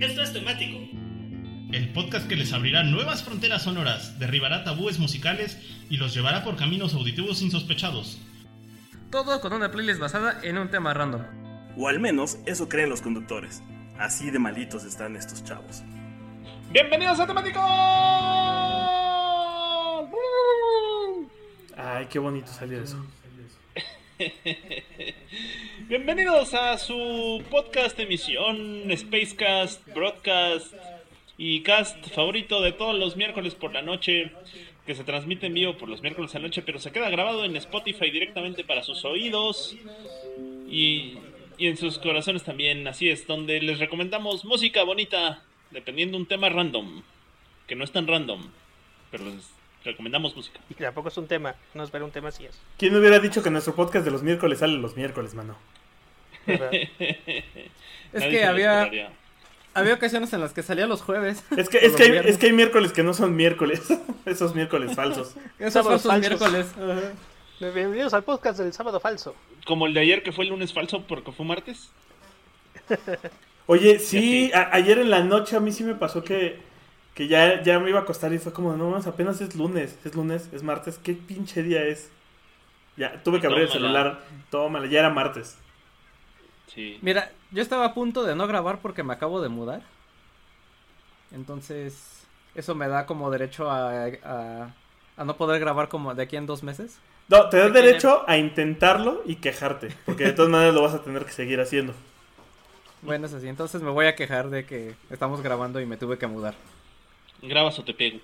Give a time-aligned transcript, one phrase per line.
[0.00, 0.78] Esto es temático.
[1.72, 5.58] El podcast que les abrirá nuevas fronteras sonoras, derribará tabúes musicales
[5.90, 8.20] y los llevará por caminos auditivos insospechados.
[9.10, 11.22] Todo con una playlist basada en un tema random.
[11.76, 13.60] O al menos eso creen los conductores.
[13.98, 15.82] Así de malitos están estos chavos.
[16.70, 17.60] ¡Bienvenidos a Temático!
[21.76, 23.04] Ay, qué bonito salió eso.
[25.88, 30.74] Bienvenidos a su podcast emisión, Spacecast, Broadcast
[31.38, 34.30] y cast favorito de todos los miércoles por la noche,
[34.84, 37.42] que se transmite en vivo por los miércoles a la noche, pero se queda grabado
[37.46, 39.78] en Spotify directamente para sus oídos
[40.68, 41.16] y,
[41.56, 42.86] y en sus corazones también.
[42.86, 47.02] Así es, donde les recomendamos música bonita, dependiendo de un tema random,
[47.66, 48.42] que no es tan random,
[49.10, 49.50] pero les
[49.84, 50.60] recomendamos música.
[50.68, 52.60] Y tampoco es un tema, no es ver un tema así es.
[52.76, 55.56] ¿Quién hubiera dicho que nuestro podcast de los miércoles sale los miércoles, mano?
[56.48, 56.70] ¿Verdad?
[58.12, 58.90] Es que había,
[59.74, 61.44] había ocasiones en las que salía los jueves.
[61.56, 62.32] Es que, es, que hay, viernes.
[62.32, 63.82] es que hay miércoles que no son miércoles.
[64.26, 65.34] Esos miércoles falsos.
[65.58, 66.76] Esos Sábados falsos falsos.
[66.76, 67.12] miércoles.
[67.60, 69.34] Bienvenidos al podcast del sábado falso.
[69.66, 71.90] Como el de ayer que fue el lunes falso porque fue martes.
[73.66, 76.58] Oye, sí, a- ayer en la noche a mí sí me pasó que,
[77.14, 79.98] que ya, ya me iba a acostar y fue como, no mames, apenas es lunes,
[80.04, 82.08] es lunes, es martes, ¿qué pinche día es?
[82.96, 85.58] Ya, tuve que abrir el celular, tómala, ya era martes.
[86.74, 86.98] Sí.
[87.02, 89.82] Mira, yo estaba a punto de no grabar porque me acabo de mudar.
[91.32, 94.74] Entonces, eso me da como derecho a, a,
[95.16, 96.98] a no poder grabar como de aquí en dos meses.
[97.28, 101.02] No, te da derecho a intentarlo y quejarte, porque de todas maneras lo vas a
[101.02, 101.92] tener que seguir haciendo.
[103.02, 103.48] Bueno, es así.
[103.48, 106.54] Entonces me voy a quejar de que estamos grabando y me tuve que mudar.
[107.42, 108.18] Grabas o te pego.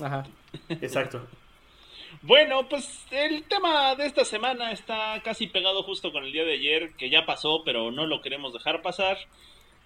[0.00, 0.24] Ajá.
[0.68, 1.26] Exacto.
[2.22, 6.54] Bueno, pues el tema de esta semana está casi pegado justo con el día de
[6.54, 9.18] ayer, que ya pasó, pero no lo queremos dejar pasar.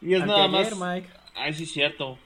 [0.03, 0.77] Y es nada más.
[0.79, 1.09] Mike.
[1.35, 2.19] Ay, sí, cierto.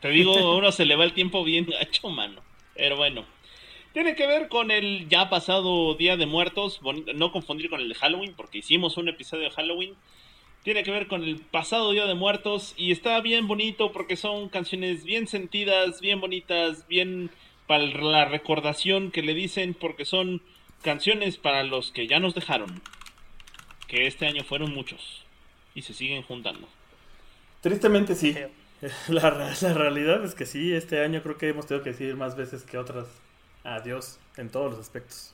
[0.00, 2.40] Te digo, a uno se le va el tiempo bien gacho, mano.
[2.74, 3.26] Pero bueno.
[3.92, 6.80] Tiene que ver con el ya pasado Día de Muertos.
[7.14, 9.94] No confundir con el de Halloween, porque hicimos un episodio de Halloween.
[10.64, 12.74] Tiene que ver con el pasado Día de Muertos.
[12.78, 17.30] Y está bien bonito porque son canciones bien sentidas, bien bonitas, bien
[17.66, 20.42] para la recordación que le dicen, porque son
[20.82, 22.82] canciones para los que ya nos dejaron.
[23.88, 25.24] Que este año fueron muchos.
[25.74, 26.68] Y se siguen juntando.
[27.60, 28.34] Tristemente sí.
[29.08, 29.30] La,
[29.62, 32.64] la realidad es que sí, este año creo que hemos tenido que decir más veces
[32.64, 33.06] que otras
[33.62, 35.32] adiós en todos los aspectos.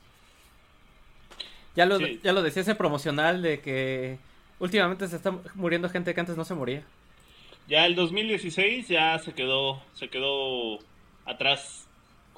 [1.74, 2.20] Ya lo, Sí.
[2.22, 4.19] ya lo decía ese promocional de que
[4.60, 6.84] últimamente se está muriendo gente que antes no se moría.
[7.66, 10.78] Ya el 2016 ya se quedó, se quedó
[11.24, 11.88] atrás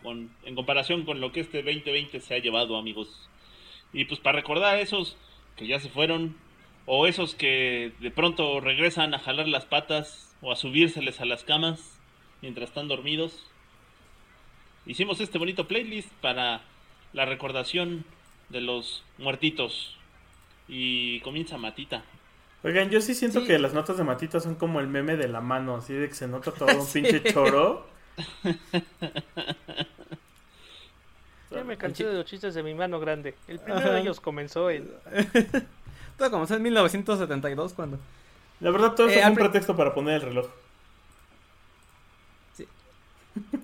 [0.03, 3.29] con, en comparación con lo que este 2020 se ha llevado, amigos.
[3.93, 5.17] Y pues para recordar a esos
[5.57, 6.37] que ya se fueron,
[6.87, 11.45] o esos que de pronto regresan a jalar las patas o a subírseles a las
[11.45, 12.01] camas
[12.41, 13.47] mientras están dormidos,
[14.87, 16.63] hicimos este bonito playlist para
[17.13, 18.05] la recordación
[18.49, 19.97] de los muertitos.
[20.69, 22.03] Y comienza Matita.
[22.65, 23.47] Oigan, yo sí siento Sí.
[23.49, 26.15] que las notas de Matita son como el meme de la mano, así de que
[26.15, 27.03] se nota todo un Sí.
[27.03, 27.87] pinche choro.
[31.51, 33.35] Ya me cansé de los chistes de mi mano grande.
[33.47, 33.93] El primero Ajá.
[33.95, 34.91] de ellos comenzó en...
[36.17, 37.99] Todo comenzó en 1972 cuando...
[38.61, 40.47] La verdad, todo eso Eh, al un pretexto para poner el reloj.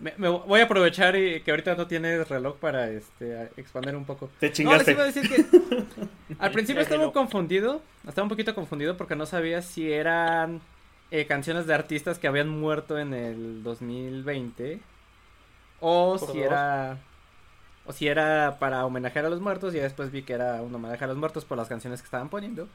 [0.00, 4.04] Me, me voy a aprovechar y que ahorita no tienes reloj para este expandir un
[4.06, 4.30] poco.
[4.40, 4.92] Te No, les chingaste.
[4.92, 5.44] iba a decir que
[6.38, 10.60] al principio estaba confundido, estaba un poquito confundido porque no sabía si eran
[11.10, 14.86] eh, canciones de artistas que habían muerto en el 2020
[15.80, 16.42] o Por si dos.
[16.42, 17.06] era
[17.84, 21.04] o si era para homenajear a los muertos y después vi que era un homenaje
[21.04, 22.70] a los muertos por las canciones que estaban poniendo.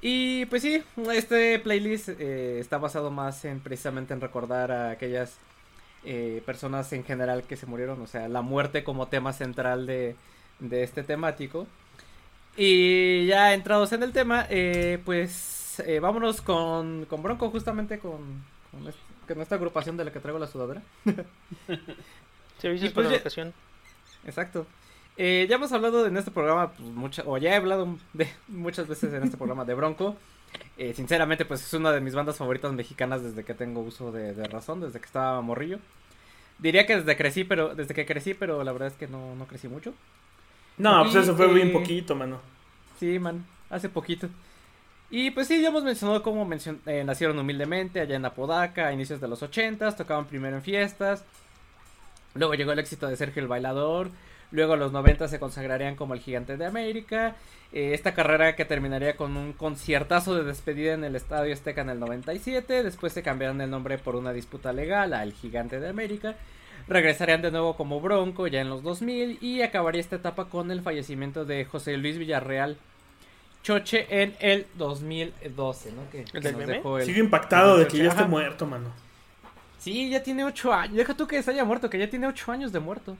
[0.00, 0.82] Y pues sí,
[1.12, 5.40] este playlist eh, está basado más en precisamente en recordar a aquellas
[6.04, 10.16] eh, personas en general que se murieron, o sea, la muerte como tema central de,
[10.60, 11.68] de este temático.
[12.56, 15.34] Y ya entrados en el tema, eh, pues
[15.80, 18.98] eh, vámonos con, con Bronco, justamente con, con, est-
[19.28, 20.82] con esta agrupación de la que traigo la sudadera.
[22.58, 23.52] Servicios pues para la ya- ocasión.
[24.24, 24.66] Exacto.
[25.16, 28.86] Eh, ya hemos hablado en este programa, pues, mucha- o ya he hablado de, muchas
[28.88, 30.16] veces en este programa de Bronco.
[30.76, 34.34] Eh, sinceramente, pues es una de mis bandas favoritas mexicanas desde que tengo uso de,
[34.34, 35.78] de razón, desde que estaba morrillo.
[36.58, 39.46] Diría que desde crecí, pero desde que crecí, pero la verdad es que no, no
[39.46, 39.94] crecí mucho.
[40.78, 42.40] No, pues eso fue bien eh, poquito, mano.
[43.00, 44.28] Sí, man, hace poquito.
[45.12, 48.92] Y pues sí, ya hemos mencionado cómo mencion- eh, nacieron humildemente allá en Apodaca a
[48.92, 51.22] inicios de los ochentas, tocaban primero en fiestas,
[52.34, 54.10] luego llegó el éxito de Sergio el Bailador,
[54.54, 57.36] Luego a los 90 se consagrarían como el gigante de América.
[57.72, 61.88] Eh, esta carrera que terminaría con un conciertazo de despedida en el Estadio Azteca en
[61.88, 62.82] el 97.
[62.82, 66.34] Después se cambiaron el nombre por una disputa legal a El Gigante de América.
[66.86, 70.82] Regresarían de nuevo como Bronco ya en los 2000 y acabaría esta etapa con el
[70.82, 72.76] fallecimiento de José Luis Villarreal
[73.62, 76.10] Choche en el 2012, ¿no?
[76.10, 78.90] Que, nos dejó el- Sigo impactado de que ya esté muerto, mano.
[79.78, 80.96] Sí, ya tiene ocho años.
[80.96, 83.16] Deja tú que se haya muerto, que ya tiene ocho años de muerto.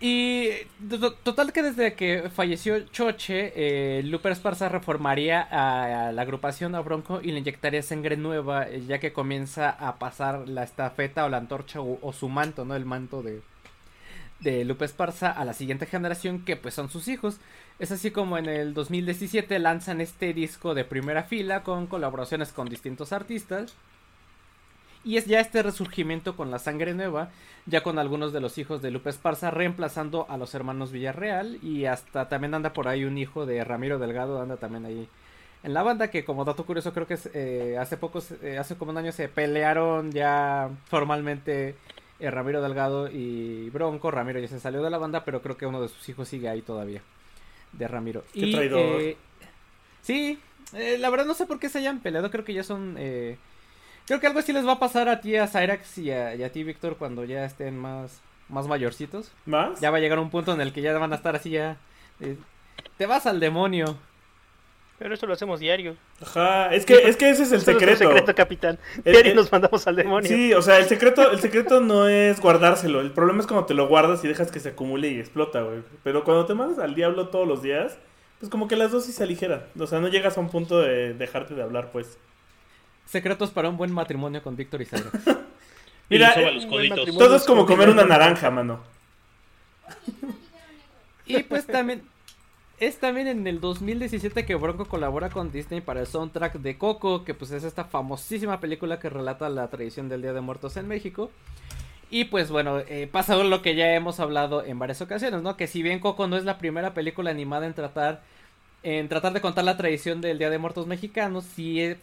[0.00, 0.50] Y
[0.90, 6.74] to- total que desde que falleció Choche, eh, Lupe Esparza reformaría a, a la agrupación
[6.74, 11.24] a Bronco y le inyectaría sangre nueva, eh, ya que comienza a pasar la estafeta
[11.24, 12.74] o la antorcha o, o su manto, ¿no?
[12.74, 13.42] El manto de,
[14.40, 17.38] de Lupe Esparza a la siguiente generación, que pues son sus hijos.
[17.82, 22.68] Es así como en el 2017 lanzan este disco de primera fila con colaboraciones con
[22.68, 23.74] distintos artistas.
[25.02, 27.30] Y es ya este resurgimiento con la sangre nueva,
[27.66, 31.58] ya con algunos de los hijos de Lupe Esparza reemplazando a los hermanos Villarreal.
[31.60, 35.08] Y hasta también anda por ahí un hijo de Ramiro Delgado, anda también ahí
[35.64, 38.92] en la banda que como dato curioso creo que eh, hace poco, eh, hace como
[38.92, 41.74] un año se pelearon ya formalmente
[42.20, 45.66] eh, Ramiro Delgado y Bronco, Ramiro ya se salió de la banda, pero creo que
[45.66, 47.02] uno de sus hijos sigue ahí todavía,
[47.72, 48.24] de Ramiro.
[48.32, 49.00] Qué y, traidor.
[49.00, 49.16] eh,
[50.02, 50.38] sí,
[50.74, 52.96] eh, la verdad no sé por qué se hayan peleado, creo que ya son...
[52.98, 53.36] eh,
[54.04, 56.42] Creo que algo así les va a pasar a ti, a Cyrax y a, y
[56.42, 59.30] a ti, Víctor, cuando ya estén más, más mayorcitos.
[59.46, 59.80] ¿Más?
[59.80, 61.76] Ya va a llegar un punto en el que ya van a estar así ya.
[62.20, 62.36] eh,
[62.98, 63.96] te vas al demonio.
[65.02, 65.96] Pero eso lo hacemos diario.
[66.20, 67.98] Ajá, es que, es que ese es el Eso es secreto.
[68.04, 68.78] secreto, capitán.
[69.04, 70.28] El- Diario el- nos mandamos al demonio.
[70.28, 73.00] Sí, o sea, el secreto, el secreto no es guardárselo.
[73.00, 75.82] El problema es cuando te lo guardas y dejas que se acumule y explota, güey.
[76.04, 77.98] Pero cuando te mandas al diablo todos los días,
[78.38, 79.64] pues como que las dosis se aligeran.
[79.76, 82.16] O sea, no llegas a un punto de dejarte de hablar, pues.
[83.04, 84.86] Secretos para un buen matrimonio con Víctor y.
[86.10, 87.06] Y Mira, los coditos.
[87.16, 88.82] Todo es como comer una naranja, mano.
[91.26, 92.02] y pues también.
[92.82, 97.22] Es también en el 2017 que Bronco colabora con Disney para el soundtrack de Coco,
[97.24, 100.88] que pues es esta famosísima película que relata la tradición del Día de Muertos en
[100.88, 101.30] México.
[102.10, 105.56] Y pues bueno, eh, pasa lo que ya hemos hablado en varias ocasiones, ¿no?
[105.56, 108.24] Que si bien Coco no es la primera película animada en tratar,
[108.82, 111.94] en tratar de contar la tradición del Día de Muertos mexicanos, sí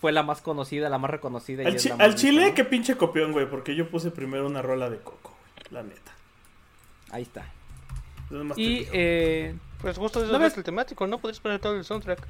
[0.00, 1.64] fue la más conocida, la más reconocida.
[1.64, 2.54] y Al, es chi- al chile, ¿no?
[2.54, 3.50] qué pinche copión, güey.
[3.50, 5.72] Porque yo puse primero una rola de coco, güey.
[5.72, 6.12] La neta.
[7.10, 7.44] Ahí está.
[8.30, 10.58] Es Y eh, Pues justo eso ¿No es ves?
[10.58, 11.18] el temático, ¿no?
[11.18, 12.20] Podrías poner todo el soundtrack.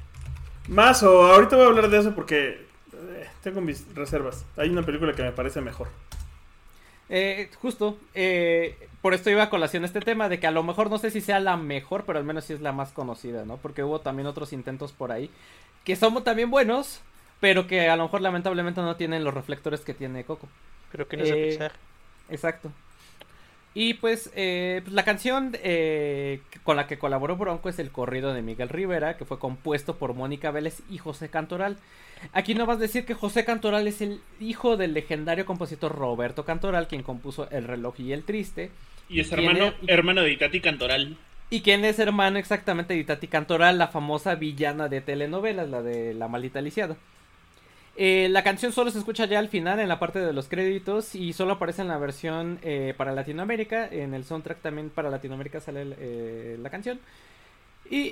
[0.67, 4.45] Más o ahorita voy a hablar de eso porque eh, tengo mis reservas.
[4.55, 5.87] Hay una película que me parece mejor.
[7.11, 10.91] Eh, justo, eh, por esto iba a colación este tema de que a lo mejor
[10.91, 13.57] no sé si sea la mejor, pero al menos sí es la más conocida, ¿no?
[13.57, 15.31] Porque hubo también otros intentos por ahí
[15.83, 17.01] que son también buenos,
[17.39, 20.47] pero que a lo mejor lamentablemente no tienen los reflectores que tiene Coco.
[20.91, 21.71] Pero que no es Eh.
[22.29, 22.71] Exacto.
[23.73, 28.33] Y pues, eh, pues la canción eh, con la que colaboró Bronco es el corrido
[28.33, 31.77] de Miguel Rivera, que fue compuesto por Mónica Vélez y José Cantoral.
[32.33, 36.45] Aquí no vas a decir que José Cantoral es el hijo del legendario compositor Roberto
[36.45, 38.71] Cantoral, quien compuso El reloj y el triste.
[39.07, 41.17] Y es ¿Quién hermano, hermano de Itati Cantoral.
[41.51, 46.13] Y quien es hermano exactamente de Tati Cantoral, la famosa villana de telenovelas, la de
[46.13, 46.95] La Maldita Lisiada.
[48.01, 51.15] Eh, la canción solo se escucha ya al final en la parte de los créditos
[51.15, 53.89] y solo aparece en la versión eh, para Latinoamérica.
[53.89, 57.01] En el soundtrack también para Latinoamérica sale eh, la canción.
[57.91, 58.11] Y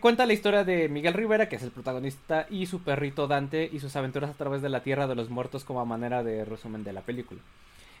[0.00, 3.78] cuenta la historia de Miguel Rivera, que es el protagonista, y su perrito Dante y
[3.80, 6.92] sus aventuras a través de la Tierra de los Muertos como manera de resumen de
[6.92, 7.40] la película.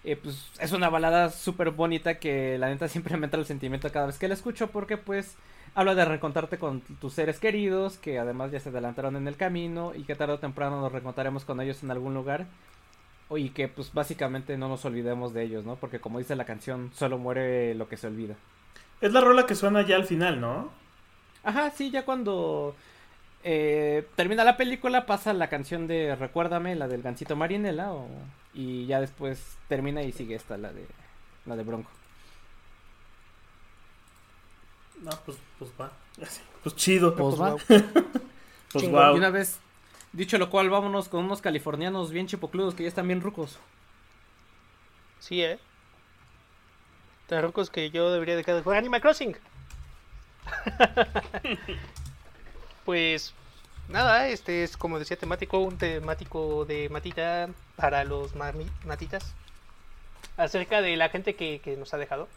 [0.02, 4.06] Pues es una balada súper bonita que la neta siempre me entra el sentimiento cada
[4.06, 5.36] vez que la escucho porque pues
[5.74, 9.92] habla de reencontrarte con tus seres queridos que además ya se adelantaron en el camino
[9.94, 12.46] y que tarde o temprano nos reencontraremos con ellos en algún lugar
[13.30, 15.76] y que pues básicamente no nos olvidemos de ellos, ¿no?
[15.76, 18.34] Porque como dice la canción, solo muere lo que se olvida.
[19.00, 20.70] Es la rola que suena ya al final, ¿no?
[21.44, 22.74] Ajá, sí, ya cuando
[23.44, 28.08] eh, termina la película pasa la canción de Recuérdame, la del Gancito Marinela, o-
[28.54, 30.86] y ya después termina y sigue esta, la de,
[31.46, 31.90] la de Bronco.
[35.02, 35.92] No, pues, pues va.
[36.62, 37.14] Pues chido.
[37.14, 37.56] Pues Pues, va.
[38.72, 39.14] pues wow.
[39.14, 39.58] Y una vez,
[40.12, 43.58] dicho lo cual, vámonos con unos californianos bien chipocludos que ya están bien rucos.
[45.20, 45.58] Sí, ¿eh?
[47.26, 49.36] Tan rucos que yo debería dejar de jugar Animal Crossing.
[52.84, 53.34] pues
[53.88, 59.34] nada, este es como decía temático, un temático de matita para los matitas.
[60.36, 62.28] Acerca de la gente que, que nos ha dejado.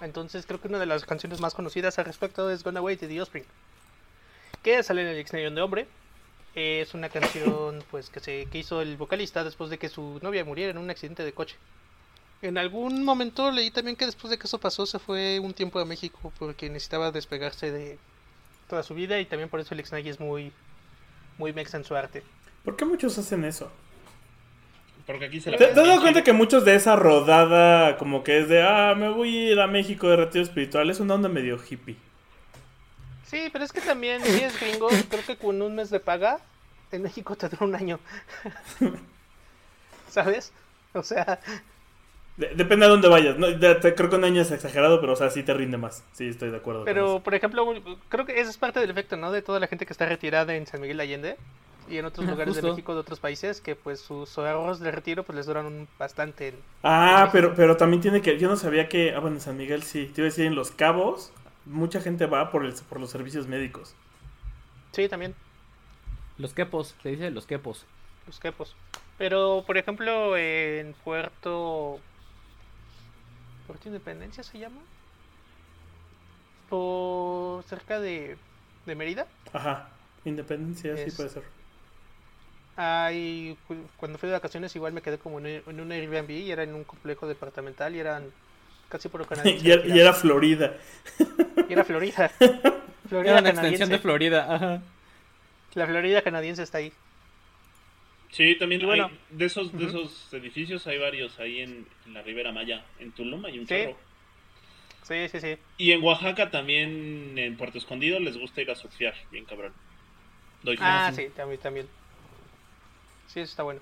[0.00, 3.08] Entonces creo que una de las canciones más conocidas al respecto es Gone Away de
[3.08, 3.44] The Offspring.
[4.62, 5.86] Que sale en el diccionario de hombre.
[6.54, 10.44] Es una canción pues que se que hizo el vocalista después de que su novia
[10.44, 11.56] muriera en un accidente de coche.
[12.40, 15.80] En algún momento leí también que después de que eso pasó se fue un tiempo
[15.80, 17.98] a México porque necesitaba despegarse de
[18.68, 20.52] toda su vida y también por eso el Ixnay es muy
[21.36, 22.22] muy mexa en su arte.
[22.64, 23.70] ¿Por qué muchos hacen eso?
[25.08, 28.22] Porque aquí se la ¿Te, te has dado cuenta que muchos de esa rodada, como
[28.22, 31.14] que es de, ah, me voy a ir a México de retiro espiritual, es una
[31.14, 31.96] onda medio hippie?
[33.24, 36.38] Sí, pero es que también si es gringo, creo que con un mes de paga
[36.92, 37.98] en México te dura un año.
[40.10, 40.52] ¿Sabes?
[40.92, 41.40] O sea,
[42.36, 43.38] De- depende a dónde vayas.
[43.38, 43.46] ¿no?
[43.50, 46.04] De- te- creo que un año es exagerado, pero o sea, sí te rinde más.
[46.12, 46.80] Sí, estoy de acuerdo.
[46.80, 47.20] con pero eso.
[47.22, 47.66] por ejemplo,
[48.08, 49.32] creo que ese es parte del efecto, ¿no?
[49.32, 51.36] De toda la gente que está retirada en San Miguel de Allende
[51.90, 52.62] y en otros lugares de.
[52.62, 56.48] México, de otros países, que pues sus ahorros de retiro pues les duran un- bastante.
[56.48, 58.38] en- Ah, pero, pero también tiene que.
[58.38, 59.14] Yo no sabía que.
[59.14, 60.06] Ah, bueno, en San Miguel sí.
[60.14, 61.32] Te iba a decir, en Los Cabos,
[61.66, 63.94] mucha gente va por, el, por los servicios médicos.
[64.92, 65.34] Sí, también.
[66.38, 67.84] Los quepos, se dice los quepos.
[68.26, 68.76] Los quepos.
[69.18, 71.98] Pero, por ejemplo, en Puerto...
[73.66, 74.80] ¿Puerto Independencia se llama?
[76.68, 78.36] Por cerca de,
[78.86, 79.26] de Mérida.
[79.52, 79.88] Ajá.
[80.24, 81.42] Independencia, sí puede ser.
[82.80, 86.62] Hay, cu- cuando fui de vacaciones igual me quedé como en, un Airbnb y era
[86.62, 88.30] en un complejo departamental y eran
[88.88, 89.64] casi por canadienses.
[89.66, 90.74] y, era- y era Florida.
[91.68, 92.28] Y era Florida.
[93.08, 93.86] Florida Era una extensión canadiense.
[93.88, 94.82] de Florida, ajá.
[95.74, 96.92] La Florida canadiense está ahí.
[98.30, 99.06] Sí, también bueno.
[99.06, 103.10] hay- de esos de esos edificios hay varios ahí en, en la Ribera Maya, en
[103.12, 103.74] Tulum hay un Sí.
[103.74, 103.96] chorro.
[105.02, 105.56] Sí, sí, sí.
[105.78, 109.72] Y en Oaxaca también en Puerto Escondido les gusta ir a surfear, bien cabrón.
[110.62, 110.76] Doy.
[110.80, 111.88] Ah, sí, también, también.
[113.28, 113.80] Sí, eso está bueno.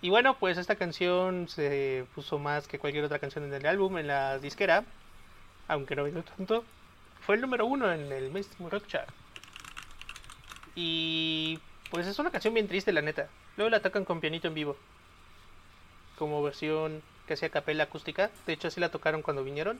[0.00, 3.98] Y bueno, pues esta canción se puso más que cualquier otra canción en el álbum,
[3.98, 4.84] en la disquera,
[5.68, 6.64] aunque no vendió tanto.
[7.20, 9.08] Fue el número uno en el Mainstream Rock Chart.
[10.74, 13.28] Y pues es una canción bien triste, la neta.
[13.56, 14.76] Luego la tocan con pianito en vivo.
[16.18, 18.30] Como versión que hacía capela acústica.
[18.46, 19.78] De hecho, así la tocaron cuando vinieron.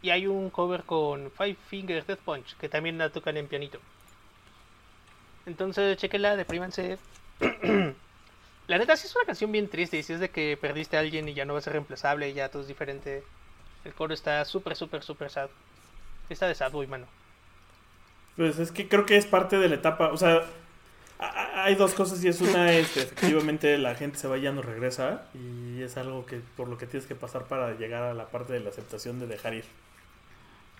[0.00, 3.78] Y hay un cover con Five Finger Death Punch, que también la tocan en pianito.
[5.46, 6.98] Entonces, chequenla, deprímanse.
[8.66, 9.98] la neta, sí es una canción bien triste.
[9.98, 12.28] Y si es de que perdiste a alguien y ya no va a ser reemplazable
[12.28, 13.22] y ya todo es diferente.
[13.84, 15.50] El coro está súper, súper, súper sad.
[16.28, 17.06] Está de sad boy, mano.
[18.36, 20.12] Pues es que creo que es parte de la etapa.
[20.12, 20.42] O sea,
[21.18, 24.52] hay dos cosas y es una es que efectivamente la gente se va y ya
[24.52, 25.22] no regresa.
[25.34, 28.52] Y es algo que por lo que tienes que pasar para llegar a la parte
[28.52, 29.64] de la aceptación de dejar ir.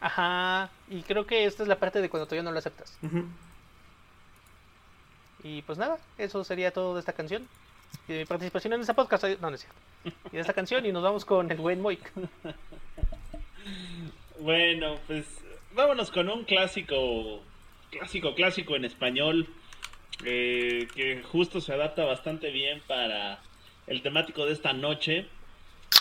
[0.01, 0.71] Ajá.
[0.89, 2.99] Y creo que esta es la parte de cuando todavía no lo aceptas.
[3.03, 3.25] Ujú.
[5.45, 7.47] Y pues nada, eso sería todo de esta canción.
[8.09, 9.25] Y de mi participación en esta podcast.
[9.41, 9.79] No, no es cierto.
[10.33, 12.13] Y de esta canción y nos vamos con el buen Moik.
[14.41, 15.25] Bueno, pues
[15.73, 17.41] vámonos con un clásico,
[17.91, 19.47] clásico, clásico en español,
[20.25, 23.41] eh, que justo se adapta bastante bien para
[23.87, 25.27] el temático de esta noche.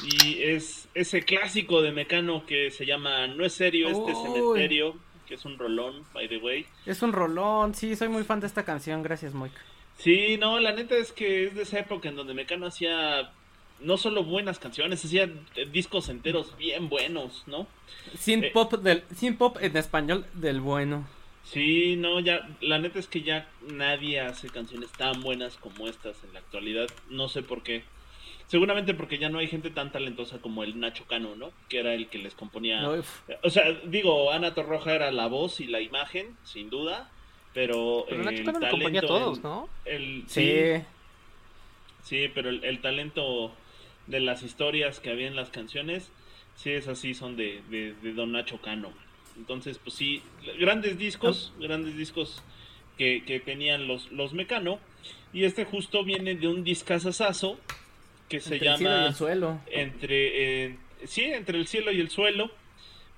[0.03, 4.23] Y es ese clásico de Mecano que se llama No es serio este Uy.
[4.23, 4.95] cementerio,
[5.31, 6.65] que es un rolón, by the way.
[6.85, 9.53] Es un rolón, sí, soy muy fan de esta canción, gracias Moik.
[9.97, 13.31] Sí, no, la neta es que es de esa época en donde Mecano hacía
[13.79, 17.65] no solo buenas canciones, hacía eh, discos enteros bien buenos, ¿no?
[18.19, 18.51] Sin Eh.
[18.53, 21.07] pop del, sin pop en español del bueno.
[21.45, 26.21] Sí, no, ya, la neta es que ya nadie hace canciones tan buenas como estas
[26.25, 26.87] en la actualidad.
[27.09, 27.85] No sé por qué.
[28.51, 31.53] Seguramente porque ya no hay gente tan talentosa como el Nacho Cano, ¿no?
[31.69, 32.81] Que era el que les componía.
[32.81, 33.01] No.
[33.43, 37.09] O sea, digo, Ana Torroja era la voz y la imagen, sin duda.
[37.53, 39.39] Pero, Pero eh, Nacho el Cano componía a todos,
[39.85, 40.83] el- Sí.
[42.03, 43.53] sí, pero el, el talento
[44.07, 46.11] de las historias que había en las canciones,
[46.55, 48.91] sí es así, son de, de, de Don Nacho Cano.
[49.37, 50.21] Entonces, pues sí,
[50.59, 52.43] grandes discos, grandes discos
[52.97, 54.77] que, que tenían los, los Mecano.
[55.31, 57.57] Y este justo viene de un discazazazo
[58.31, 59.61] que se Entre el cielo y llama el suelo.
[59.71, 62.49] entre eh, sí entre el cielo y el suelo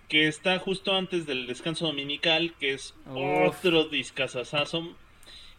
[0.09, 3.55] que está justo antes del descanso dominical que es Uf.
[3.55, 4.93] otro discazazazo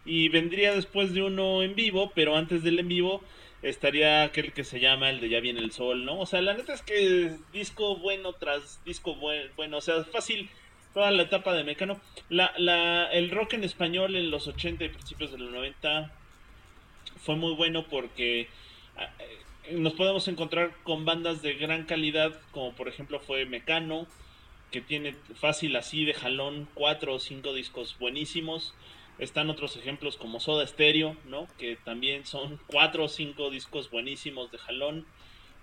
[0.05, 3.23] y vendría después de uno en vivo pero antes del en vivo
[3.63, 6.53] estaría aquel que se llama el de ya viene el sol no o sea la
[6.55, 10.51] neta es que disco bueno tras disco buen- bueno o sea fácil
[10.93, 14.89] toda la etapa de Mecano la, la el rock en español en los 80 y
[14.91, 16.13] principios de los 90
[17.25, 18.49] fue muy bueno porque
[19.73, 24.07] nos podemos encontrar con bandas de gran calidad, como por ejemplo fue Mecano,
[24.71, 28.75] que tiene fácil así de jalón cuatro o cinco discos buenísimos.
[29.19, 31.47] Están otros ejemplos como Soda Stereo, ¿no?
[31.59, 35.07] Que también son cuatro o cinco discos buenísimos de jalón.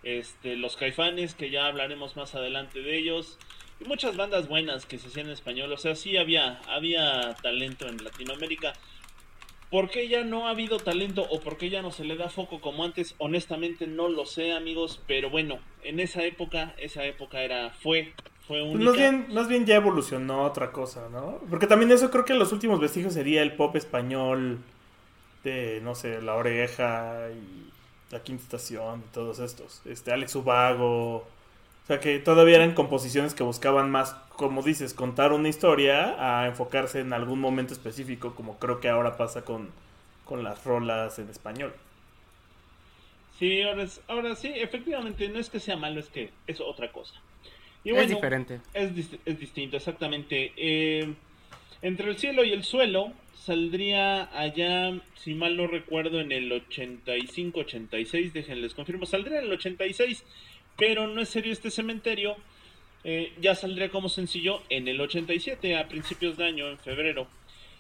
[0.04, 3.38] Este, los Caifanes, que ya hablaremos más adelante de ellos.
[3.82, 5.72] Y muchas bandas buenas que se hacían en español.
[5.74, 8.74] O sea, sí había, había talento en Latinoamérica.
[9.72, 12.30] ¿Por qué ya no ha habido talento o por qué ya no se le da
[12.30, 13.16] foco como antes?
[13.20, 18.14] Honestamente no lo sé, amigos, pero bueno, en esa época, esa época era fue
[18.48, 18.84] fue Pues única.
[18.84, 21.40] más bien, más bien ya evolucionó otra cosa, ¿no?
[21.50, 24.60] Porque también eso creo que los últimos vestigios sería el pop español
[25.44, 27.72] de, no sé, La Oreja y
[28.12, 29.82] La Quinta Estación y todos estos.
[29.86, 31.18] Este, Alex Ubago.
[31.18, 36.48] O sea que todavía eran composiciones que buscaban más, como dices, contar una historia a
[36.48, 39.70] enfocarse en algún momento específico, como creo que ahora pasa con,
[40.26, 41.74] con las rolas en español.
[43.40, 46.92] Sí, ahora, es- ahora sí, efectivamente, no es que sea malo, es que es otra
[46.92, 47.14] cosa.
[47.84, 48.60] Y es diferente.
[48.74, 50.54] Es, dis- es distinto, exactamente.
[50.58, 51.14] Eh,
[51.82, 58.32] entre el cielo y el suelo saldría allá, si mal no recuerdo, en el 85-86,
[58.34, 60.24] déjenles confirmo, saldría en el 86,
[60.78, 62.36] pero no es serio este cementerio.
[63.04, 67.28] Eh, ya saldría como sencillo en el 87, a principios de año, en febrero.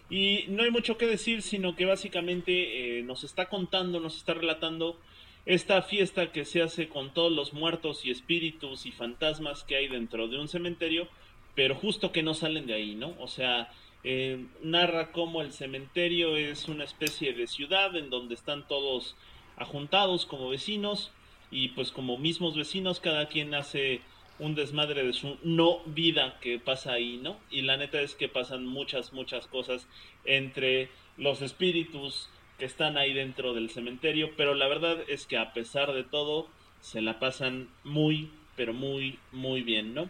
[0.09, 4.33] Y no hay mucho que decir, sino que básicamente eh, nos está contando, nos está
[4.33, 4.99] relatando
[5.45, 9.87] esta fiesta que se hace con todos los muertos y espíritus y fantasmas que hay
[9.87, 11.07] dentro de un cementerio,
[11.55, 13.15] pero justo que no salen de ahí, ¿no?
[13.19, 13.71] O sea,
[14.03, 19.15] eh, narra cómo el cementerio es una especie de ciudad en donde están todos
[19.57, 21.11] ajuntados como vecinos
[21.51, 24.01] y pues como mismos vecinos cada quien hace
[24.41, 27.37] un desmadre de su no vida que pasa ahí, ¿no?
[27.51, 29.87] Y la neta es que pasan muchas, muchas cosas
[30.25, 35.53] entre los espíritus que están ahí dentro del cementerio, pero la verdad es que a
[35.53, 36.47] pesar de todo,
[36.81, 40.09] se la pasan muy, pero muy, muy bien, ¿no?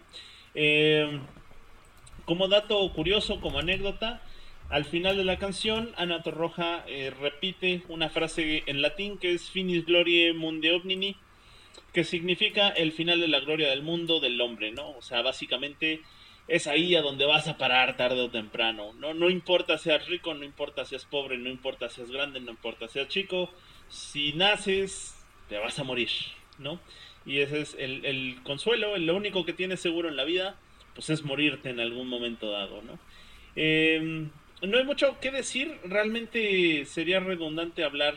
[0.55, 1.19] Eh,
[2.23, 4.21] como dato curioso, como anécdota,
[4.69, 9.49] al final de la canción, Ana Torroja eh, repite una frase en latín que es
[9.49, 11.17] Finis Gloriae Mundi Omnini,
[11.93, 14.91] que significa el final de la gloria del mundo del hombre, ¿no?
[14.91, 16.01] O sea, básicamente
[16.47, 18.93] es ahí a donde vas a parar tarde o temprano.
[18.93, 22.87] No, no importa seas rico, no importa seas pobre, no importa seas grande, no importa
[22.87, 23.49] seas chico.
[23.89, 25.17] Si naces,
[25.49, 26.09] te vas a morir,
[26.57, 26.79] ¿no?
[27.25, 30.55] Y ese es el, el consuelo, lo único que tienes seguro en la vida,
[30.95, 32.97] pues es morirte en algún momento dado, ¿no?
[33.55, 34.27] Eh,
[34.61, 38.15] no hay mucho que decir, realmente sería redundante hablar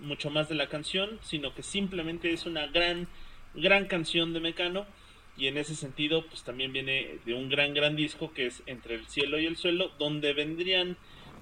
[0.00, 3.08] mucho más de la canción, sino que simplemente es una gran,
[3.54, 4.86] gran canción de Mecano
[5.38, 8.94] y en ese sentido pues también viene de un gran, gran disco que es Entre
[8.94, 10.96] el cielo y el suelo, donde vendrían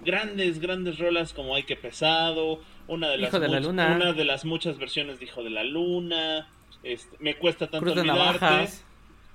[0.05, 3.93] grandes, grandes rolas como Ay que pesado, una de las, Hijo de la much- Luna.
[3.97, 6.49] una de las muchas versiones de Hijo de la Luna,
[6.83, 8.69] este, Me cuesta tanto Cruz olvidarte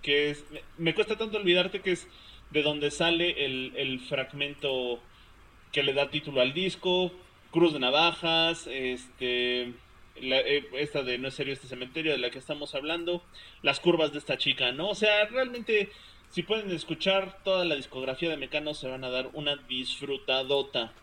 [0.02, 2.08] que es me, me cuesta tanto olvidarte que es
[2.52, 5.00] de donde sale el, el fragmento
[5.72, 7.12] que le da título al disco
[7.52, 9.74] Cruz de Navajas este
[10.22, 13.24] la- eh, esta de no es serio este cementerio de la que estamos hablando
[13.62, 15.90] las curvas de esta chica no o sea realmente
[16.30, 20.94] si pueden escuchar toda la discografía de Mecano se van a dar una disfrutadota.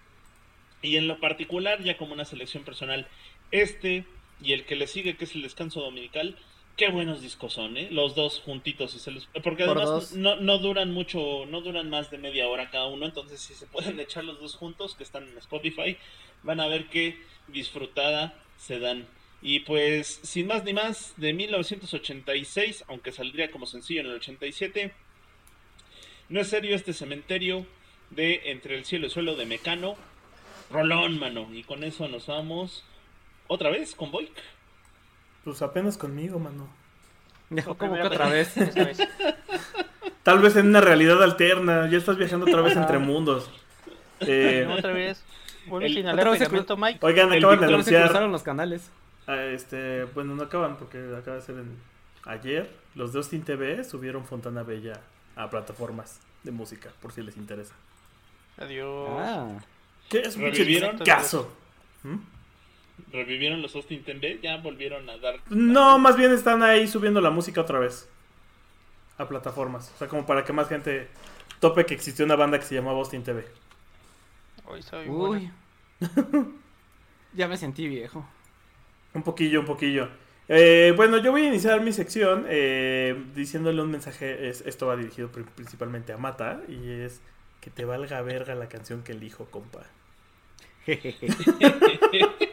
[0.83, 3.09] Y en lo particular ya como una selección personal
[3.51, 4.05] este
[4.41, 6.37] y el que le sigue que es el descanso dominical
[6.77, 7.89] Qué buenos discos son, ¿eh?
[7.91, 9.27] Los dos juntitos y se los...
[9.43, 13.07] Porque Por además no, no duran mucho, no duran más de media hora cada uno,
[13.07, 15.97] entonces si se pueden echar los dos juntos que están en Spotify,
[16.43, 19.07] van a ver qué disfrutada se dan.
[19.41, 24.93] Y pues, sin más ni más, de 1986, aunque saldría como sencillo en el 87,
[26.29, 27.67] no es serio este cementerio
[28.11, 29.97] de Entre el cielo y el suelo de Mecano.
[30.71, 31.49] Rolón, mano.
[31.53, 32.85] Y con eso nos vamos
[33.47, 34.33] otra vez con Boyk.
[35.47, 36.67] Pues apenas conmigo, mano.
[37.65, 38.53] Como primera que otra vez.
[40.25, 41.89] Tal vez en una realidad alterna.
[41.89, 43.49] Ya estás viajando otra vez entre mundos.
[44.19, 45.23] Eh, Otra vez.
[45.69, 46.99] Vuelve El- a otra vez pegamento, Mike.
[47.03, 48.23] oigan, El acaban de se anunciar.
[48.29, 48.91] los canales.
[49.29, 51.77] ah, este, bueno, no acaban porque acaba de ser en-
[52.25, 52.69] ayer.
[52.97, 55.01] Los de Austin TV subieron Fontana Bella
[55.37, 57.75] a plataformas de música, por si les interesa.
[58.59, 59.09] Adiós.
[59.13, 59.49] Ah.
[60.09, 60.99] ¿Qué es un ¿Revivieron?
[60.99, 61.53] caso?
[63.13, 65.37] Revivieron los Austin Tembe, ya volvieron a dar.
[65.51, 68.09] No, más bien están ahí subiendo la música otra vez
[69.19, 69.93] a plataformas.
[69.95, 71.09] O sea, como para que más gente
[71.61, 73.45] tope que existió una banda que se llamaba Austin TV.
[74.65, 75.51] Hoy soy Uy.
[77.35, 78.27] ya me sentí viejo.
[79.15, 80.09] Un poquillo, un poquillo.
[80.49, 84.49] Eh, bueno, yo voy a iniciar mi sección eh, diciéndole un mensaje.
[84.49, 87.21] Es, esto va dirigido pri- principalmente a Mata y es
[87.61, 89.81] que te valga verga la canción que elijo, compa.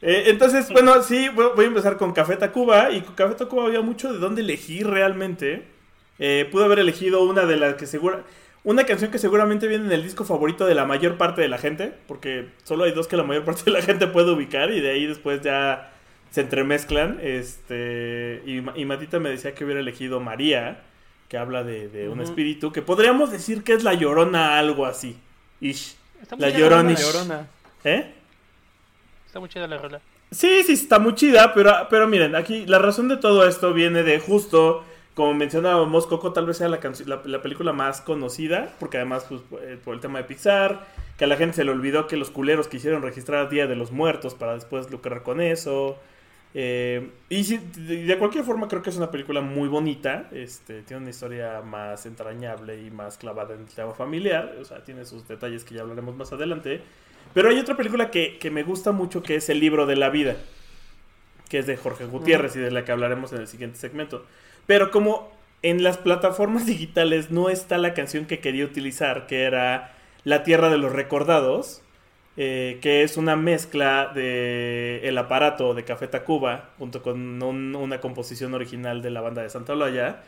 [0.00, 2.90] Eh, entonces, bueno, sí, voy a empezar con Café Tacuba.
[2.92, 5.64] Y con Café Tacuba había mucho de dónde elegir realmente.
[6.18, 8.22] Eh, pude haber elegido una de las que segura.
[8.64, 11.58] Una canción que seguramente viene en el disco favorito de la mayor parte de la
[11.58, 11.92] gente.
[12.06, 14.70] Porque solo hay dos que la mayor parte de la gente puede ubicar.
[14.70, 15.92] Y de ahí después ya
[16.30, 17.18] se entremezclan.
[17.20, 18.42] Este.
[18.46, 20.84] Y, Ma- y Matita me decía que hubiera elegido María.
[21.28, 25.18] que habla de, de un espíritu, que podríamos decir que es la llorona, algo así.
[25.60, 25.96] Ish.
[26.22, 26.90] Está muy La chida llorona.
[26.90, 27.12] La rola.
[27.12, 27.46] llorona.
[27.84, 28.14] ¿Eh?
[29.26, 30.00] Está muy chida la rola.
[30.30, 34.02] Sí, sí, está muy chida, pero, pero miren, aquí la razón de todo esto viene
[34.02, 36.80] de justo, como mencionábamos, Coco tal vez sea la,
[37.24, 41.28] la película más conocida, porque además pues, eh, por el tema de Pixar, que a
[41.28, 44.54] la gente se le olvidó que los culeros quisieron registrar Día de los Muertos para
[44.54, 45.98] después lucrar con eso.
[46.54, 50.82] Eh, y sí, de, de cualquier forma creo que es una película muy bonita, este,
[50.82, 55.04] tiene una historia más entrañable y más clavada en el tema familiar, o sea, tiene
[55.04, 56.80] sus detalles que ya hablaremos más adelante.
[57.34, 60.08] Pero hay otra película que, que me gusta mucho que es El libro de la
[60.08, 60.36] vida,
[61.48, 64.24] que es de Jorge Gutiérrez y de la que hablaremos en el siguiente segmento.
[64.66, 65.30] Pero como
[65.62, 70.70] en las plataformas digitales no está la canción que quería utilizar, que era La Tierra
[70.70, 71.82] de los Recordados,
[72.40, 78.00] eh, que es una mezcla de El Aparato de Café Tacuba, junto con un- una
[78.00, 80.22] composición original de la banda de Santa Olaya,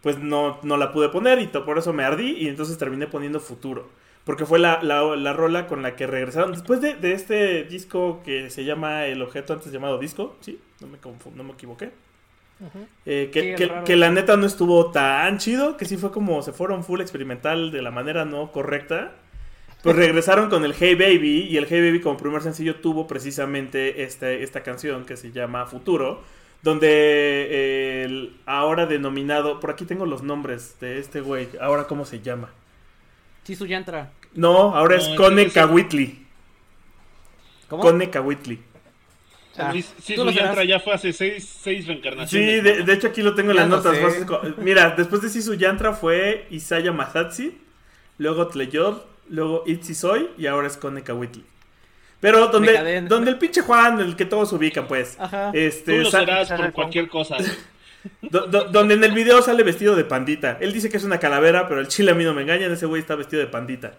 [0.00, 3.40] pues no, no la pude poner y por eso me ardí y entonces terminé poniendo
[3.40, 3.88] Futuro.
[4.24, 6.52] Porque fue la, la- la rola con la que regresaron.
[6.52, 10.60] Después de, de este disco que se llama El Objeto antes llamado Disco, ¿sí?
[10.80, 11.90] No me, confu- no me equivoqué.
[13.04, 16.42] Eh, que, Sí, que- que la neta no estuvo tan chido, que sí fue como
[16.42, 19.12] se fueron full experimental de la manera no correcta.
[19.82, 24.02] Pues regresaron con el Hey Baby y el Hey Baby como primer sencillo tuvo precisamente
[24.02, 26.22] este, esta canción que se llama Futuro,
[26.62, 32.04] donde eh, el ahora denominado, por aquí tengo los nombres de este güey, ahora cómo
[32.04, 32.50] se llama.
[33.44, 34.10] Chisu Yantra.
[34.34, 36.26] No, ahora No, es Kone ese- Kawitli.
[37.68, 37.82] ¿Cómo?
[37.82, 38.60] Kone Kawitli.
[39.58, 42.62] Ah, Sí, sí, Yantra ya fue hace seis, seis Sí, reencarnaciones.
[42.64, 42.84] de, ¿no?
[42.84, 43.96] de hecho aquí lo tengo en las notas.
[43.96, 44.26] sé.
[44.58, 47.56] Mira, después de Sisu Yantra fue Isaya Masatsi,
[48.18, 48.98] luego Tleyod,
[49.30, 51.44] luego Itzy Soy y ahora es Kone Kawitli.
[52.20, 55.16] Pero donde, donde el pinche Juan, el que todos ubican, pues.
[55.20, 55.50] Ajá.
[55.52, 57.36] Tú Este, lo sa- serás por cualquier cosa.
[57.36, 57.50] güey.
[58.22, 60.56] do- do- donde en el video sale vestido de pandita.
[60.60, 62.66] Él dice que es una calavera, pero el chile a mí no me engaña.
[62.68, 63.92] Ese güey está vestido de pandita.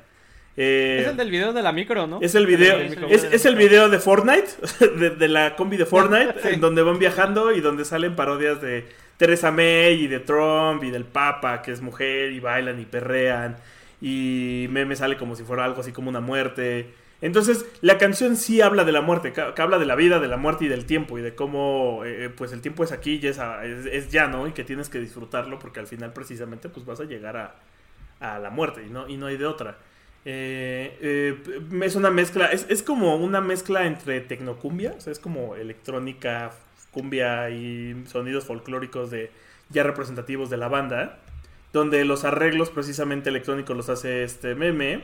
[0.60, 2.18] Eh, Es el del video de la micro, ¿no?
[2.20, 2.78] Es el video,
[3.10, 4.48] es, es el video de Fortnite,
[4.98, 6.48] de, de la combi de Fortnite, Sí.
[6.54, 8.88] en donde van viajando y donde salen parodias de
[9.18, 13.58] Teresa May y de Trump y del Papa, que es mujer, y bailan y perrean,
[14.02, 16.94] y meme sale como si fuera algo así como una muerte.
[17.20, 20.38] Entonces, la canción sí habla de la muerte, que, habla de la vida, de la
[20.38, 23.40] muerte y del tiempo, y de cómo, eh, pues el tiempo es aquí y es,
[23.40, 24.48] es ya, ¿no?
[24.48, 27.56] Y que tienes que disfrutarlo porque al final precisamente pues vas a llegar a,
[28.20, 29.78] a la muerte y no, y no hay de otra.
[30.26, 35.20] Eh, eh, es una mezcla, es, es como una mezcla entre tecnocumbia, o sea, es
[35.20, 36.52] como electrónica,
[36.92, 39.32] cumbia y sonidos folclóricos de
[39.70, 41.20] ya representativos de la banda,
[41.74, 45.04] donde los arreglos precisamente electrónicos los hace este meme.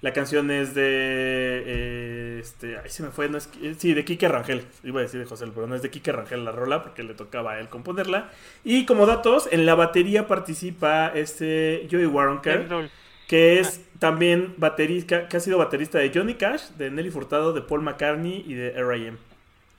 [0.00, 0.82] La canción es de.
[0.84, 3.28] eh, este, ahí se me fue.
[3.28, 4.64] No es, eh, sí, de Kike Rangel.
[4.82, 7.14] Iba a decir de José, pero no es de Kike Rangel la rola porque le
[7.14, 8.30] tocaba a él componerla.
[8.64, 12.90] Y como datos, en la batería participa este Joey Waronker
[13.26, 17.62] que es también baterista, que ha sido baterista de Johnny Cash, de Nelly Furtado, de
[17.62, 19.16] Paul McCartney y de R.I.M.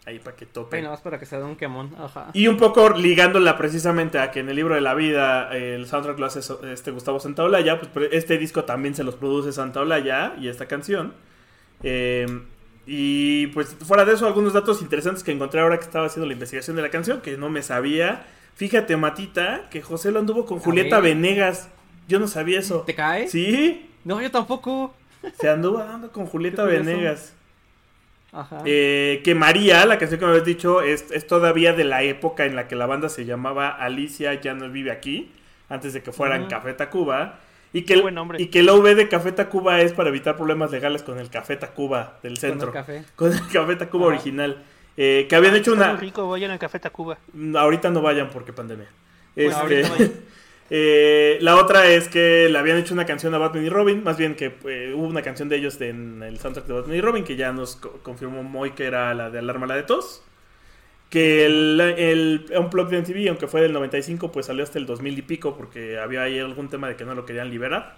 [0.07, 0.75] Ahí para que tope.
[0.77, 1.91] Ay, nada más para que se dé un quemón.
[1.99, 2.29] Ajá.
[2.33, 5.87] Y un poco ligándola precisamente a que en el libro de la vida eh, el
[5.87, 9.51] soundtrack lo hace so- este Gustavo Santaolalla, pues pre- este disco también se los produce
[9.51, 11.13] Santaolalla y esta canción.
[11.83, 12.27] Eh,
[12.87, 16.33] y pues fuera de eso, algunos datos interesantes que encontré ahora que estaba haciendo la
[16.33, 18.27] investigación de la canción, que no me sabía.
[18.53, 20.99] Fíjate, Matita, que José lo anduvo con Julieta.
[20.99, 21.69] Venegas.
[22.07, 22.81] Yo no sabía eso.
[22.81, 23.27] ¿Te cae?
[23.27, 24.93] Sí, No, yo tampoco.
[25.39, 26.63] se anduvo dando con Julieta.
[26.63, 27.33] Venegas.
[28.35, 28.61] Ajá.
[28.65, 32.45] Eh, que María, la canción que me habías dicho, es, es todavía de la época
[32.45, 35.31] en la que la banda se llamaba Alicia ya no vive aquí,
[35.69, 36.47] antes de que fueran.
[36.47, 37.39] Café Tacuba.
[37.73, 38.03] Y que, el,
[38.37, 41.57] y que el OV de Café Tacuba es para evitar problemas legales con el Café
[41.57, 42.67] Tacuba del Con centro.
[42.69, 43.03] el café.
[43.15, 44.15] Con el Café Tacuba Ajá.
[44.15, 44.63] original.
[44.97, 45.93] Eh, que habían hecho Está una...
[45.93, 47.17] muy rico, vayan al Café Tacuba.
[47.33, 48.87] Mm, Ahorita no vayan porque pandemia.
[49.35, 50.11] Bueno, Este, ahorita vayan.
[50.69, 54.17] eh, la otra es que le habían hecho una canción a Batman y Robin, más
[54.17, 57.23] bien que eh, hubo una canción de ellos en el soundtrack de Batman y Robin,
[57.23, 60.23] que ya nos co- confirmó Moy que era la de Alarma la de Tos.
[61.09, 65.19] Que el, el Unplugged de MTV, aunque fue del 95, pues salió hasta el 2000
[65.19, 67.97] y pico, porque había ahí algún tema de que no lo querían liberar.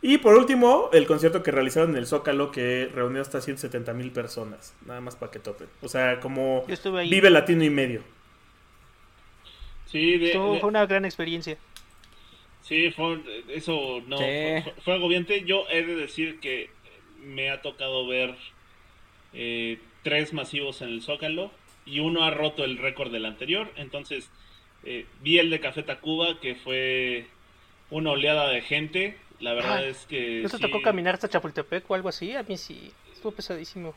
[0.00, 4.12] Y por último, el concierto que realizaron en el Zócalo, que reunió hasta 170 mil
[4.12, 5.66] personas, nada más para que topen.
[5.82, 6.64] O sea, como.
[7.10, 8.02] Vive Latino y medio.
[9.86, 11.56] Sí, de- Estuvo- de- fue una gran experiencia.
[12.68, 14.24] Sí, fue, eso no, Sí.
[14.24, 15.44] fue, fue agobiante.
[15.44, 16.70] Yo he de decir que
[17.24, 18.34] me ha tocado ver
[19.34, 21.50] eh, tres masivos en el Zócalo
[21.84, 23.70] y uno ha roto el récord del anterior.
[23.76, 24.30] Entonces,
[24.84, 27.26] eh, vi el de Café Tacuba, que fue
[27.90, 29.16] una oleada de gente.
[29.40, 30.40] La verdad Ah, es que...
[30.42, 32.34] ¿No te sí- tocó caminar hasta Chapultepec o algo así?
[32.34, 32.90] A mí sí.
[33.12, 33.94] Estuvo pesadísimo.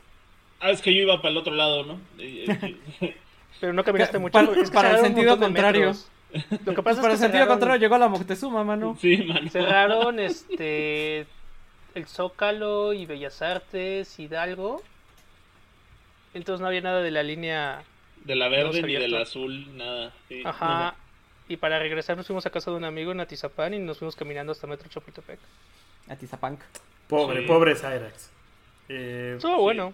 [0.60, 2.00] Ah, es que yo iba para el otro lado, ¿no?
[3.60, 4.32] Pero no caminaste mucho.
[4.32, 5.80] para- es que para el sentido contrario.
[5.88, 6.08] metros.
[6.50, 8.64] Lo que Pues pasa para es el que sentido cerraron- contrario llegó a la Moctezuma,
[8.64, 8.96] mano.
[9.00, 9.48] Sí, mano.
[9.50, 11.26] cerraron este
[11.94, 14.82] el Zócalo y Bellas Artes, Hidalgo.
[16.34, 17.82] Entonces no había nada de la línea.
[18.24, 20.12] De la verde ni del azul, nada.
[20.28, 20.42] sí.
[20.44, 20.94] Ajá.
[21.48, 24.16] Y para regresar nos fuimos a casa de un amigo en Atizapán y nos fuimos
[24.16, 25.38] caminando hasta Metro Chapultepec.
[26.08, 26.60] Atizapunk.
[27.08, 27.46] Pobre, Sí.
[27.46, 28.30] pobre Cyrax.
[28.88, 29.92] Eh, Estuvo bueno.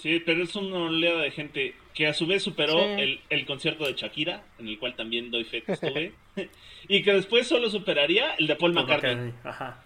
[0.00, 3.00] Sí, pero es una oleada de gente que a su vez superó Sí.
[3.00, 6.12] el, el concierto de Shakira, en el cual también doy fe que estuve,
[6.88, 9.14] y que después solo superaría el de Paul McCartney.
[9.14, 9.80] McCartney, Ajá.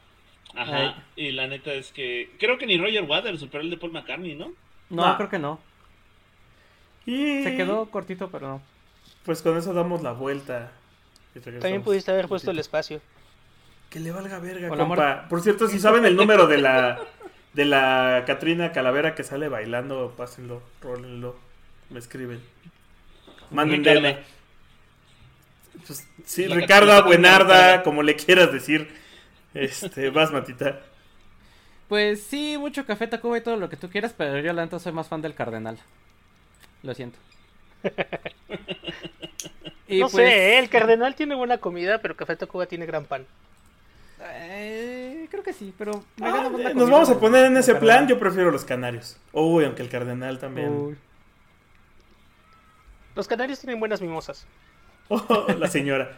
[0.55, 1.05] Ajá.
[1.14, 4.35] Y la neta es que creo que ni Roger Waters superó el de Paul McCartney,
[4.35, 4.53] ¿no?
[4.90, 5.16] No, No.
[5.18, 5.61] creo que no.
[7.07, 8.62] Y Se quedó cortito, pero no.
[9.25, 10.73] Pues con eso damos la vuelta.
[11.61, 13.01] También pudiste haber puesto el espacio.
[13.90, 15.27] Que le valga verga, compa.
[15.29, 16.99] Por cierto, si saben el número de la
[17.55, 21.37] de la Catrina Calavera que sale bailando, pásenlo, rólenlo,
[21.90, 22.40] me escriben.
[23.51, 23.83] Manden.
[23.83, 24.16] DM.
[25.87, 28.88] Pues, sí, La Ricarda, Buenarda, como le quieras decir.
[29.55, 30.81] Este, vas, Matita.
[31.88, 34.79] Pues sí, mucho café, Tacuba y todo lo que tú quieras, pero yo la neta
[34.79, 35.79] soy más fan del Cardenal.
[36.83, 37.18] Lo siento.
[39.87, 40.59] Y no pues, sé, ¿eh?
[40.59, 43.27] el Cardenal tiene buena comida, pero Café Tacuba tiene gran pan.
[44.20, 47.79] eh, creo que sí, pero me Ah, la nos vamos a poner en ese Cardenal.
[47.79, 49.20] plan, yo prefiero los canarios.
[49.33, 50.68] Uy, aunque el cardenal también.
[50.68, 50.98] Uy.
[53.18, 54.46] Los canarios tienen buenas mimosas.
[55.11, 56.12] Oh, la señora.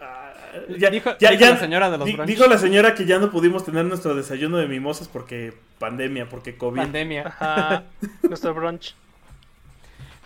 [0.00, 0.32] Ah,
[0.68, 3.84] Dijo- dijo la señora de los di- dijo la señora que ya no pudimos tener
[3.84, 6.78] nuestro desayuno de mimosas porque pandemia, porque COVID.
[6.80, 7.26] Pandemia.
[7.26, 7.82] Ajá.
[8.22, 8.94] Nuestro brunch.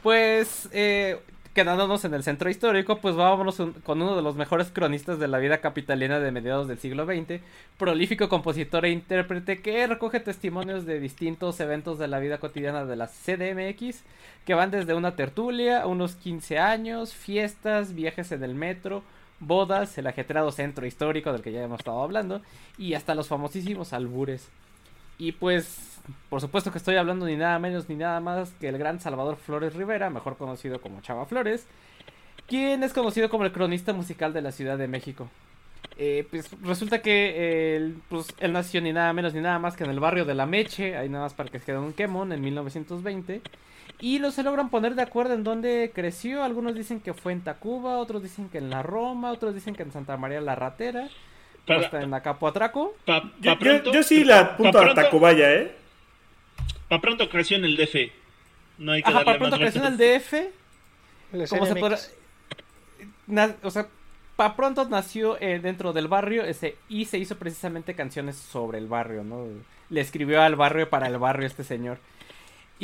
[0.02, 1.18] Pues, eh,
[1.54, 5.38] quedándonos en el centro histórico, pues vámonos con uno de los mejores cronistas de la
[5.38, 7.40] vida capitalina de mediados del siglo XX,
[7.78, 12.96] prolífico compositor e intérprete que recoge testimonios de distintos eventos de la vida cotidiana de
[12.96, 14.02] la CDMX,
[14.44, 19.04] que van desde una tertulia, unos 15 años, fiestas, viajes en el metro,
[19.38, 22.42] bodas, el ajetreado centro histórico del que ya hemos estado hablando,
[22.78, 24.48] y hasta los famosísimos albures.
[25.18, 25.93] Y pues,
[26.28, 29.36] por supuesto que estoy hablando ni nada menos ni nada más que el gran Salvador
[29.36, 31.66] Flores Rivera, mejor conocido como Chava Flores,
[32.46, 35.28] quien es conocido como el cronista musical de la Ciudad de México.
[35.96, 39.76] Eh, pues resulta que eh, él, pues, él nació ni nada menos ni nada más
[39.76, 41.92] que en el barrio de La Meche, ahí nada más para que se quede un
[41.92, 43.40] quemón, en 1920.
[44.00, 46.42] Y no se logran poner de acuerdo en dónde creció.
[46.42, 49.84] Algunos dicen que fue en Tacuba, otros dicen que en la Roma, otros dicen que
[49.84, 51.08] en Santa María la Ratera,
[51.68, 52.94] hasta en Acapuatraco.
[53.06, 55.74] pa- pa Yo, yo- pronto, yo sí la apunto pa a Tacubaya, ¿eh?
[56.88, 58.12] Pa pronto creció en el DF.
[58.78, 59.98] No hay que Ajá, darle para pronto más creció en el.
[59.98, 60.34] DF.
[61.50, 61.80] ¿Cómo se CDMX.
[61.80, 61.98] podrá-
[63.26, 63.86] na- o sea,
[64.36, 68.86] pa pronto nació eh, dentro del barrio ese, y se hizo precisamente canciones sobre el
[68.86, 69.46] barrio, ¿no?
[69.90, 71.98] Le escribió al barrio para el barrio este señor.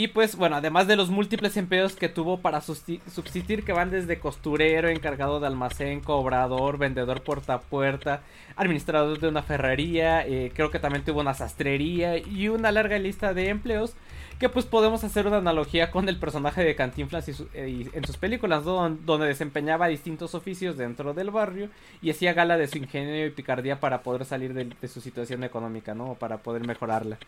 [0.01, 4.19] Y pues bueno, además de los múltiples empleos que tuvo para subsistir, que van desde
[4.19, 8.23] costurero, encargado de almacén, cobrador, vendedor puerta a puerta,
[8.57, 13.35] administrador de una ferrería, eh, creo que también tuvo una sastrería y una larga lista
[13.35, 13.93] de empleos
[14.39, 18.65] que pues podemos hacer una analogía con el personaje de Cantinflas eh, en sus películas,
[18.65, 21.69] donde desempeñaba distintos oficios dentro del barrio
[22.01, 25.45] y hacía gala de su ingenio y picardía para poder salir de, de su situación
[25.45, 26.15] económica, ¿no?
[26.15, 27.19] Para poder mejorarla.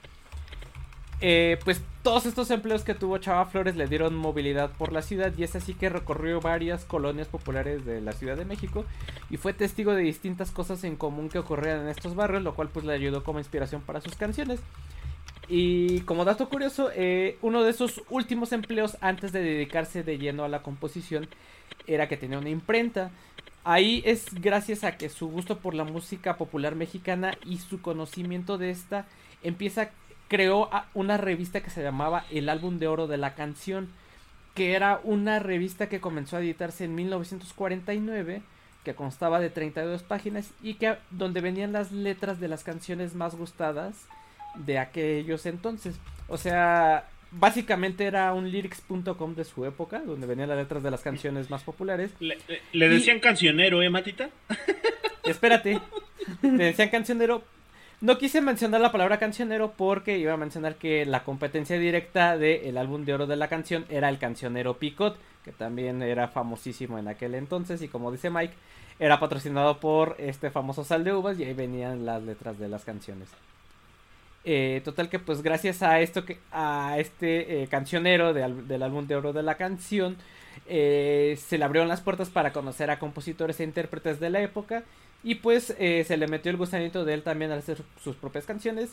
[1.25, 5.33] Eh, pues todos estos empleos que tuvo Chava Flores le dieron movilidad por la ciudad
[5.39, 8.85] y es así que recorrió varias colonias populares de la Ciudad de México
[9.31, 12.71] y fue testigo de distintas cosas en común que ocurrían en estos barrios, lo cual
[12.71, 14.59] pues le ayudó como inspiración para sus canciones.
[15.49, 20.43] Y como dato curioso, eh, uno de esos últimos empleos antes de dedicarse de lleno
[20.43, 21.29] a la composición
[21.87, 23.13] era que tenía una imprenta.
[23.63, 28.59] Ahí es gracias a que su gusto por la música popular mexicana y su conocimiento
[28.59, 29.07] de esta
[29.43, 29.91] empieza
[30.33, 33.91] creó una revista que se llamaba El Álbum de Oro de la Canción,
[34.55, 38.41] que era una revista que comenzó a editarse en 1949,
[38.83, 43.35] que constaba de 32 páginas y que donde venían las letras de las canciones más
[43.35, 44.07] gustadas
[44.55, 45.97] de aquellos entonces.
[46.29, 51.03] O sea, básicamente era un lyrics.com de su época, donde venían las letras de las
[51.03, 52.11] canciones más populares.
[52.21, 54.31] Le, le- le decían cancionero, ¿eh, Matita?
[55.25, 55.79] Espérate,
[56.41, 57.45] te decían cancionero.
[58.03, 62.77] No quise mencionar la palabra cancionero porque iba a mencionar que la competencia directa del
[62.77, 67.07] álbum de oro de la canción era el cancionero Picot, que también era famosísimo en
[67.07, 68.55] aquel entonces y como dice Mike,
[68.99, 72.85] era patrocinado por este famoso sal de uvas y ahí venían las letras de las
[72.85, 73.29] canciones.
[74.45, 79.15] Eh, total que pues gracias a esto que a este eh, cancionero del álbum de
[79.15, 80.17] oro de la canción
[80.67, 84.83] eh, se le abrieron las puertas para conocer a compositores e intérpretes de la época
[85.23, 88.45] y pues eh, se le metió el gusanito de él también al hacer sus propias
[88.45, 88.91] canciones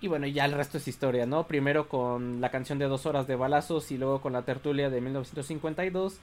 [0.00, 3.26] y bueno ya el resto es historia no primero con la canción de dos horas
[3.26, 6.20] de balazos y luego con la tertulia de 1952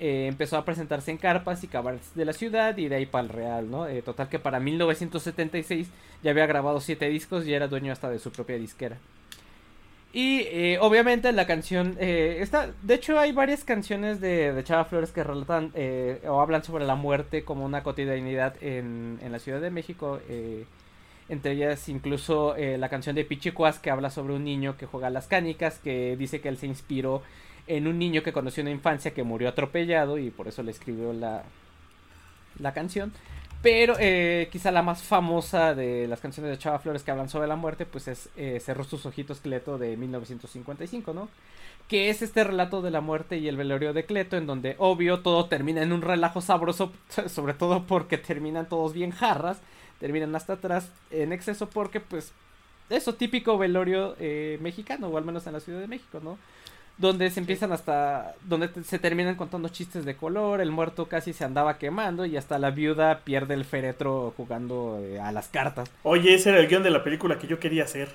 [0.00, 3.22] eh, empezó a presentarse en carpas y cabarets de la ciudad y de ahí para
[3.22, 3.86] el Real, ¿no?
[3.86, 5.88] Eh, total que para 1976
[6.24, 8.98] ya había grabado siete discos y era dueño hasta de su propia disquera.
[10.12, 12.46] Y eh, obviamente la canción eh,
[12.82, 16.84] de hecho hay varias canciones de, de Chava Flores que relatan eh, o hablan sobre
[16.84, 20.20] la muerte como una cotidianidad en, en la Ciudad de México.
[20.28, 20.66] eh,
[21.28, 25.06] entre ellas incluso eh, la canción de Pichicuas que habla sobre un niño que juega
[25.06, 27.22] a las canicas, que dice que él se inspiró
[27.66, 30.72] en un niño que conoció en la infancia que murió atropellado y por eso le
[30.72, 31.44] escribió la,
[32.58, 33.12] la canción.
[33.62, 37.46] Pero eh, quizá la más famosa de las canciones de Chava Flores que hablan sobre
[37.46, 41.28] la muerte, pues es eh, Cerró sus ojitos Cleto de 1955, ¿no?
[41.86, 45.20] Que es este relato de la muerte y el velorio de Cleto, en donde obvio
[45.20, 46.92] todo termina en un relajo sabroso,
[47.28, 49.60] sobre todo porque terminan todos bien jarras,
[50.00, 52.32] terminan hasta atrás en exceso porque pues
[52.90, 56.36] eso típico velorio eh, mexicano, o al menos en la Ciudad de México, ¿no?
[56.98, 61.32] Donde se empiezan hasta donde te- se terminan contando chistes de color, el muerto casi
[61.32, 65.90] se andaba quemando y hasta la viuda pierde el féretro jugando eh, a las cartas.
[66.04, 68.10] Oye, ese era el guion de la película que yo quería hacer.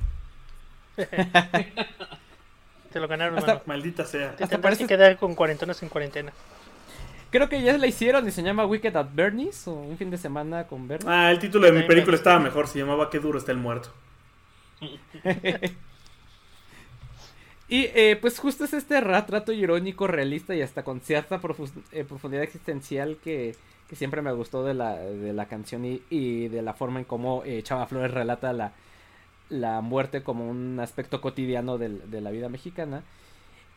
[2.91, 3.61] Te lo ganaron, Hasta-.
[3.65, 4.35] Maldita sea.
[4.35, 6.31] Te hasta parece- que quedar con cuarentonas en cuarentena.
[7.29, 10.17] Creo que ya la hicieron y se llama Wicked at Bernie's o un fin de
[10.17, 11.09] semana con Bernie.
[11.11, 13.89] Ah, el título de mi película estaba mejor, se llamaba Qué duro está el muerto.
[17.69, 21.41] Y eh, pues justo es este retrato irónico, realista y hasta con cierta
[21.91, 23.55] eh, profundidad existencial que,
[23.93, 27.63] siempre me gustó de la, de la canción y, de la forma en cómo eh,
[27.63, 28.73] Chava Flores relata la,
[29.49, 33.03] la muerte como un aspecto cotidiano de la vida mexicana.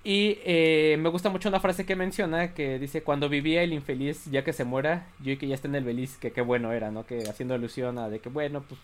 [0.02, 4.24] Y eh, me gusta mucho una frase que menciona que dice, cuando vivía el infeliz,
[4.30, 6.72] ya que se muera, yo y que ya está en el beliz, que qué bueno
[6.72, 7.04] era, ¿no?
[7.04, 8.80] Que haciendo alusión a de que, bueno, pues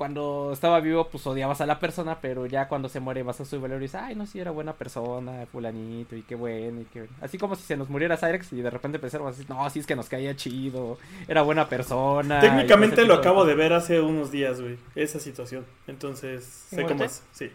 [0.00, 3.44] cuando estaba vivo, pues odiabas a la persona, pero ya cuando se muere vas a
[3.44, 6.84] su velorio y dices, ay, no, sí, era buena persona, fulanito, y qué bueno, y
[6.84, 9.80] qué Así como si se nos muriera Cyrex y de repente pensamos así, no, sí
[9.80, 10.96] es que nos caía chido,
[11.28, 12.40] era buena persona.
[12.40, 14.78] Técnicamente lo acabo de ver hace unos días, güey.
[14.94, 15.66] Esa situación.
[15.86, 16.94] Entonces, sé ¿Muerte?
[16.94, 17.22] cómo es.
[17.32, 17.50] Sí.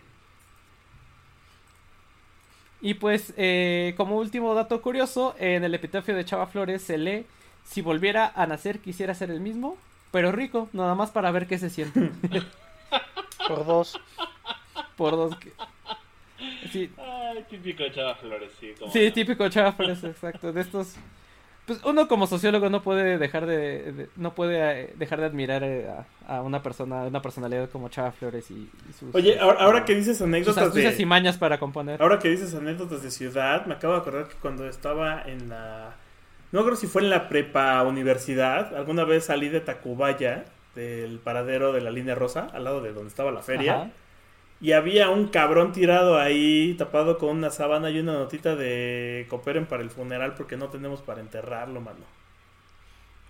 [2.79, 7.25] Y pues, eh, como último dato curioso, en el epitafio de Chava Flores se lee,
[7.63, 9.79] si volviera a nacer quisiera ser el mismo,
[10.15, 12.09] pero rico, nada más para ver qué se siente.
[13.49, 13.99] Por dos.
[14.95, 15.35] Por dos...
[15.35, 15.51] que-
[16.71, 18.73] Sí, Ay, típico Chava Flores, sí.
[18.79, 19.13] como Sí, no.
[19.13, 20.53] típico Chava Flores, exacto.
[20.53, 20.95] De estos.
[21.65, 25.63] Pues uno como sociólogo no puede dejar de, de- no puede eh, dejar de admirar
[25.63, 25.89] eh,
[26.27, 29.83] a, a una persona, una personalidad como Chava Flores y, y sus, Oye, ahora, ahora
[29.85, 31.05] que dices sus anécdotas y de.
[31.05, 32.01] mañas para componer.
[32.01, 35.95] Ahora que dices anécdotas de ciudad, me acabo de acordar que cuando estaba en la.
[36.51, 38.75] No creo si fue en la prepa universidad.
[38.75, 43.09] Alguna vez salí de Tacubaya, del paradero de la línea rosa, al lado de donde
[43.09, 43.75] estaba la feria.
[43.75, 43.91] Ajá.
[44.61, 49.65] Y había un cabrón tirado ahí, tapado con una sábana y una notita de cooperen
[49.65, 52.05] para el funeral porque no tenemos para enterrarlo, mano.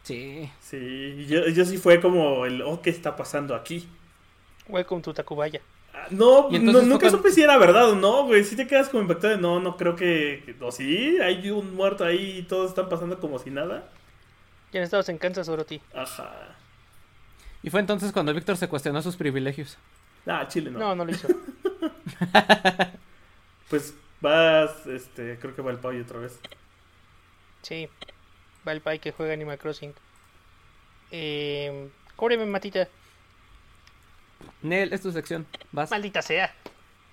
[0.03, 0.49] Sí.
[0.59, 3.89] Sí, y yo, yo sí fue como el, oh, ¿qué está pasando aquí?
[4.67, 5.61] Welcome to Tacubaya.
[6.11, 8.43] No, no- nunca supe si era verdad o no, güey.
[8.43, 10.55] Si te quedas como impactado de no, no creo que.
[10.61, 13.89] O sí, hay un muerto ahí y todos están pasando como si nada.
[14.71, 15.81] Ya no estabas en Kansas, Dorothy.
[15.93, 16.55] Ajá.
[17.63, 19.77] Y fue entonces cuando Víctor se cuestionó sus privilegios.
[20.27, 20.79] Ah, Chile no.
[20.79, 21.27] No, no lo hizo.
[23.69, 26.39] Pues vas, este, creo que va el pay otra vez.
[27.63, 27.89] Sí.
[28.67, 29.93] Va el pai que juega Animal Crossing.
[31.11, 32.87] Eh, cóbreme, matita.
[34.61, 35.45] Nel, es tu sección.
[35.71, 35.91] Vas.
[35.91, 36.53] Maldita sea.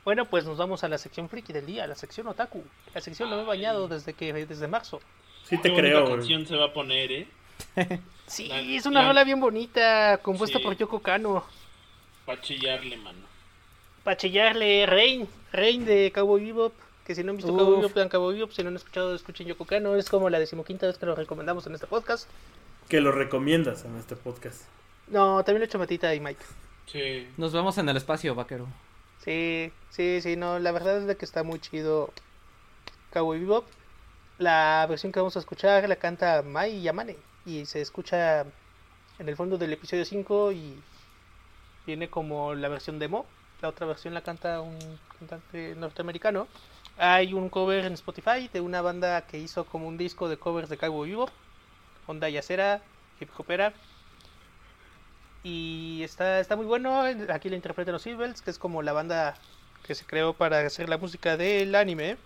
[0.05, 2.65] Bueno, pues nos vamos a la sección friki del día, la sección otaku.
[2.95, 5.01] La sección no me he bañado desde que desde marzo.
[5.45, 6.17] Sí te creo, güey.
[6.17, 7.29] canción se va a poner, ¿eh?
[8.27, 10.65] Sí, La- es una la- rola bien bonita, compuesta Sí.
[10.65, 11.45] por Yoko Kano.
[12.25, 13.27] Para chillarle, mano.
[14.05, 16.73] Para chillarle Rain, Rain de Cowboy Bebop.
[17.07, 17.59] Que si no han visto Uf.
[17.59, 18.53] Cowboy Bebop, vean Cowboy Bebop.
[18.53, 19.97] Si no han escuchado, escuchen Yoko Kano.
[19.97, 22.29] Es como la decimoquinta vez que lo recomendamos en este podcast.
[22.89, 24.63] Que lo recomiendas en este podcast.
[25.09, 26.43] No, también lo he hecho Matita y Mike.
[26.87, 27.29] Sí.
[27.37, 28.67] Nos vemos en el espacio, vaquero.
[29.25, 32.13] Sí, sí, sí, no, la verdad es de que está muy chido
[33.13, 33.67] Cowboy Bebop.
[34.39, 37.17] La versión que vamos a escuchar la canta Mai Yamane
[37.47, 38.45] y se escucha
[39.19, 40.83] en el fondo del episodio 5 y
[41.87, 43.27] viene como la versión demo.
[43.61, 44.79] La otra versión la canta un
[45.19, 46.49] cantante norteamericano.
[46.99, 50.69] Hay un cover en Spotify de una banda que hizo como un disco de covers
[50.69, 51.31] de Cowboy Bebop,
[52.09, 52.83] Onda Yacera,
[53.21, 53.73] Hip Hopera.
[55.43, 57.03] Y está, está muy bueno.
[57.31, 59.35] Aquí lo interpretan los Silvels, que es como la banda
[59.83, 62.17] que se creó para hacer la música del anime.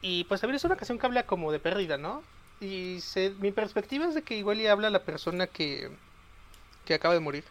[0.00, 2.22] Y pues también es una canción que habla como de pérdida, ¿no?
[2.60, 5.90] Y se- mi perspectiva es de que igual y habla la persona que,
[6.84, 7.44] que acaba de morir.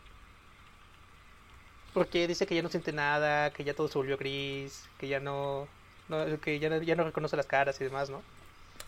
[1.93, 5.19] Porque dice que ya no siente nada, que ya todo se volvió gris, que ya
[5.19, 5.67] no,
[6.07, 8.27] no- que ya, no- ya no reconoce las caras y demás, ¿no?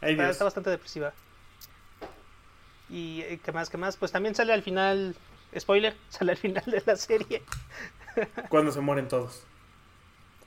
[0.02, 0.32] Ay, Está, Dios.
[0.32, 1.14] está bastante depresiva.
[2.90, 3.98] Y eh, qué más, qué más.
[3.98, 5.16] Pues también sale al final,
[5.58, 7.44] spoiler, sale al final de la serie.
[8.50, 9.44] Cuando se mueren todos.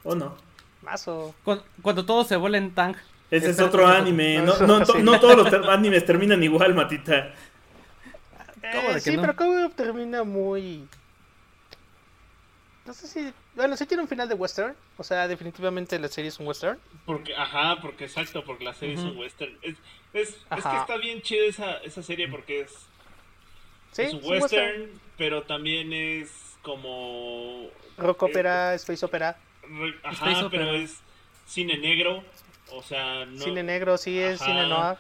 [0.05, 0.37] ¿O no?
[0.83, 1.35] Mazo.
[1.45, 2.97] Cuando, cuando todos se vuelven Tang.
[3.31, 4.39] Ese es otro anime.
[4.43, 7.33] no, No, todos los ter- animes terminan igual, Matita.
[8.61, 9.23] ¿Cómo de Eh, que sí, no?
[9.23, 10.87] pero como termina muy...
[12.85, 13.33] No sé si...
[13.55, 14.75] Bueno, sí tiene un final de western.
[14.97, 16.79] O sea, definitivamente la serie es un western.
[17.05, 19.57] Porque, ajá, porque exacto, porque la serie es un western.
[19.63, 19.75] Es,
[20.15, 22.73] es, es que está bien chida esa, esa serie porque es,
[23.93, 27.69] Sí, es un western, pero también es como...
[27.99, 29.37] Rock opera, space opera.
[29.63, 30.65] re- Space Ajá, opera.
[30.65, 30.97] pero es
[31.47, 32.25] cine negro.
[32.71, 33.45] O sea, no...
[33.45, 34.51] Cine negro, sí, es Ajá.
[34.51, 34.97] cine noir.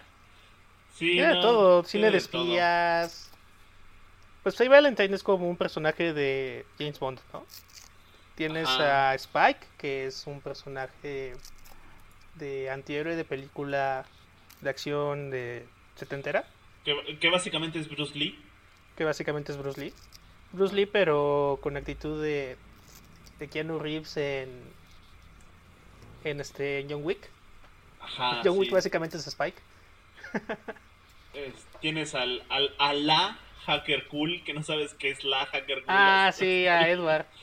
[0.98, 2.42] Sí, Tiene no, todo, cine de todo.
[2.42, 3.30] espías.
[4.42, 7.46] Pues Faye Valentine es como un personaje de James Bond, ¿no?
[8.35, 9.11] Tienes Ajá.
[9.11, 11.35] a Spike, que es un personaje
[12.37, 14.05] de antihéroe de película
[14.62, 15.66] de acción de
[15.97, 16.45] setentera,
[16.85, 18.39] Que, que básicamente es Bruce Lee.
[18.97, 19.93] que básicamente es Bruce Lee.
[20.53, 22.57] Bruce Lee, pero con actitud de,
[23.39, 24.49] de Keanu Reeves en,
[26.24, 27.28] en este en John Wick.
[28.01, 28.41] Ajá.
[28.45, 29.61] John Wick básicamente es Spike.
[31.35, 35.78] Es- tienes al, al, a la hacker cool, que no sabes qué es la hacker
[35.78, 35.85] cool.
[35.89, 37.26] Ah, sí, a Edward.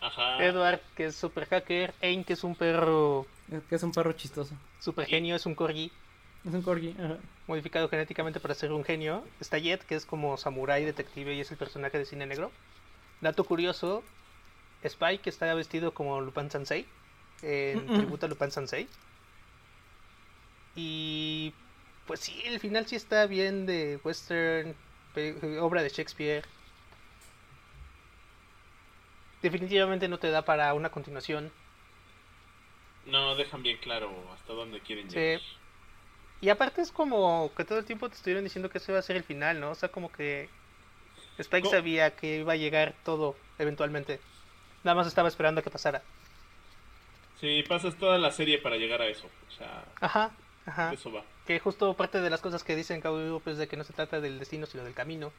[0.00, 0.42] Ajá.
[0.44, 1.94] Edward, que es super hacker.
[2.02, 3.26] Ain, que es un perro
[3.68, 4.54] Que es un perro chistoso.
[4.80, 5.90] super genio, es un corgi.
[6.46, 6.94] Es un corgi.
[6.98, 7.18] ajá.
[7.46, 9.24] modificado genéticamente para ser un genio.
[9.40, 12.50] Está Jet, que es como samurái detective y es el personaje de cine negro.
[13.20, 14.02] Dato curioso,
[14.82, 16.86] Spike está vestido como Lupin Sensei,
[17.42, 18.88] en tributo a Lupin Sensei.
[20.74, 21.52] Y
[22.06, 24.74] pues sí, el final sí está bien de western,
[25.60, 26.44] obra de Shakespeare.
[29.42, 31.50] Definitivamente no te da para una continuación.
[33.06, 35.16] No, dejan bien claro hasta dónde quieren Sí.
[35.16, 35.40] llegar.
[36.42, 39.02] Y aparte es como que todo el tiempo te estuvieron diciendo que ese iba a
[39.02, 39.70] ser el final, ¿no?
[39.70, 40.48] O sea, como que
[41.38, 44.20] Spike sabía que iba a llegar todo eventualmente.
[44.84, 46.02] Nada más estaba esperando a que pasara.
[47.40, 49.26] Sí, pasas toda la serie para llegar a eso.
[49.48, 50.30] O sea, Ajá,
[50.66, 50.92] ajá.
[50.92, 51.22] eso va.
[51.46, 54.20] Que justo parte de las cosas que dicen Cowboy es de que no se trata
[54.20, 55.32] del destino, sino del camino.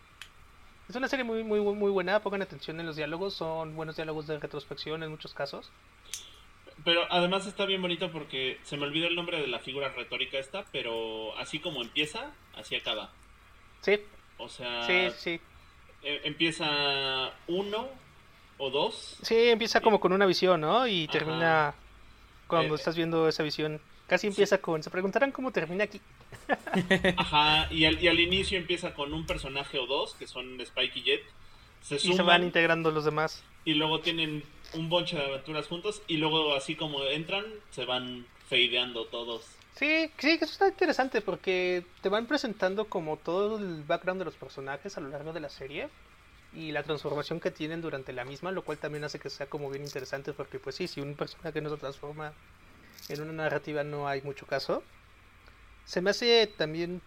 [0.92, 2.20] Es una serie muy, muy, muy buena.
[2.20, 3.34] Pongan atención en los diálogos.
[3.34, 5.72] Son buenos diálogos de retrospección en muchos casos.
[6.84, 10.38] Pero además está bien bonito porque se me olvidó el nombre de la figura retórica
[10.38, 13.10] esta, pero así como empieza, así acaba.
[13.80, 14.02] Sí,
[14.38, 15.42] O sea, sí, sí.
[16.04, 17.88] e- empieza uno
[18.58, 19.18] o dos.
[19.22, 20.86] Sí, empieza como con una visión, ¿no?
[20.88, 21.12] Y Ajá.
[21.14, 21.74] termina
[22.48, 23.80] cuando Eh, estás viendo esa visión.
[24.12, 24.84] Casi empieza con...
[24.84, 26.02] Se preguntarán cómo termina aquí.
[27.16, 31.00] Ajá, y al, y al inicio empieza con un personaje o dos, que son Spike
[31.00, 31.24] y Jet.
[31.82, 33.46] Se Y se suman van integrando los demás.
[33.64, 34.44] y luego tienen
[34.74, 39.60] un bonche de aventuras juntos y luego así como entran, se van fadeando todos.
[39.76, 44.26] Sí, sí, que eso está interesante porque te van presentando como todo el background de
[44.26, 45.90] los personajes a lo largo de la serie
[46.52, 49.70] y la transformación que tienen durante la misma, lo cual también hace que sea como
[49.70, 52.34] bien interesante porque pues sí, si un personaje no se transforma
[53.14, 54.84] en una narrativa no hay mucho caso.
[55.86, 57.02] Se me hace también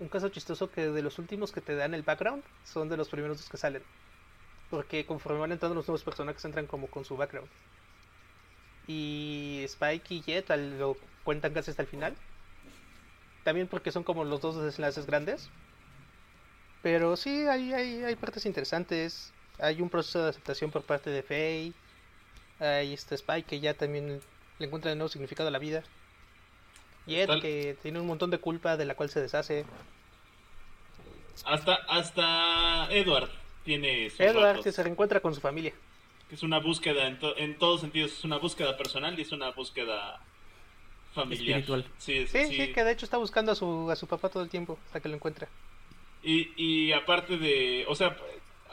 [0.00, 3.08] un caso chistoso que de los últimos que te dan el background son de los
[3.08, 3.82] primeros dos que salen.
[4.70, 7.48] Porque conforme van entrando los nuevos personajes entran como con su background.
[8.86, 10.48] Y Spike y Jet
[10.78, 12.16] lo cuentan casi hasta el final.
[13.44, 15.50] También porque son como los dos desenlaces grandes.
[16.82, 19.32] Pero sí, hay, hay, hay partes interesantes.
[19.58, 21.72] Hay un proceso de aceptación por parte de Faye.
[22.60, 24.20] Hay este Spike que ya también
[24.58, 25.82] le encuentra de nuevo significado a la vida.
[27.06, 29.64] Jet Tal- que tiene un montón de culpa de la cual se deshace.
[31.44, 33.30] Hasta, hasta Edward
[33.64, 35.72] tiene sus Edward ratos, que se reencuentra con su familia.
[36.28, 39.32] que es una búsqueda en, to- en todos sentidos, es una búsqueda personal y es
[39.32, 40.20] una búsqueda
[41.14, 41.60] familiar.
[41.60, 41.84] Espiritual.
[41.98, 42.66] Sí, sí, Sí, sí.
[42.66, 45.00] sí, que de hecho está buscando a su, a su papá todo el tiempo hasta
[45.00, 45.48] que lo encuentra.
[46.22, 48.16] Y, y aparte de, o sea,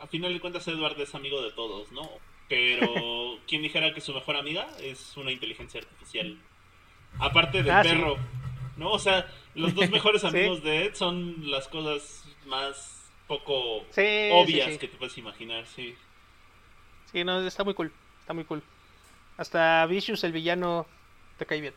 [0.01, 2.09] a final de cuentas Edward es amigo de todos, ¿no?
[2.47, 6.37] Pero quien dijera que su mejor amiga es una inteligencia artificial.
[7.19, 7.89] Aparte del Ah, sí.
[7.89, 8.17] perro,
[8.77, 8.91] ¿no?
[8.91, 10.27] O sea, los dos mejores Sí.
[10.27, 15.95] amigos de Ed son las cosas más poco Sí, obvias que te puedes imaginar, sí.
[17.11, 17.91] Sí, no, está muy cool.
[18.19, 18.61] Está muy cool.
[19.37, 20.85] Hasta Vicious, el villano,
[21.37, 21.73] te cae bien.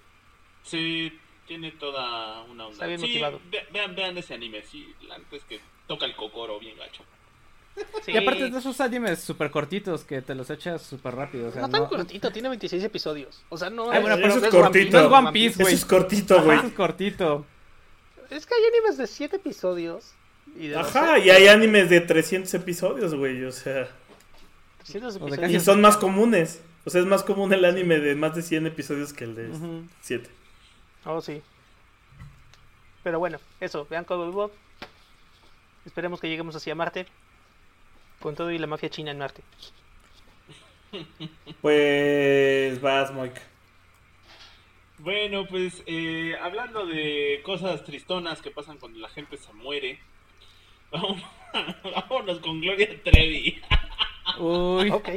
[0.64, 1.16] Sí,
[1.47, 2.73] tiene toda una onda.
[2.75, 3.41] Está bien motivado.
[3.51, 7.05] ve- vean, vean ese anime, sí, la neta es que toca el cocoro bien gacho.
[8.05, 8.12] Sí.
[8.12, 11.49] Y aparte de esos animes súper cortitos que te los echas súper rápido.
[11.49, 13.43] O sea, no tan cortito, tiene 26 episodios.
[13.49, 13.91] O sea, no.
[13.91, 14.99] Ay, bueno, es- pero Eso es cortito.
[15.01, 15.74] No es One Piece, Eso güey.
[15.74, 16.59] es cortito, Ajá, güey.
[16.59, 17.47] eso es cortito.
[18.31, 20.12] Es que hay animes de 7 episodios.
[20.59, 23.89] Y de Ajá, 12, y hay animes de 300 episodios, güey, o sea...
[24.79, 25.62] 300 O de episodios.
[25.62, 26.62] Y son más comunes.
[26.85, 29.51] O sea, es más común el anime de más de 100 episodios que el de.
[30.01, 30.31] 7.
[31.05, 31.43] Oh, sí.
[33.03, 34.53] Pero bueno, eso, vean Cowboy Bob.
[35.85, 37.07] Esperemos que lleguemos hacia Marte.
[38.21, 39.43] Con todo y la mafia china en Marte.
[41.61, 43.35] Pues vas, Moik.
[44.99, 50.01] Bueno, pues eh, hablando de cosas tristonas que pasan cuando la gente se muere,
[50.91, 51.23] vámonos,
[51.85, 53.61] vámonos con Gloria Trevi.
[54.39, 54.91] Uy.
[54.91, 55.09] Ok.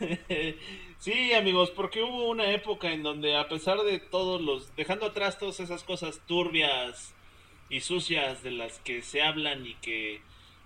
[0.98, 5.38] sí, amigos, porque hubo una época en donde a pesar de todos los, dejando atrás
[5.38, 7.14] todas esas cosas turbias
[7.70, 10.20] y sucias de las que se hablan y que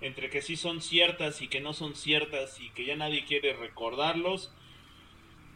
[0.05, 3.55] entre que sí son ciertas y que no son ciertas y que ya nadie quiere
[3.55, 4.53] recordarlos,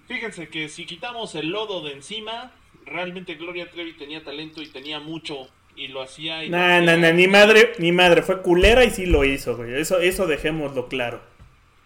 [0.07, 2.53] fíjense que si quitamos el lodo de encima,
[2.86, 7.12] realmente Gloria Trevi tenía talento y tenía mucho y lo hacía y Nah, nah, nah,
[7.12, 9.74] ni madre, ni madre, fue culera y sí lo hizo, güey.
[9.74, 11.20] Eso, eso dejémoslo claro.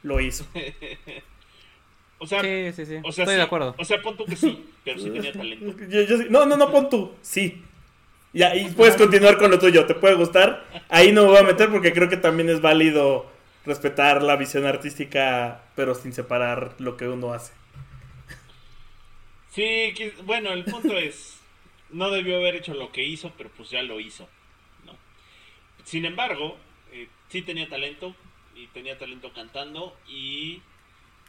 [0.02, 0.46] Lo hizo.
[2.18, 2.96] O sea, Sí, sí, sí.
[3.02, 3.74] o sea, Estoy sí, de acuerdo.
[3.78, 5.74] O sea, pon tú que sí, pero sí tenía talento.
[5.88, 7.12] Yo- yo sí- no, no, no, pon tú.
[7.20, 7.60] Sí.
[8.32, 9.86] Y puedes continuar con lo tuyo.
[9.86, 10.64] ¿Te puede gustar?
[10.88, 13.30] Ahí no me voy a meter porque creo que también es válido
[13.64, 17.52] respetar la visión artística, pero sin separar lo que uno hace.
[19.50, 21.38] Sí, bueno, el punto es,
[21.90, 24.26] no debió haber hecho lo que hizo, pero pues ya lo hizo,
[24.86, 24.96] ¿no?
[25.84, 26.56] Sin embargo,
[26.90, 28.14] eh, sí tenía talento,
[28.56, 30.62] y tenía talento cantando, y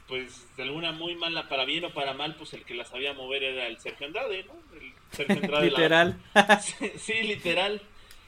[0.07, 3.13] pues de alguna muy mala, para bien o para mal, pues el que la sabía
[3.13, 4.53] mover era el Sergio Andrade, ¿no?
[4.79, 5.71] El Sergio Andrade.
[5.71, 6.21] la- Literal.
[6.61, 7.81] sí, sí, literal.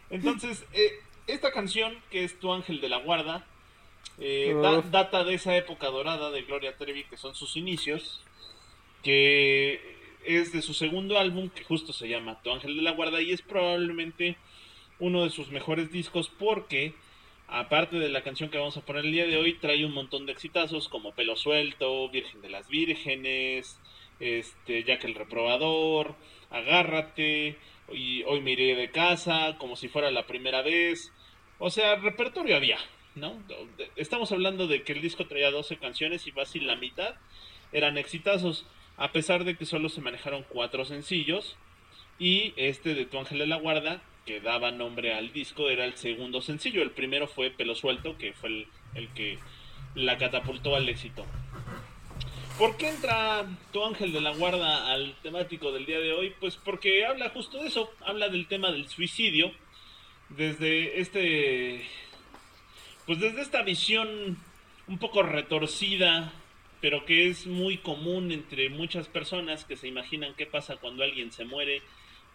[0.09, 0.91] Entonces, eh,
[1.27, 3.45] esta canción, que es Tu Ángel de la Guarda,
[4.19, 8.21] eh, da- data de esa época dorada de Gloria Trevi, que son sus inicios,
[9.03, 9.95] que
[10.25, 13.31] es de su segundo álbum, que justo se llama Tu Ángel de la Guarda, y
[13.31, 14.37] es probablemente
[14.99, 16.93] uno de sus mejores discos porque,
[17.47, 20.25] aparte de la canción que vamos a poner el día de hoy, trae un montón
[20.25, 23.79] de exitazos como Pelo Suelto, Virgen de las Vírgenes,
[24.19, 26.15] este, Jack el Reprobador,
[26.49, 27.57] Agárrate,
[27.91, 31.13] y Hoy me iré de casa, como si fuera la primera vez.
[31.59, 32.77] O sea, repertorio había,
[33.15, 33.37] ¿no?
[33.95, 37.15] Estamos hablando de que el disco traía 12 canciones y fácil la mitad
[37.71, 38.65] eran exitazos,
[38.97, 41.57] a pesar de que solo se manejaron cuatro sencillos.
[42.17, 45.95] Y este de Tu Ángel de la Guarda, que daba nombre al disco, era el
[45.95, 46.81] segundo sencillo.
[46.81, 49.37] El primero fue Pelo Suelto, que fue el, el que
[49.93, 51.25] la catapultó al éxito.
[52.57, 56.33] ¿Por qué entra Tu Ángel de la Guarda al temático del día de hoy?
[56.39, 59.51] Pues porque habla justo de eso, habla del tema del suicidio,
[60.29, 61.85] desde este...
[63.05, 64.37] Pues desde esta visión
[64.87, 66.33] un poco retorcida,
[66.81, 71.31] pero que es muy común entre muchas personas que se imaginan qué pasa cuando alguien
[71.31, 71.81] se muere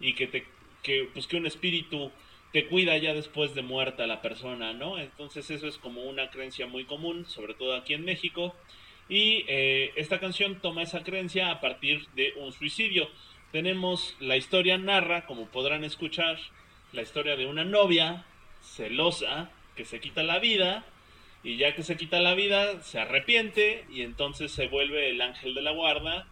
[0.01, 0.47] y que te
[0.83, 2.11] que pues que un espíritu
[2.53, 4.99] te cuida ya después de muerta la persona, ¿no?
[4.99, 8.55] Entonces eso es como una creencia muy común, sobre todo aquí en México.
[9.09, 13.09] Y eh, esta canción toma esa creencia a partir de un suicidio.
[13.53, 16.39] Tenemos la historia narra, como podrán escuchar,
[16.93, 18.24] la historia de una novia
[18.61, 20.85] celosa que se quita la vida
[21.43, 25.55] y ya que se quita la vida se arrepiente y entonces se vuelve el ángel
[25.55, 26.26] de la guarda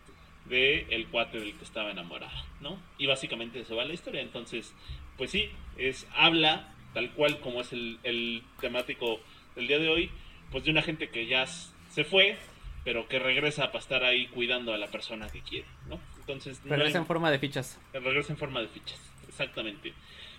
[0.49, 2.79] de el cuate del que estaba enamorada, ¿no?
[2.99, 4.21] Y básicamente eso va la historia.
[4.23, 4.75] Entonces,
[5.17, 9.21] pues sí, es habla tal cual como es el, el temático
[9.57, 10.11] del día de hoy,
[10.51, 12.39] pues de una gente que ya se fue,
[12.85, 16.01] pero que regresa para estar ahí cuidando a la persona que quiere, ¿no?
[16.21, 17.79] Entonces, no Regresa hay- en forma de fichas.
[17.93, 19.93] regresa en forma de fichas, exactamente.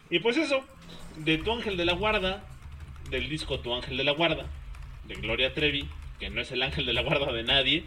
[0.10, 0.66] Y pues eso,
[1.18, 2.44] de Tu Ángel de la Guarda,
[3.12, 4.48] del disco Tu Ángel de la Guarda,
[5.06, 5.88] de Gloria Trevi,
[6.20, 7.84] que no es el ángel de la guarda de nadie,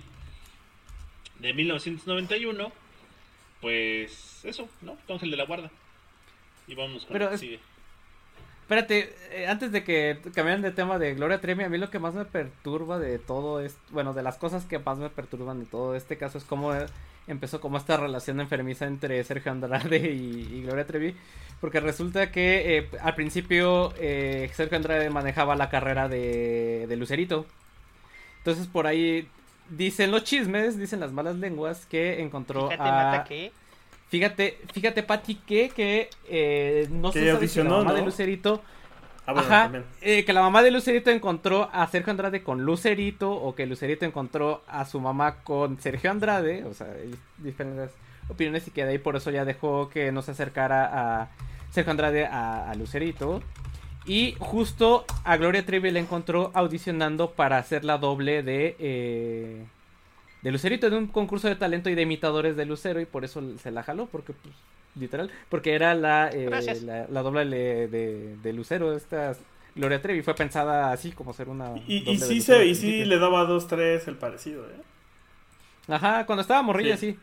[1.42, 2.72] de 1991,
[3.60, 4.96] pues eso, ¿no?
[5.08, 5.70] Ángel de la Guarda.
[6.66, 7.60] Y vamos con Pero lo que sigue.
[8.62, 11.98] Espérate, eh, antes de que cambiaran de tema de Gloria Trevi, a mí lo que
[11.98, 15.66] más me perturba de todo es, bueno, de las cosas que más me perturban de
[15.66, 16.86] todo este caso es cómo eh,
[17.26, 21.14] empezó como esta relación enfermiza entre Sergio Andrade y, y Gloria Trevi,
[21.60, 27.46] porque resulta que eh, al principio eh, Sergio Andrade manejaba la carrera de, de Lucerito,
[28.38, 29.28] entonces por ahí
[29.76, 32.92] dicen los chismes, dicen las malas lenguas que encontró Fíjate, a...
[32.92, 33.52] Mata, que
[34.08, 38.02] Fíjate, fíjate, Pati, que, que eh, no se sabe si la mamá de.
[38.02, 38.62] Lucerito
[39.24, 39.84] Ah, bueno, Ajá, también.
[40.00, 44.04] eh, que la mamá de Lucerito encontró a Sergio Andrade con Lucerito o que Lucerito
[44.04, 47.92] encontró a su mamá con Sergio Andrade, o sea, hay diferentes
[48.28, 51.28] opiniones y que de ahí por eso ya dejó que no se acercara a
[51.70, 53.42] Sergio Andrade a, a Lucerito.
[54.04, 59.64] Y justo a Gloria Trevi le encontró audicionando para hacer la doble de, eh,
[60.42, 63.42] de Lucerito en un concurso de talento y de imitadores de Lucero y por eso
[63.58, 64.54] se la jaló, porque pues,
[64.96, 66.50] literal, porque era la, eh,
[66.82, 69.36] la, la doble de, de, de Lucero, esta
[69.74, 71.74] Gloria Trevi fue pensada así como ser una...
[71.86, 74.82] Y, doble y de sí, se, y sí le daba dos, tres el parecido, ¿eh?
[75.88, 77.12] Ajá, cuando estaba morrilla Sí.
[77.12, 77.18] sí.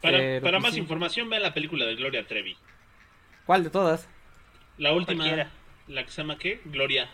[0.00, 0.80] Para, pero para pues más sí.
[0.80, 2.56] información, vean la película de Gloria Trevi.
[3.44, 4.11] ¿Cuál de todas?
[4.82, 5.50] La última, Cualquiera.
[5.86, 6.60] la que se llama ¿qué?
[6.64, 7.08] Gloria.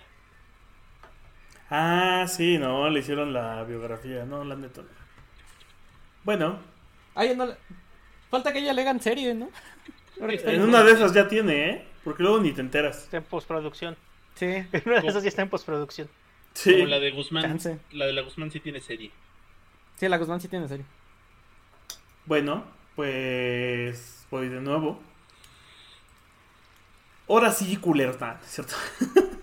[1.68, 4.80] Ah, sí, no, le hicieron la biografía, no, la neta.
[4.80, 4.88] no.
[6.24, 6.58] Bueno,
[7.14, 7.46] Ay, no.
[8.30, 9.50] Falta que ella le hagan serie, ¿no?
[10.20, 11.84] En una de esas ya tiene, ¿eh?
[12.02, 13.04] Porque luego ni te enteras.
[13.04, 13.96] Está en postproducción.
[14.34, 14.46] Sí.
[14.72, 16.08] En una de esas ya está en postproducción.
[16.54, 16.72] Sí.
[16.72, 17.42] Como la de Guzmán.
[17.44, 17.78] Chance.
[17.92, 19.10] La de la Guzmán sí tiene serie.
[19.96, 20.86] Sí, la Guzmán sí tiene serie.
[22.24, 22.64] Bueno,
[22.96, 25.00] pues voy de nuevo.
[27.28, 28.74] Ahora sí, culerta, ¿cierto?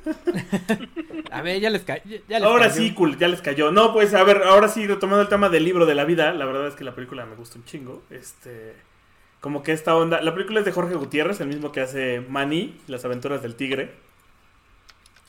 [1.32, 2.76] A ver, ya les ca- ya- les Ahora cayó.
[2.82, 3.72] sí, cool, ya les cayó.
[3.72, 6.46] No, pues a ver, ahora sí, retomando el tema del libro de la vida, la
[6.46, 8.04] verdad es que la película me gusta un chingo.
[8.10, 8.76] Este,
[9.42, 12.80] como que esta onda, la película es de Jorge Gutiérrez, el mismo que hace Manny,
[12.88, 13.94] las aventuras del tigre.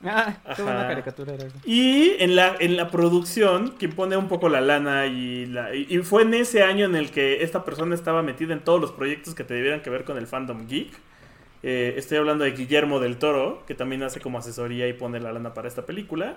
[0.05, 1.47] Ah, qué buena caricatura era.
[1.65, 5.87] Y en la, en la producción, quien pone un poco la lana y, la, y,
[5.89, 8.93] y fue en ese año en el que esta persona estaba metida en todos los
[8.93, 10.93] proyectos que te debieran que ver con el fandom geek.
[11.63, 15.33] Eh, estoy hablando de Guillermo del Toro, que también hace como asesoría y pone la
[15.33, 16.37] lana para esta película.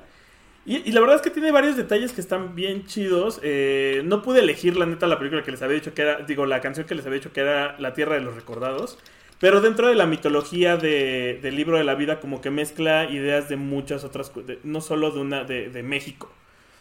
[0.65, 3.39] Y, la verdad es que tiene varios detalles que están bien chidos.
[3.43, 6.45] Eh, no pude elegir la neta la película que les había dicho que era, digo,
[6.45, 8.97] la canción que les había dicho que era La Tierra de los Recordados.
[9.39, 13.47] Pero dentro de la mitología de- del libro de la vida, como que mezcla ideas
[13.49, 16.29] de muchas otras, de- no solo de una de, de México.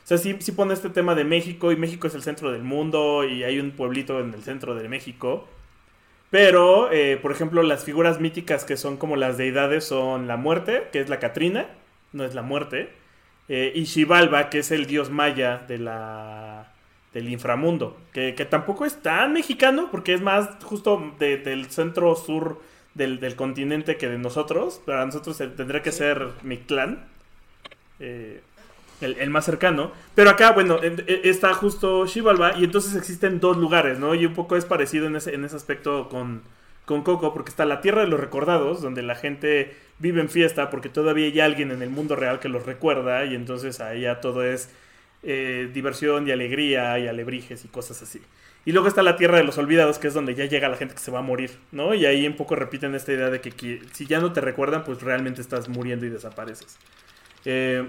[0.05, 2.63] O sea, sí, sí pone este tema de México y México es el centro del
[2.65, 5.47] mundo y hay un pueblito en el centro de México.
[6.31, 10.89] Pero, eh, por ejemplo, las figuras míticas que son como las deidades son la muerte,
[10.93, 11.67] que es la Catrina,
[12.13, 12.91] no es la muerte,
[13.49, 16.71] eh, y Xibalba, que es el dios maya de la,
[17.15, 22.15] del inframundo, que, que tampoco es tan mexicano, porque es más justo de- del centro
[22.15, 22.61] sur
[22.95, 24.83] del, del continente que de nosotros.
[24.85, 27.07] Para nosotros tendría que ser Mictlán,
[28.01, 28.43] eh,
[29.01, 29.93] el, más cercano.
[30.15, 34.15] Pero acá, bueno, en- e- está justo Xibalba, y entonces existen dos lugares, ¿no?
[34.15, 36.43] Y un poco es parecido en ese, en ese aspecto con,
[36.85, 40.71] con Coco, porque está la Tierra de los Recordados, donde la gente vive en fiesta,
[40.71, 44.21] porque todavía hay alguien en el mundo real que los recuerda, y entonces ahí ya
[44.21, 44.71] todo es
[45.23, 48.21] eh, diversión y alegría y alebrijes y cosas así.
[48.65, 50.95] Y luego está la Tierra de los Olvidados, que es donde ya llega la gente
[50.95, 51.95] que se va a morir, ¿no?
[51.95, 55.01] Y ahí un poco repiten esta idea de que, si ya no te recuerdan, pues
[55.03, 56.77] realmente estás muriendo y desapareces.
[57.45, 57.85] Eh,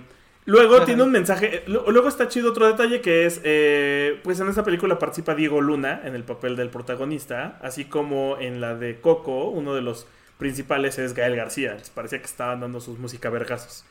[0.46, 0.86] luego Ajá.
[0.86, 1.58] tiene un mensaje.
[1.58, 5.36] eh, lu- Luego está chido otro detalle que es: eh, pues en esta película participa
[5.36, 9.82] Diego Luna en el papel del protagonista, así como en la de Coco, uno de
[9.82, 11.74] los principales es Gael García.
[11.76, 13.86] Les parecía que estaban dando sus música vergazos.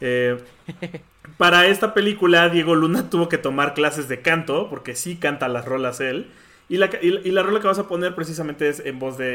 [0.00, 0.38] Eh,
[1.38, 5.64] para esta película, Diego Luna tuvo que tomar clases de canto, porque sí canta las
[5.64, 6.30] rolas él.
[6.68, 9.16] Y la, y la- y la rola que vas a poner precisamente es en voz
[9.18, 9.26] de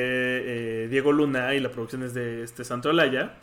[0.85, 3.33] eh, Diego Luna y la producción es de este Santo Olaya.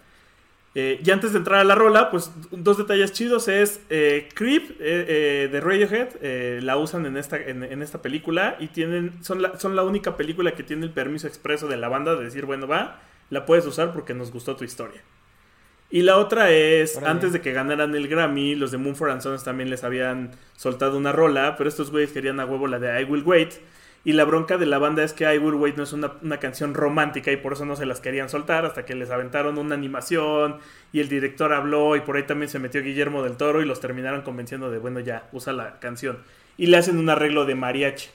[0.75, 4.77] Eh, y antes de entrar a la rola, pues dos detalles chidos es eh, Creep
[4.79, 9.59] eh, de Radiohead, la usan en esta, en, en esta película y tienen son la,
[9.59, 12.69] son la única película que tiene el permiso expreso de la banda de decir, bueno,
[12.69, 13.01] va,
[13.31, 15.03] la puedes usar porque nos gustó tu historia.
[15.93, 17.11] Y la otra es, Órale.
[17.11, 20.97] antes de que ganaran el Grammy, los de Moonford and Sons también les habían soltado
[20.97, 23.55] una rola, pero estos güeyes querían a huevo la de I Will Wait.
[24.03, 26.39] Y la bronca de la banda es que I Will Wait no es una, una
[26.39, 29.75] canción romántica y por eso no se las querían soltar hasta que les aventaron una
[29.75, 30.57] animación
[30.91, 33.81] y el director habló y por ahí también se metió Guillermo del Toro y los
[33.81, 36.19] terminaron convenciendo de, bueno, ya, usa la canción.
[36.57, 38.09] Y le hacen un arreglo de mariachi.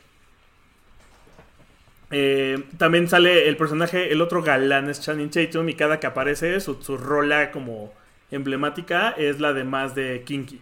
[2.12, 6.60] Eh, también sale el personaje, el otro galán es Channing Tatum y cada que aparece
[6.62, 7.94] su, su rola como
[8.32, 10.62] emblemática es la de más de Kinky.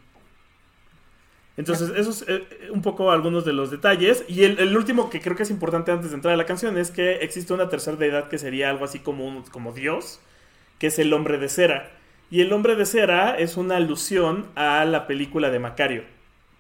[1.56, 4.24] Entonces, eso es eh, un poco algunos de los detalles.
[4.28, 6.78] Y el, el último que creo que es importante antes de entrar a la canción
[6.78, 10.20] es que existe una tercera deidad que sería algo así como, un- como Dios,
[10.80, 11.92] que es el hombre de cera.
[12.32, 16.04] Y el hombre de cera es una alusión a la película de Macario,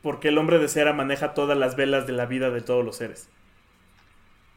[0.04, 2.98] porque el hombre de cera maneja todas las velas de la vida de todos los
[2.98, 3.30] seres,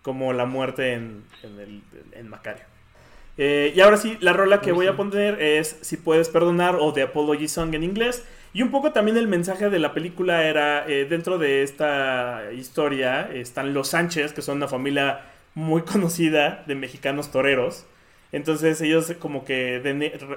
[0.03, 1.83] como la muerte en, en, el-
[2.13, 2.65] en Macario.
[3.39, 6.93] Eh, y ahora sí, la rola que voy a poner es Si puedes perdonar o
[6.95, 8.25] The Apology Song en inglés.
[8.57, 13.29] Y un poco también el mensaje de la película era, eh, dentro de esta historia
[13.31, 17.85] están los Sánchez, que son una familia muy conocida de mexicanos toreros.
[18.33, 19.83] Entonces ellos como que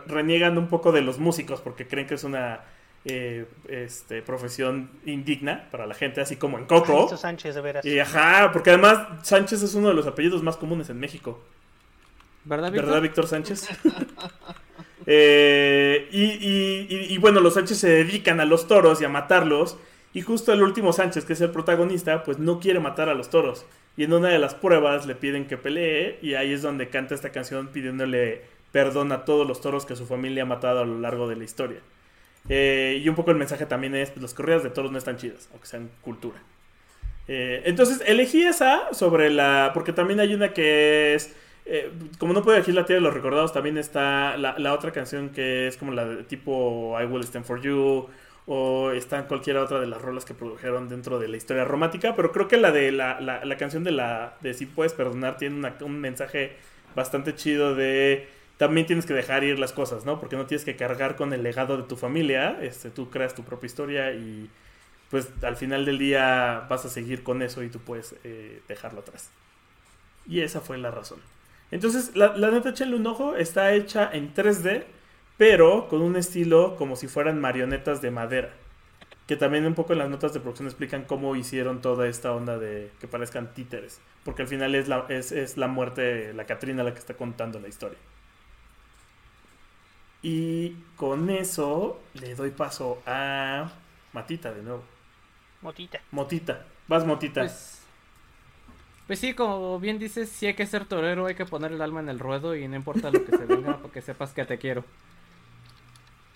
[0.05, 2.59] reniegan un poco de los músicos porque creen que es una
[3.05, 7.05] eh, este, profesión indigna para la gente, así como en Coco.
[7.05, 7.85] Estos Sánchez, de veras.
[7.85, 11.39] Y ajá, porque además Sánchez es uno de los apellidos más comunes en México.
[12.43, 12.85] ¿Verdad, Víctor?
[12.87, 13.69] ¿Verdad, Víctor Sánchez?
[15.05, 19.77] Eh, y, y- bueno, los Sánchez se dedican a los toros y a matarlos.
[20.13, 23.29] Y justo el último Sánchez, que es el protagonista, pues no quiere matar a los
[23.29, 23.65] toros.
[23.97, 26.17] Y en una de las pruebas le piden que pelee.
[26.21, 28.41] Y ahí es donde canta esta canción pidiéndole
[28.71, 31.43] perdón a todos los toros que su familia ha matado a lo largo de la
[31.43, 31.79] historia.
[32.47, 35.17] Eh, y un poco el mensaje también es, pues, las corridas de toros no están
[35.17, 36.37] chidas, aunque sean cultura.
[37.27, 39.71] Eh, entonces elegí esa sobre la...
[39.73, 41.35] Porque también hay una que es
[41.71, 45.29] eh, como no puedo elegir la tía de los recordados, también está la, otra canción
[45.29, 48.07] que es como la de tipo I Will Stand For You
[48.47, 52.15] o está en cualquiera otra de las rolas que produjeron dentro de la historia romántica,
[52.15, 55.37] pero creo que la de la, la, la canción de la de Si Puedes Perdonar
[55.37, 56.55] tiene un mensaje
[56.95, 60.19] bastante chido de también tienes que dejar ir las cosas, ¿no?
[60.19, 63.43] Porque no tienes que cargar con el legado de tu familia, este, tú creas tu
[63.43, 64.49] propia historia y
[65.11, 69.01] pues al final del día vas a seguir con eso y tú puedes eh, dejarlo
[69.01, 69.29] atrás.
[70.27, 71.19] Y esa fue la razón.
[71.71, 74.85] Entonces, la, la neta, échenle un ojo, está hecha en 3D,
[75.37, 78.53] pero con un estilo como si fueran marionetas de madera.
[79.27, 82.57] Que también un poco en las notas de producción explican cómo hicieron toda esta onda
[82.57, 84.01] de que parezcan títeres.
[84.23, 87.59] Porque al final es la, es, es la muerte, la Catrina la que está contando
[87.59, 87.99] la historia.
[90.21, 93.71] Y con eso le doy paso a
[94.13, 94.83] Matita de nuevo.
[95.61, 96.01] Motita.
[96.11, 96.65] Motita.
[96.87, 97.41] Vas, Motita.
[97.41, 97.78] Pues,
[99.09, 101.99] pues sí, como bien dices, si hay que ser torero, hay que poner el alma
[101.99, 104.85] en el ruedo y no importa lo que se venga, porque sepas que te quiero.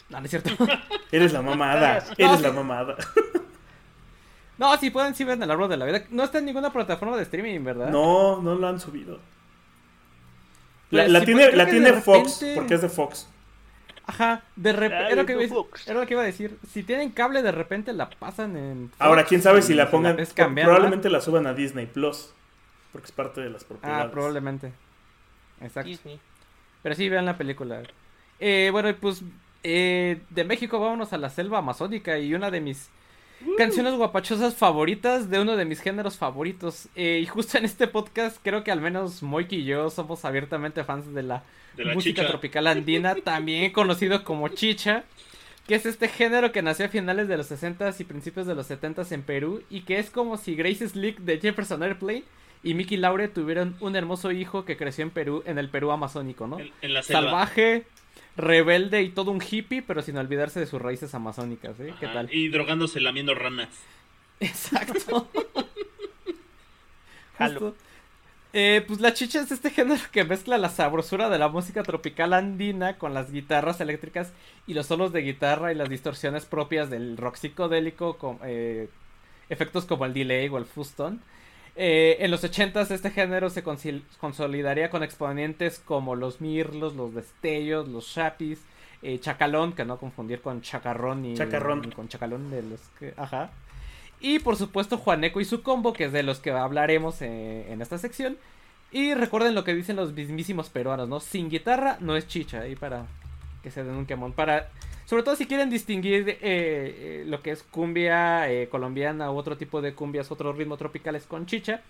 [0.10, 0.50] No, no es cierto.
[1.12, 2.04] Eres la mamada.
[2.18, 2.44] No, Eres sí.
[2.44, 2.96] la mamada.
[4.58, 6.04] No, si pueden, sí ven el árbol de la vida.
[6.10, 7.90] No está en ninguna plataforma de streaming, ¿verdad?
[7.90, 9.20] No, no lo han subido.
[10.92, 13.28] La, la sí, tiene, pues la tiene Fox, repente- porque es de Fox.
[14.06, 15.06] Ajá, de repente.
[15.06, 15.88] Ay, Era, lo que iba a decir- Fox.
[15.88, 16.58] era lo que iba a decir.
[16.72, 18.90] Si tienen cable, de repente la pasan en.
[18.90, 20.18] Fox Ahora, quién sabe si la pongan.
[20.36, 20.74] cambiarla.
[20.74, 22.32] probablemente la suban a Disney Plus.
[22.94, 24.06] Porque es parte de las propiedades.
[24.06, 24.72] Ah, probablemente.
[25.60, 25.90] Exacto.
[25.90, 26.20] Disney.
[26.82, 27.82] Pero sí, vean la película.
[28.40, 29.24] Eh, bueno, y pues
[29.64, 32.90] eh, de México vámonos a la selva amazónica y una de mis
[33.58, 36.88] canciones guapachosas favoritas de uno de mis géneros favoritos.
[36.96, 40.84] Eh, y justo en este podcast creo que al menos Moiki y yo somos abiertamente
[40.84, 41.44] fans de la,
[41.76, 42.30] De la música chicha.
[42.32, 45.04] tropical andina, también conocido como chicha.
[45.68, 48.70] Que es este género que nació a finales de los 60s y principios de los
[48.70, 49.64] 70s en Perú.
[49.70, 52.24] Y que es como si Grace Slick de Jefferson Airplane
[52.64, 56.48] y Mickey Laure tuvieron un hermoso hijo que creció en Perú, en el Perú amazónico,
[56.48, 56.60] ¿no?
[56.60, 57.22] En, en la selva.
[57.22, 57.86] salvaje,
[58.38, 61.94] rebelde y todo un hippie, pero sin olvidarse de sus raíces amazónicas, ¿eh?
[62.00, 62.34] ¿Qué tal?
[62.34, 63.70] Y drogándose lamiendo ranas.
[64.40, 65.28] Exacto.
[67.38, 67.60] Jalo.
[67.60, 67.76] Justo.
[68.56, 72.34] Eh, pues la chicha es este género que mezcla la sabrosura de la música tropical
[72.34, 74.32] andina con las guitarras eléctricas
[74.68, 78.90] y los solos de guitarra y las distorsiones propias del rock psicodélico con eh,
[79.50, 81.20] efectos como el delay o el fuston.
[81.76, 87.88] Eh, en los 80s este género se consolidaría con exponentes como los mirlos, los destellos,
[87.88, 88.60] los chapis,
[89.02, 91.92] eh, chacalón, que no confundir con chacarrón ni, Chacarrón.
[91.92, 93.14] con chacalón de los que...
[93.18, 93.50] Ajá.
[94.20, 97.82] Y por supuesto Juaneco y su combo, que es de los que hablaremos eh, en
[97.82, 98.38] esta sección.
[98.92, 101.20] Y recuerden lo que dicen los mismísimos peruanos, ¿no?
[101.20, 103.08] Sin guitarra no es chicha, ahí para
[103.64, 104.34] que se den un quemón.
[104.34, 104.70] Para,
[105.06, 109.58] sobre todo si quieren distinguir eh, eh, lo que es cumbia eh, colombiana u otro
[109.58, 111.82] tipo de cumbias, otros ritmos tropicales con chicha.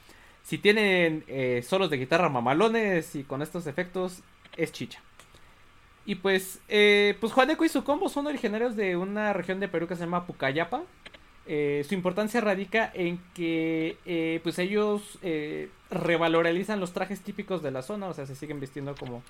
[0.41, 1.23] Si tienen
[1.63, 4.23] solos de guitarra mamalones y con estos efectos,
[4.57, 5.01] es chicha.
[6.05, 9.95] Y pues, pues Juaneco y su combo son originarios de una región de Perú que
[9.95, 10.83] se llama Pucallapa.
[11.45, 15.17] Su importancia radica en que pues ellos
[15.89, 19.23] revalorizan los trajes típicos de la zona, o sea, se siguen vistiendo como,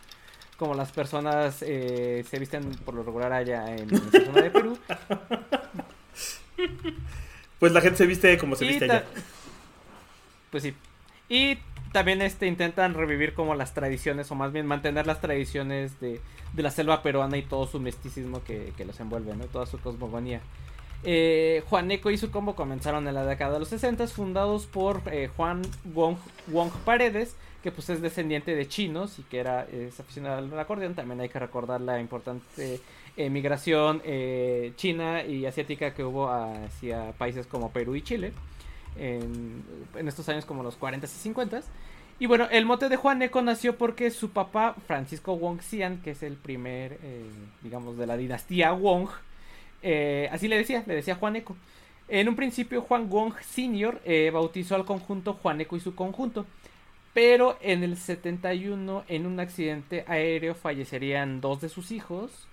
[0.55, 4.77] como las personas eh, se visten por lo regular allá en, esa zona de Perú.
[7.59, 9.05] Pues la gente se viste como se Y viste allá.
[10.51, 10.75] Pues sí.
[11.29, 11.57] Y
[11.93, 16.19] también este intentan revivir como las tradiciones, o más bien mantener las tradiciones de,
[16.51, 19.45] de la selva peruana y todo su misticismo que, que los envuelve, ¿no?
[19.45, 20.41] Toda su cosmogonía.
[21.03, 25.29] Eh, Juaneco y su combo comenzaron en la década de los 60 fundados por eh,
[25.35, 25.61] Juan
[25.93, 26.17] Wong,
[26.85, 29.67] Paredes, que pues es descendiente de chinos y que era
[29.99, 30.95] aficionado al acordeón.
[30.95, 32.81] También hay que recordar la importante
[33.15, 38.33] eh, migración eh, china y asiática que hubo hacia países como Perú y Chile
[38.97, 39.63] en,
[39.95, 41.63] en estos años como los 40s y 50s.
[42.17, 46.23] Y bueno, el mote de Juaneco nació porque su papá, Francisco Wong Xian, que es
[46.23, 47.23] el primer, eh,
[47.61, 49.09] digamos, de la dinastía Wong,
[49.83, 51.55] eh, así le decía, le decía Juaneco.
[52.07, 54.01] En un principio, Juan Wong Sr.
[54.05, 56.45] eh, bautizó al conjunto Juaneco y su conjunto.
[57.13, 62.47] Pero en el 71, en un accidente aéreo, fallecerían dos de sus hijos.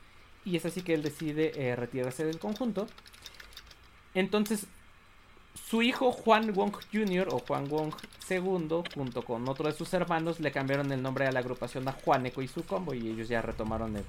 [0.44, 2.86] Y es así que él decide eh, retirarse del conjunto.
[4.14, 4.66] Entonces,
[5.54, 7.28] su hijo Juan Wong Jr.
[7.30, 7.94] o Juan Wong
[8.28, 11.92] II, junto con otro de sus hermanos, le cambiaron el nombre a la agrupación a
[11.92, 12.94] Juaneco y su combo.
[12.94, 14.04] Y ellos ya retomaron el,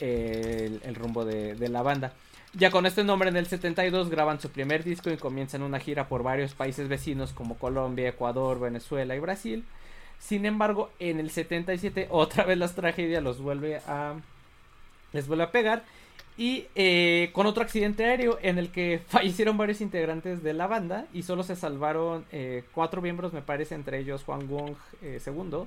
[0.00, 2.12] el, rumbo de, de la banda.
[2.54, 6.08] Ya con este nombre en el 72 graban su primer disco y comienzan una gira
[6.08, 9.64] por varios países vecinos como Colombia, Ecuador, Venezuela y Brasil.
[10.18, 14.14] Sin embargo, en el 77 otra vez las tragedias los vuelve a
[15.12, 15.84] les vuelve a pegar
[16.36, 21.06] y eh, con otro accidente aéreo en el que fallecieron varios integrantes de la banda
[21.12, 25.66] y solo se salvaron eh, cuatro miembros, me parece, entre ellos Juan Wong eh, II.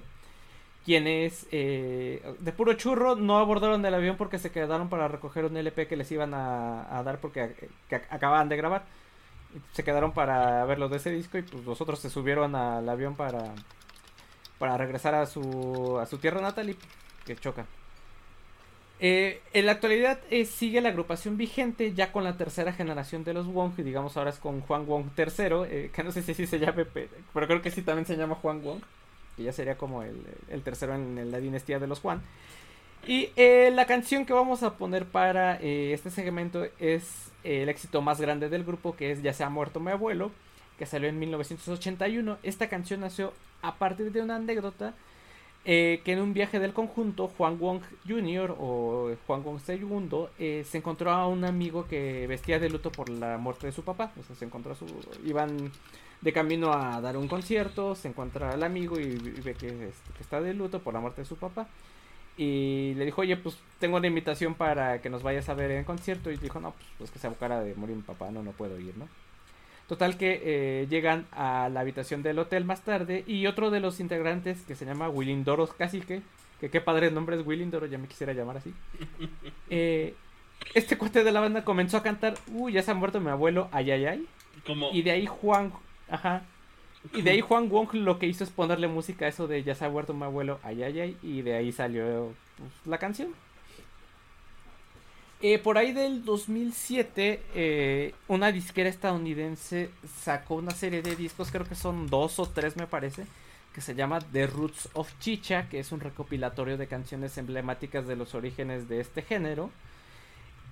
[0.86, 5.58] Quienes eh, de puro churro no abordaron el avión porque se quedaron para recoger un
[5.58, 8.84] LP que les iban a, dar porque que acababan de grabar.
[9.74, 12.88] Se quedaron para ver lo de ese disco y pues los otros se subieron al
[12.88, 13.54] avión para,
[14.58, 16.78] para regresar a su, a su tierra natal y
[17.26, 17.66] que chocan.
[19.04, 23.34] Eh, en la actualidad eh, sigue la agrupación vigente ya con la tercera generación de
[23.34, 25.26] los Wong, y digamos ahora es con Juan Wong III,
[25.66, 28.62] eh, que no sé si se llame, pero creo que sí también se llama Juan
[28.62, 28.82] Wong,
[29.36, 32.22] que ya sería como el, el tercero en la dinastía de los Juan.
[33.08, 33.30] Y
[33.72, 38.64] la canción que vamos a poner para este segmento es el éxito más grande del
[38.64, 40.32] grupo, que es Ya se ha muerto mi abuelo,
[40.78, 42.38] que salió en 1981.
[42.44, 44.94] Esta canción nació a partir de una anécdota
[45.64, 48.56] eh, que en un viaje del conjunto, Juan Wong Jr.
[48.58, 53.10] o Juan Wong II eh, se encontró a un amigo que vestía de luto por
[53.10, 54.12] la muerte de su papá.
[54.20, 54.88] O sea, se encontró a su.
[55.24, 55.72] Iban
[56.22, 60.22] de camino a dar un concierto, se encuentra al amigo y, ve que, este, que,
[60.22, 61.68] está de luto por la muerte de su papá.
[62.38, 65.80] Y le dijo, oye, pues tengo una invitación para que nos vayas a ver en
[65.80, 66.32] el concierto.
[66.32, 68.80] Y dijo, no, pues, pues que se abocara de morir mi papá, no, no puedo
[68.80, 69.08] ir, ¿no?
[69.88, 74.00] Total que eh, llegan a la habitación del hotel más tarde y otro de los
[74.00, 76.22] integrantes que se llama Willindoro Cacique,
[76.62, 78.74] que qué padre nombre es Willindoro, ya me quisiera llamar así.
[79.74, 80.16] Eh,
[80.74, 83.70] este cuate de la banda comenzó a cantar, uy, ya se ha muerto mi abuelo,
[83.72, 84.28] ay, ay, ay.
[84.92, 85.72] Y de ahí Juan,
[86.12, 86.44] ajá.
[87.14, 89.74] Y de ahí Juan Wong lo que hizo es ponerle música a eso de ya
[89.74, 91.18] se ha muerto mi abuelo, ay, ay, ay.
[91.24, 93.34] Y de ahí salió pues, la canción.
[95.44, 99.90] Eh, por ahí del 2007, eh, una disquera estadounidense
[100.22, 103.26] sacó una serie de discos, creo que son dos o tres me parece,
[103.74, 108.16] que se llama The Roots of Chicha, que es un recopilatorio de canciones emblemáticas de
[108.16, 109.72] los orígenes de este género.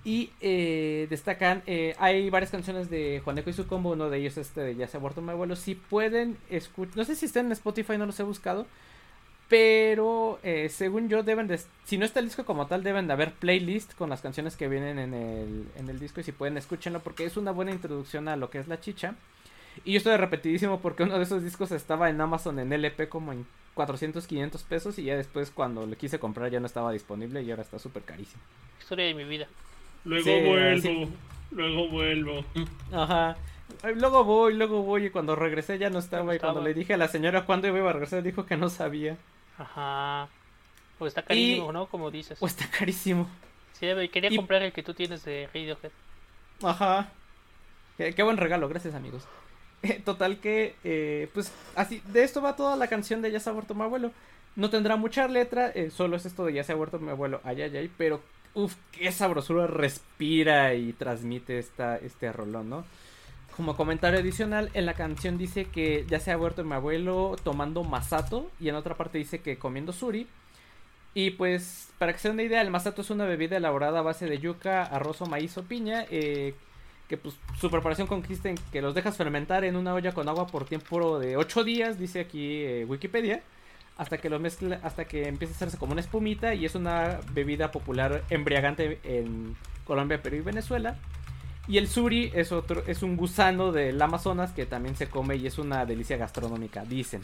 [0.02, 1.62] Y eh, destacan,
[1.98, 4.96] hay varias canciones de Juaneco y su combo, uno de ellos este de Ya se
[4.96, 5.56] ha muerto mi abuelo.
[5.56, 8.66] Si pueden escuchar, no sé si están en Spotify, no los he buscado,
[9.50, 11.60] pero eh, según yo deben de...
[11.84, 14.68] Si no está el disco como tal, deben de haber playlist con las canciones que
[14.68, 18.28] vienen en el, en el disco y si pueden escúchenlo porque es una buena introducción
[18.28, 19.16] a lo que es la chicha.
[19.84, 23.32] Y yo estoy repetidísimo porque uno de esos discos estaba en Amazon en LP como
[23.32, 23.44] en
[23.74, 27.50] 400, 500 pesos y ya después cuando lo quise comprar ya no estaba disponible y
[27.50, 28.40] ahora está súper carísimo.
[28.78, 29.48] Historia de mi vida.
[30.04, 31.10] Luego vuelvo,
[31.50, 32.44] luego vuelvo.
[32.92, 33.36] Ajá.
[33.94, 36.96] Luego voy, luego voy y cuando regresé ya no estaba, y cuando le dije a
[36.96, 39.16] la señora cuándo iba a regresar dijo que no sabía.
[39.58, 40.28] Ajá.
[40.98, 41.86] O está carísimo, ¿no?
[41.86, 42.38] Como dices.
[42.40, 43.28] O está carísimo.
[43.72, 45.92] Sí, quería comprar el que tú tienes de Radiohead.
[46.62, 47.08] Ajá.
[47.96, 49.26] Qué, buen regalo, gracias amigos.
[50.04, 53.52] Total que, eh, pues así, de esto va toda la canción de Ya se ha
[53.54, 54.12] muerto mi abuelo.
[54.56, 57.40] No tendrá mucha letra, eh, solo es esto de Ya se ha muerto mi abuelo,
[57.44, 58.20] ay, ay, ay, pero
[58.54, 62.84] uff, qué sabrosura respira y transmite esta, este rolón, ¿no?
[63.60, 67.84] como comentario adicional, en la canción dice que ya se ha vuelto mi abuelo tomando
[67.84, 70.26] masato y en otra parte dice que comiendo suri.
[71.12, 74.02] Y pues, para que se den una idea, el masato es una bebida elaborada a
[74.02, 76.54] base de yuca, arroz o maíz o piña, eh,
[77.06, 80.46] que pues su preparación consiste en que los dejas fermentar en una olla con agua
[80.46, 83.42] por tiempo de 8 días, dice aquí eh, Wikipedia,
[84.00, 87.20] hasta que lo mezcla, hasta que empiece a hacerse como una espumita y es una
[87.34, 90.96] bebida popular embriagante en Colombia, Perú y Venezuela.
[91.68, 95.46] Y el suri es otro, es un gusano del Amazonas que también se come y
[95.46, 97.20] es una delicia gastronómica, dicen.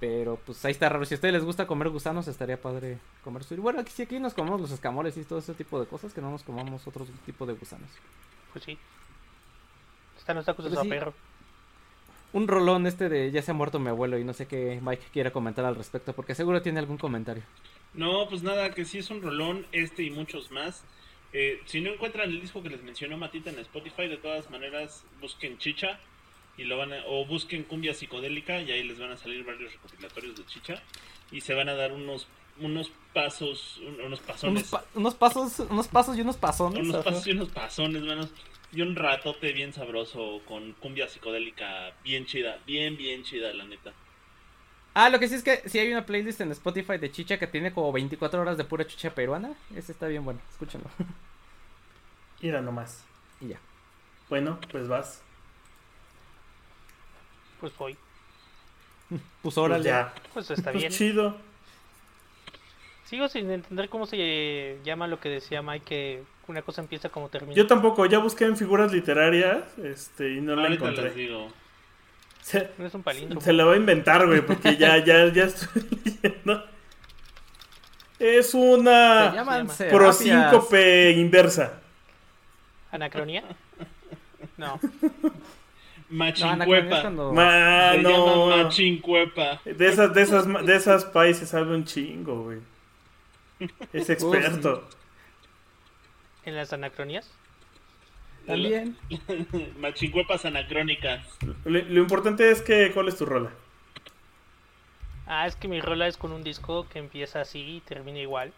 [0.00, 1.04] Pero pues ahí está raro.
[1.04, 3.60] Si a ustedes les gusta comer gusanos, estaría padre comer suri.
[3.60, 6.22] Bueno, aquí sí aquí nos comemos los escamoles y todo ese tipo de cosas, que
[6.22, 7.90] no nos comamos otro tipo de gusanos.
[8.54, 8.78] Pues sí.
[10.16, 11.12] Están los tacos de pues perro.
[12.32, 15.04] Un rolón este de ya se ha muerto mi abuelo y no sé qué Mike
[15.12, 17.42] quiera comentar al respecto, porque seguro tiene algún comentario.
[17.94, 20.84] No, pues nada, que sí es un rolón, este y muchos más.
[21.32, 25.04] Eh, si no encuentran el disco que les mencionó Matita en Spotify, de todas maneras
[25.20, 25.98] busquen Chicha
[26.56, 30.36] y lo van o busquen cumbia psicodélica y ahí les van a salir varios recopilatorios
[30.36, 30.82] de Chicha
[31.30, 32.26] y se van a dar unos
[32.58, 34.72] unos pasos, unos pasones.
[34.94, 36.88] Unos, pasos, unos pasos y unos pasones.
[36.88, 38.30] Unos pasos y unos pasones, menos
[38.72, 43.92] y un ratote bien sabroso con cumbia psicodélica bien chida, bien bien chida la neta.
[44.94, 47.46] Ah, lo que sí es que sí hay una playlist en Spotify de chicha que
[47.46, 49.54] tiene como 24 horas de pura chicha peruana.
[49.74, 50.88] Ese está bien bueno, escúchenlo.
[52.40, 53.04] Mira nomás.
[53.40, 53.58] Y ya.
[54.30, 55.22] Bueno, pues vas.
[57.60, 57.96] Pues voy.
[59.42, 59.84] Pues órale.
[59.84, 60.14] Pues, ya.
[60.34, 60.92] pues está pues bien.
[60.92, 61.36] chido.
[63.06, 67.28] Sigo sin entender cómo se llama lo que decía Mike, que una cosa empieza como
[67.28, 67.54] termina.
[67.54, 71.12] Yo tampoco, ya busqué en figuras literarias este, y no la encontré.
[72.40, 75.82] Se, no es un Se la va a inventar, güey, porque ya, ya, ya estoy
[76.04, 76.64] leyendo.
[78.18, 79.34] Es una
[79.90, 81.80] prosíncope inversa.
[82.90, 83.44] ¿Anacronía?
[84.56, 84.80] No.
[86.08, 86.56] Machincuepa.
[86.58, 87.00] Machincuepa.
[87.02, 87.30] cuando...
[87.30, 88.46] Se llama Mano.
[88.64, 89.60] Machincuepa.
[89.64, 92.58] De esas, de esas, de esas países sabe un chingo, güey.
[93.92, 94.88] Es experto.
[96.44, 97.30] En las anacronías.
[98.46, 98.96] También.
[99.78, 101.26] Machincuepas anacrónicas.
[101.64, 103.50] Lo, lo importante es que, ¿cuál es tu rola?
[105.26, 108.52] Ah, es que mi rola es con un disco que empieza así y termina igual.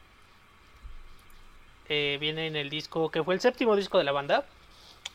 [1.89, 4.45] Eh, viene en el disco que fue el séptimo disco de la banda.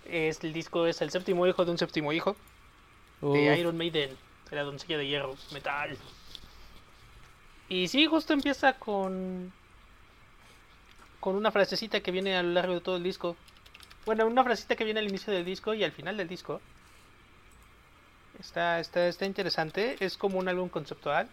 [0.06, 2.36] Es, el disco es el séptimo hijo de un séptimo hijo
[3.22, 3.58] de.
[3.60, 4.18] Iron Maiden,
[4.50, 5.96] de la doncella de hierro, metal.
[7.70, 9.54] Y sí, justo empieza con
[11.24, 13.38] con una frasecita que viene a lo largo de todo el disco.
[14.06, 16.60] Bueno, una frasecita que viene al inicio del disco y al final del disco.
[18.42, 19.96] Está, está, está interesante.
[20.02, 21.30] Es como un álbum conceptual.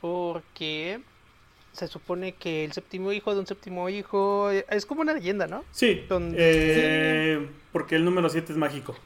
[0.00, 1.00] Porque
[1.72, 5.62] se supone que el séptimo hijo de un séptimo hijo es como una leyenda, ¿no?
[5.70, 8.96] Sí, Donde- eh, porque el número 7 es mágico.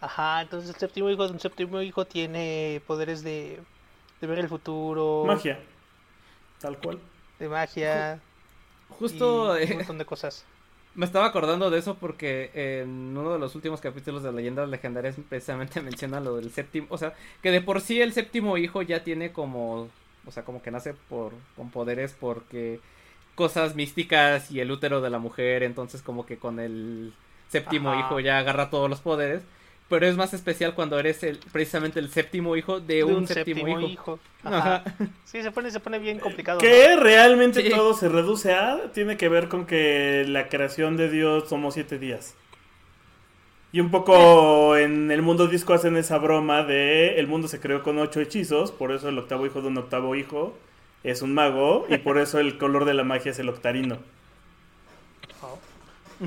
[0.00, 3.58] Ajá, entonces el séptimo hijo de un séptimo hijo tiene poderes de,
[4.20, 5.58] de ver el futuro, Magia.
[6.60, 7.00] Tal cual.
[7.38, 8.20] De magia,
[8.88, 10.44] Justo y un eh, montón de cosas.
[10.96, 15.16] me estaba acordando de eso porque en uno de los últimos capítulos de Leyendas Legendarias
[15.28, 19.04] precisamente menciona lo del séptimo, o sea, que de por sí el séptimo hijo ya
[19.04, 19.88] tiene como,
[20.26, 22.80] o sea, como que nace por con poderes porque
[23.34, 27.12] cosas místicas y el útero de la mujer, entonces como que con el
[27.48, 28.00] séptimo Ajá.
[28.00, 29.42] hijo ya agarra todos los poderes.
[29.88, 33.80] Pero es más especial cuando eres el, precisamente el séptimo hijo de, De un, séptimo,
[33.80, 34.18] hijo.
[34.42, 34.82] Ajá.
[34.84, 34.94] Ajá.
[35.24, 36.58] Sí, se pone, se pone bien complicado.
[36.58, 36.60] ¿no?
[36.60, 37.70] Que realmente Sí.
[37.70, 38.90] todo se reduce a.
[38.92, 42.34] Tiene que ver con que la creación de Dios tomó siete días.
[43.72, 47.82] Y un poco en el mundo disco hacen esa broma de el mundo se creó
[47.82, 50.56] con ocho hechizos, por eso el octavo hijo de un octavo hijo
[51.04, 53.98] es un mago y por eso el color de la magia es el octarino.
[55.42, 55.58] Oh.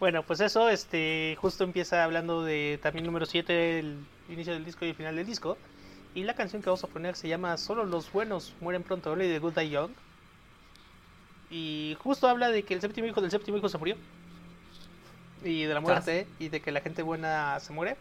[0.00, 4.84] Bueno, pues eso, este, justo empieza hablando de también número 7, el inicio del disco
[4.84, 5.56] y el final del disco.
[6.14, 9.28] Y la canción que vamos a poner se llama Solo los buenos mueren pronto, Only
[9.28, 9.90] the Good Die Young.
[11.50, 13.96] Y justo habla de que el séptimo hijo del séptimo hijo se murió.
[15.42, 17.96] Y de la muerte, y de que la gente buena se muere.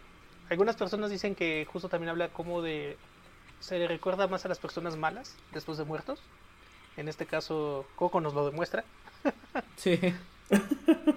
[0.50, 2.98] Algunas personas dicen que justo también habla como de...
[3.60, 6.22] Se le recuerda más a las personas malas después de muertos.
[6.98, 8.84] En este caso, Coco nos lo demuestra.
[9.78, 10.00] Sí.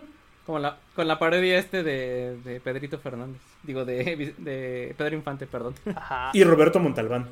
[0.46, 3.42] Como la, con la parodia este de, de Pedrito Fernández.
[3.64, 5.74] Digo, de, de Pedro Infante, perdón.
[5.94, 6.30] Ajá.
[6.32, 7.28] Y Roberto Montalbán.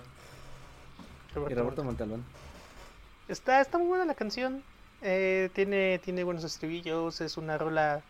[1.49, 2.25] Y Roberto Montalbán.
[3.29, 4.65] Está, está muy buena la canción.
[5.01, 7.21] Eh, tiene, tiene buenos estribillos.
[7.21, 8.03] Es una rola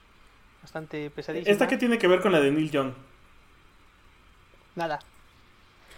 [0.62, 1.52] bastante pesadísima.
[1.52, 2.92] ¿Esta qué tiene que ver con la de Neil Young?
[4.74, 5.00] Nada.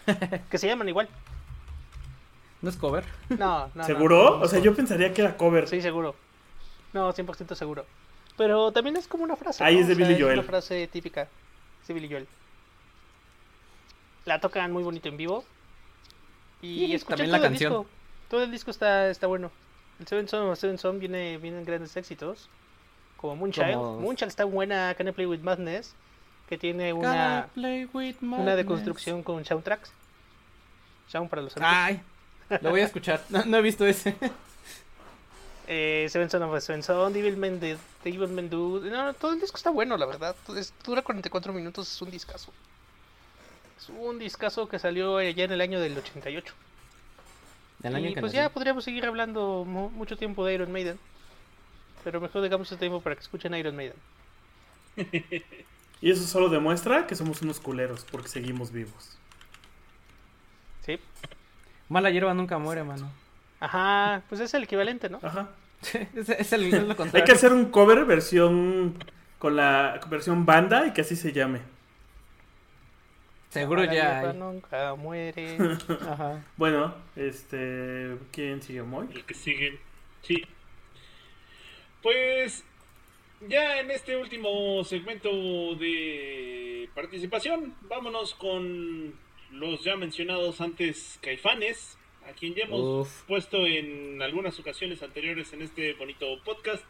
[0.51, 1.09] que se llaman igual.
[2.61, 3.05] ¿No es cover?
[3.29, 3.85] No, no.
[3.85, 4.25] ¿Seguro?
[4.25, 5.69] no, no, o sea, yo pensaría que era cover.
[5.69, 6.17] Sí, seguro.
[6.93, 7.87] No, 100% seguro.
[8.37, 9.65] Pero también es como una frase.
[9.65, 9.81] Ahí ¿no?
[9.83, 10.39] es de O sea, Billy Joel.
[10.39, 11.29] una frase típica.
[11.87, 12.27] Sí, Billy Joel.
[14.25, 15.45] La tocan muy bonito en vivo.
[16.63, 17.73] Y Sí, también todo la el canción.
[17.73, 17.87] disco.
[18.29, 19.51] Todo el disco está, está bueno.
[20.01, 22.49] El Seven Son, Seven Son viene, vienen grandes éxitos.
[23.17, 23.75] Como Moonchild.
[23.75, 24.95] Como- Moonchild está buena.
[24.97, 25.95] Can I Play With Madness.
[26.49, 29.93] Que tiene una, una deconstrucción con soundtracks.
[31.09, 31.75] Sound para los amigos.
[31.77, 32.03] Ay,
[32.63, 33.21] lo voy a escuchar.
[33.31, 34.17] No, no he visto ese.
[35.69, 38.81] Eh, Seven Son of Seven Son, Devil Man The Devil Man Do.
[38.85, 40.37] No, no, todo el disco está bueno, la verdad.
[40.57, 42.53] Es- dura 44 minutos, es un discazo.
[43.79, 46.55] Es un discazo que salió allá en el año del 88.
[47.81, 48.37] Del año y que pues nací.
[48.43, 50.99] ya podríamos seguir hablando mu- mucho tiempo de Iron Maiden.
[52.05, 53.97] Pero mejor dejamos ese tiempo para que escuchen Iron Maiden.
[56.03, 59.17] Y eso solo demuestra que somos unos culeros porque seguimos vivos.
[60.85, 60.99] Sí.
[61.89, 63.11] Mala hierba nunca muere, mano.
[63.61, 65.19] Ajá, pues es el equivalente, ¿no?
[65.23, 65.51] Ajá.
[66.15, 67.25] es, es el, es lo Hay contrario.
[67.25, 68.95] que hacer un cover versión
[69.39, 71.61] con la versión banda y que así se llame.
[73.51, 74.37] Seguro ya hay.
[74.37, 75.57] nunca muere.
[76.11, 76.45] Ajá.
[76.57, 79.09] Bueno, este, ¿quién sigue Moy?
[79.15, 79.79] El que sigue.
[80.23, 80.45] Sí.
[82.03, 82.65] Pues
[83.49, 85.31] ya en este último segmento
[85.77, 89.15] de participación, vámonos con
[89.53, 91.97] los ya mencionados antes caifanes,
[92.29, 93.23] a quien ya hemos Uf.
[93.23, 96.85] puesto en algunas ocasiones anteriores en este bonito podcast.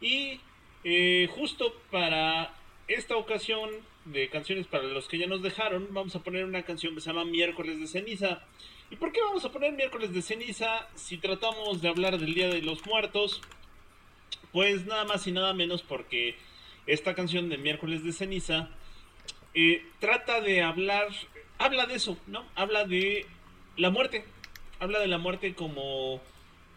[0.00, 0.40] Y
[0.84, 2.54] eh, justo para
[2.88, 3.70] esta ocasión
[4.04, 7.10] de canciones para los que ya nos dejaron, vamos a poner una canción que se
[7.10, 8.42] llama Miércoles de Ceniza.
[8.90, 12.48] ¿Y por qué vamos a poner miércoles de ceniza si tratamos de hablar del Día
[12.48, 13.40] de los Muertos?
[14.52, 16.36] Pues nada más y nada menos porque
[16.86, 18.70] esta canción de miércoles de ceniza
[19.54, 21.08] eh, trata de hablar,
[21.58, 22.44] habla de eso, ¿no?
[22.54, 23.26] Habla de
[23.76, 24.24] la muerte,
[24.80, 26.20] habla de la muerte como,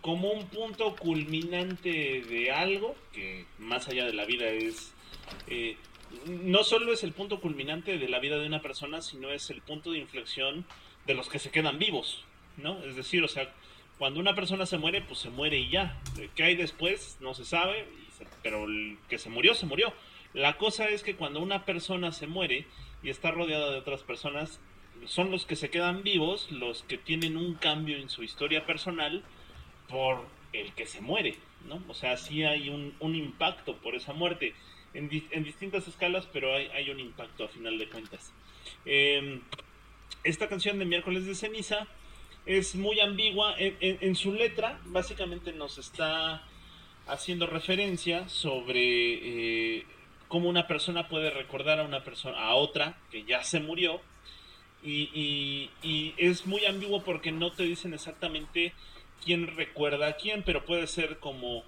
[0.02, 4.93] como un punto culminante de algo que más allá de la vida es
[5.47, 5.78] eh,
[6.26, 9.62] no solo es el punto culminante de la vida de una persona, sino es el
[9.62, 10.66] punto de inflexión
[11.06, 12.24] de los que se quedan vivos,
[12.58, 12.84] ¿no?
[12.84, 13.54] Es decir, o sea,
[13.97, 16.00] cuando una persona se muere, pues se muere y ya.
[16.36, 17.18] ¿Qué hay después?
[17.22, 17.86] No se sabe,
[18.41, 19.93] pero el que se murió, se murió.
[20.34, 22.66] La cosa es que cuando una persona se muere
[23.04, 24.60] y está rodeada de otras personas,
[25.06, 29.24] son los que se quedan vivos, los que tienen un cambio en su historia personal
[29.88, 31.36] por el que se muere,
[31.68, 31.82] ¿no?
[31.88, 34.54] O sea, sí hay un, un impacto por esa muerte
[34.93, 38.34] en, en distintas escalas, pero hay, hay, un impacto a final de cuentas.
[38.86, 39.41] Eh,
[40.24, 41.88] esta canción de Miércoles de Ceniza
[42.45, 43.56] es muy ambigua.
[43.58, 46.43] En, en, en, su letra, básicamente nos está
[47.08, 49.86] haciendo referencia sobre eh,
[50.28, 54.02] cómo una persona puede recordar a una persona, a otra que ya se murió.
[54.82, 58.74] Y, y, y es muy ambiguo porque no te dicen exactamente
[59.24, 61.64] quién recuerda a quién, pero puede ser como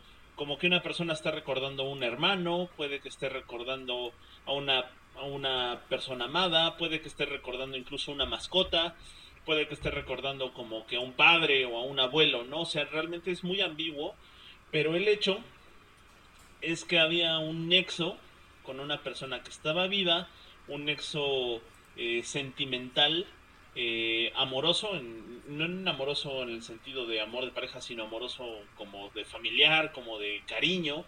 [0.59, 4.14] que una persona está recordando a un hermano, puede que esté recordando
[4.45, 4.86] a una,
[5.16, 8.95] a una persona amada, puede que esté recordando incluso una mascota,
[9.45, 12.62] puede que esté recordando como que a un padre o a un abuelo, ¿no?
[12.62, 14.16] O sea, realmente es muy ambiguo,
[14.72, 15.39] pero el hecho
[16.62, 18.18] es que había un nexo
[18.64, 20.28] con una persona que estaba viva,
[20.68, 21.62] un nexo
[21.95, 23.27] eh, sentimental
[23.75, 24.91] eh, amoroso,
[25.47, 29.93] no en amoroso en el sentido de amor de pareja, sino amoroso como de familiar,
[29.93, 31.05] como de cariño,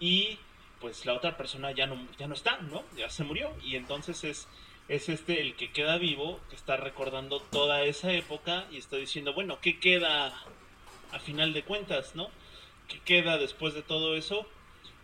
[0.00, 0.38] y
[0.80, 2.82] pues la otra persona ya no, ya no está, ¿no?
[2.96, 4.48] Ya se murió, y entonces es,
[4.88, 9.32] es este el que queda vivo, que está recordando toda esa época y está diciendo,
[9.32, 10.34] bueno, ¿qué queda
[11.12, 12.30] a final de cuentas, ¿no?
[12.88, 14.46] ¿Qué queda después de todo eso?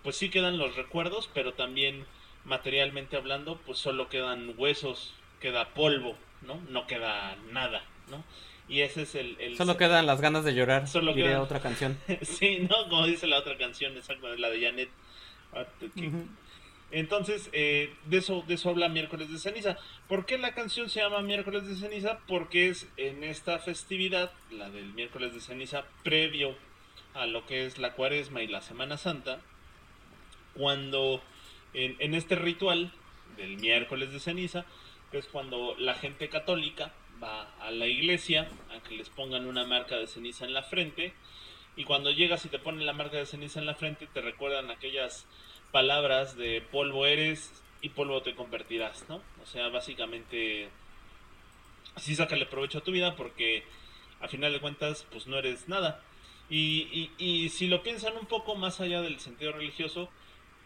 [0.02, 2.06] Pues sí quedan los recuerdos, pero también
[2.44, 6.60] materialmente hablando, pues solo quedan huesos, queda polvo, ¿no?
[6.68, 8.24] No queda nada, ¿no?
[8.68, 9.36] Y ese es el...
[9.40, 10.88] el Solo quedan las ganas de llorar.
[10.88, 11.98] Solo queda- otra canción.
[12.22, 12.88] sí, ¿no?
[12.88, 14.88] Como dice la otra canción, exacto, la de Janet.
[15.52, 15.64] Ah.
[16.90, 19.78] Entonces, eh, de, eso, de eso habla Miércoles de Ceniza.
[20.08, 22.18] ¿Por qué la canción se llama Miércoles de Ceniza?
[22.28, 26.54] Porque es en esta festividad, la del Miércoles de Ceniza, previo
[27.14, 29.40] a lo que es la Cuaresma y la Semana Santa,
[30.54, 31.22] cuando
[31.74, 32.92] en, este ritual
[33.36, 34.64] del Miércoles de Ceniza,
[35.10, 36.92] que es cuando la gente católica
[37.22, 41.14] va a la iglesia a que les pongan una marca de ceniza en la frente,
[41.76, 44.70] y cuando llegas y te ponen la marca de ceniza en la frente, te recuerdan
[44.70, 45.26] aquellas
[45.70, 49.22] palabras de polvo eres y polvo te convertirás, ¿no?
[49.42, 50.68] O sea, básicamente,
[51.96, 53.64] sí sácale provecho a tu vida porque
[54.20, 56.02] a final de cuentas, pues no eres nada.
[56.50, 60.10] Y, y si lo piensan un poco más allá del sentido religioso,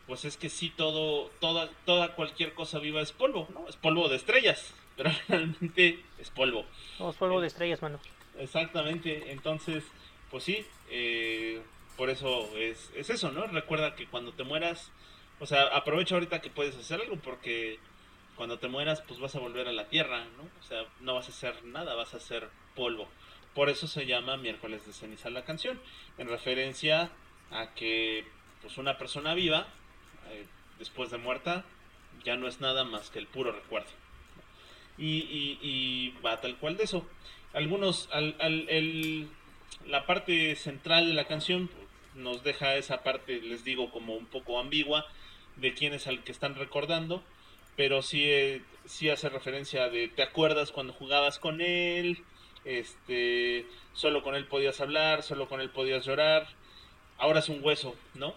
[0.07, 3.69] pues es que sí, todo, toda, toda cualquier cosa viva es polvo, ¿no?
[3.69, 6.65] Es polvo de estrellas, pero realmente es polvo.
[6.99, 7.99] Somos polvo de estrellas, mano.
[8.39, 9.85] Exactamente, entonces,
[10.31, 11.63] pues sí, eh,
[11.97, 13.47] por eso es, es eso, ¿no?
[13.47, 14.91] Recuerda que cuando te mueras,
[15.41, 17.79] o sea, aprovecha ahorita que puedes hacer algo porque
[18.37, 20.43] cuando te mueras, pues vas a volver a la tierra, ¿no?
[20.61, 23.09] O sea, no vas a hacer nada, vas a ser polvo.
[23.55, 25.81] Por eso se llama miércoles de ceniza la canción,
[26.19, 27.11] en referencia
[27.51, 28.27] a que,
[28.61, 29.67] pues, una persona viva,
[30.31, 30.47] eh,
[30.79, 31.65] después de muerta,
[32.25, 33.91] ya no es nada más que el puro recuerdo.
[34.99, 37.07] Y, va tal cual de eso.
[37.53, 39.29] Algunos, al, al- el-
[39.87, 41.71] la parte central de la canción
[42.15, 45.07] nos deja esa parte, les digo, como un poco ambigua
[45.57, 47.23] de quién es al que están recordando,
[47.77, 52.23] pero sí, eh, sí hace referencia de, ¿te acuerdas cuando jugabas con él?
[52.65, 56.49] Este, solo con él podías hablar, solo con él podías llorar.
[57.19, 58.35] Ahora es un hueso, ¿no?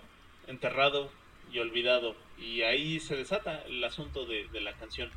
[0.48, 1.10] Enterrado
[1.52, 2.16] y olvidado.
[2.38, 5.10] Y ahí se desata el asunto de, de la canción.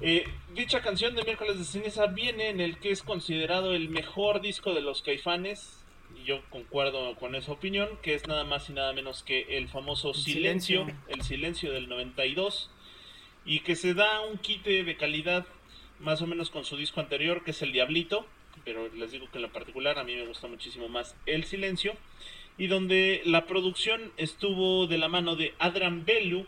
[0.00, 4.40] Eh, dicha canción de Miércoles de Ceniza viene en el que es considerado el mejor
[4.40, 5.84] disco de los caifanes.
[6.20, 9.68] Y yo concuerdo con esa opinión, que es nada más y nada menos que el
[9.68, 11.04] famoso El Silencio, Silencio.
[11.08, 12.70] el Silencio del 92.
[13.44, 15.46] Y que se da un quite de calidad
[16.00, 18.26] más o menos con su disco anterior, que es El Diablito.
[18.64, 21.94] Pero les digo que en lo particular a mí me gusta muchísimo más El Silencio.
[22.58, 26.46] Y donde la producción estuvo de la mano de Adrian Bellu,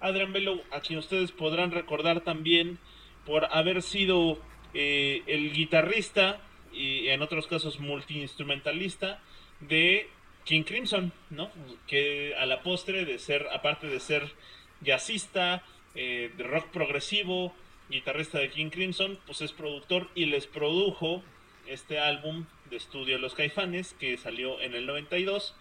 [0.00, 2.78] Adrian Bello, a quien ustedes podrán recordar también
[3.24, 4.38] por haber sido
[4.74, 6.40] eh, el guitarrista
[6.72, 9.20] y en otros casos multiinstrumentalista
[9.60, 10.08] de
[10.44, 11.50] King Crimson, ¿no?
[11.86, 14.32] Que a la postre de ser, aparte de ser
[14.80, 15.62] jazzista,
[15.94, 17.54] eh, de rock progresivo,
[17.90, 21.22] guitarrista de King Crimson, pues es productor y les produjo
[21.66, 25.54] este álbum de estudio Los Caifanes que salió en el 92,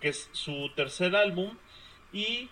[0.00, 1.56] que es su tercer álbum
[2.12, 2.48] y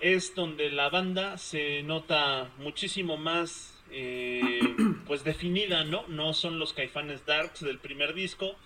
[0.00, 4.60] es donde la banda se nota muchísimo más eh,
[5.06, 6.06] pues definida, ¿no?
[6.08, 8.56] No son los caifanes darks del primer disco,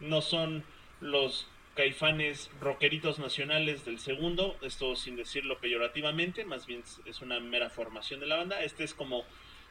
[0.00, 0.64] no son
[1.00, 7.70] los caifanes rockeritos nacionales del segundo, esto sin decirlo peyorativamente, más bien es una mera
[7.70, 8.62] formación de la banda.
[8.62, 9.24] Este es como,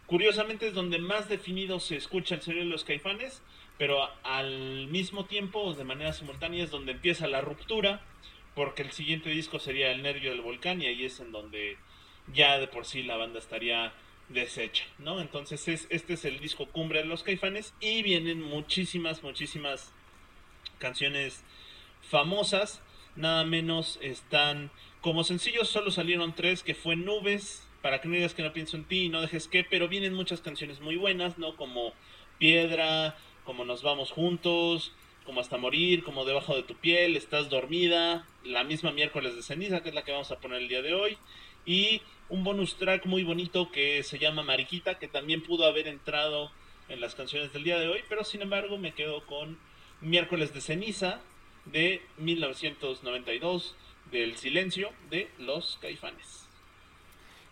[0.06, 3.42] curiosamente es donde más definido se escucha el sonido de los caifanes,
[3.80, 8.02] pero al mismo tiempo, de manera simultánea, es donde empieza la ruptura,
[8.54, 11.78] porque el siguiente disco sería El Nervio del Volcán y ahí es en donde
[12.34, 13.94] ya de por sí la banda estaría
[14.28, 15.22] deshecha, ¿no?
[15.22, 19.94] Entonces es, este es el disco cumbre de los caifanes y vienen muchísimas, muchísimas
[20.78, 21.44] canciones
[22.02, 22.82] famosas,
[23.16, 28.34] nada menos están como sencillos solo salieron tres que fue Nubes, para que no digas
[28.34, 31.38] que no pienso en ti y no dejes que, pero vienen muchas canciones muy buenas,
[31.38, 31.56] ¿no?
[31.56, 31.94] Como
[32.40, 33.16] Piedra,
[33.50, 34.92] como Nos vamos juntos,
[35.26, 39.82] como Hasta morir, como Debajo de tu piel, Estás dormida, la misma miércoles de ceniza,
[39.82, 41.18] que es la que vamos a poner el día de hoy,
[41.66, 46.52] y un bonus track muy bonito que se llama Mariquita, que también pudo haber entrado
[46.90, 49.58] en las canciones del día de hoy, pero sin embargo me quedo con
[50.00, 51.20] Miércoles de ceniza,
[51.66, 53.76] de 1992
[54.12, 56.49] del silencio de los caifanes.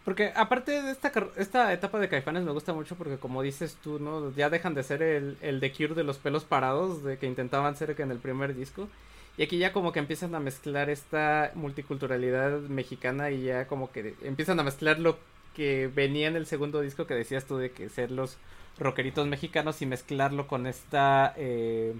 [0.07, 3.99] Porque aparte de esta, esta etapa de Caifanes me gusta mucho porque como dices tú,
[3.99, 4.33] ¿no?
[4.37, 7.75] Ya dejan de ser el, el The Cure de los pelos parados, de que intentaban
[7.75, 8.87] ser que en el primer disco.
[9.35, 14.15] Y aquí ya como que empiezan a mezclar esta multiculturalidad mexicana y ya como que
[14.21, 15.17] empiezan a mezclar lo
[15.53, 18.37] que venía en el segundo disco que decías tú de que ser los
[18.79, 21.33] rockeritos mexicanos y mezclarlo con esta...
[21.35, 21.93] Eh,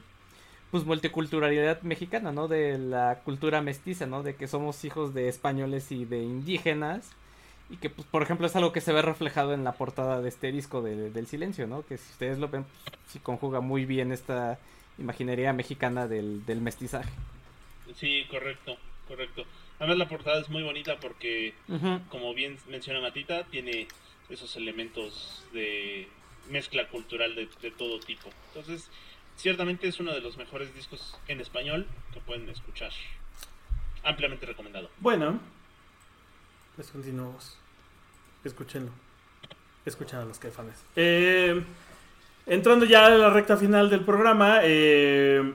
[0.71, 2.47] pues multiculturalidad mexicana, ¿no?
[2.47, 4.23] De la cultura mestiza, ¿no?
[4.23, 7.11] De que somos hijos de españoles y de indígenas.
[7.69, 10.29] Y que, pues, por ejemplo, es algo que se ve reflejado en la portada de
[10.29, 11.85] este disco de, del silencio, ¿no?
[11.85, 14.57] Que si ustedes lo ven, pues, sí conjuga muy bien esta
[14.97, 17.09] imaginería mexicana del, del mestizaje.
[17.95, 18.77] Sí, correcto,
[19.07, 19.43] correcto.
[19.79, 21.53] Además la portada es muy bonita porque,
[22.09, 23.87] como bien menciona Matita, tiene
[24.29, 26.07] esos elementos de
[26.49, 28.29] mezcla cultural de, de todo tipo.
[28.47, 28.89] Entonces,
[29.35, 32.91] ciertamente es uno de los mejores discos en español que pueden escuchar.
[34.03, 34.89] Ampliamente recomendado.
[34.99, 35.39] Bueno,
[36.77, 37.57] pues continuamos.
[38.43, 38.91] Escúchenlo.
[39.83, 40.75] Escuchan a los caifanes.
[40.95, 41.63] Eh,
[42.45, 45.53] entrando ya a la recta final del programa, eh,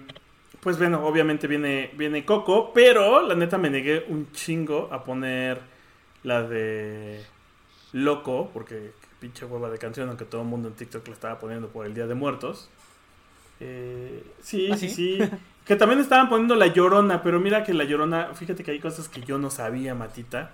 [0.60, 5.60] pues bueno, obviamente viene, viene Coco, pero la neta me negué un chingo a poner
[6.24, 7.24] la de
[7.92, 8.90] Loco, porque
[9.20, 11.94] pinche hueva de canción, aunque todo el mundo en TikTok la estaba poniendo por el
[11.94, 12.68] Día de Muertos.
[13.60, 15.18] Eh, sí, ¿Ah, sí, sí?
[15.20, 15.30] sí.
[15.64, 19.08] que también estaban poniendo la llorona, pero mira que la llorona, fíjate que hay cosas
[19.08, 20.50] que yo no sabía, Matita.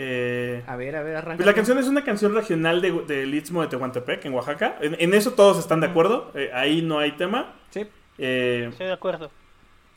[0.00, 1.36] Eh, A ver, a ver, arranca.
[1.38, 4.76] pues la canción es una canción regional de- del Istmo de Tehuantepec, en Oaxaca.
[4.80, 6.30] En, en eso todos están de acuerdo.
[6.36, 7.52] eh, ahí no hay tema.
[7.70, 7.84] Sí.
[8.18, 9.30] Eh, Estoy de acuerdo.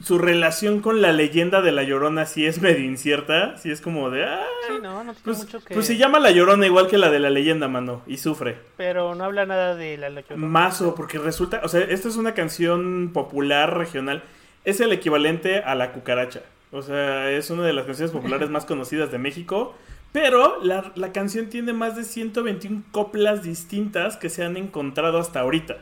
[0.04, 3.58] su relación con la leyenda de la llorona sí es medio incierta.
[3.58, 4.24] Sí es como de.
[4.26, 5.76] Ah, Sí, no, no tiene pues, mucho que...
[5.76, 8.02] pues se llama la llorona igual que la de la leyenda, mano.
[8.08, 8.58] Y sufre.
[8.78, 10.48] Pero no habla nada de la Llorona.
[10.48, 11.62] Mazo, porque resulta.
[11.64, 14.24] O sea, esta es una canción popular regional.
[14.66, 16.42] Es el equivalente a la cucaracha.
[16.72, 19.76] O sea, es una de las canciones populares más conocidas de México.
[20.12, 25.40] Pero la, la canción tiene más de 121 coplas distintas que se han encontrado hasta
[25.40, 25.78] ahorita.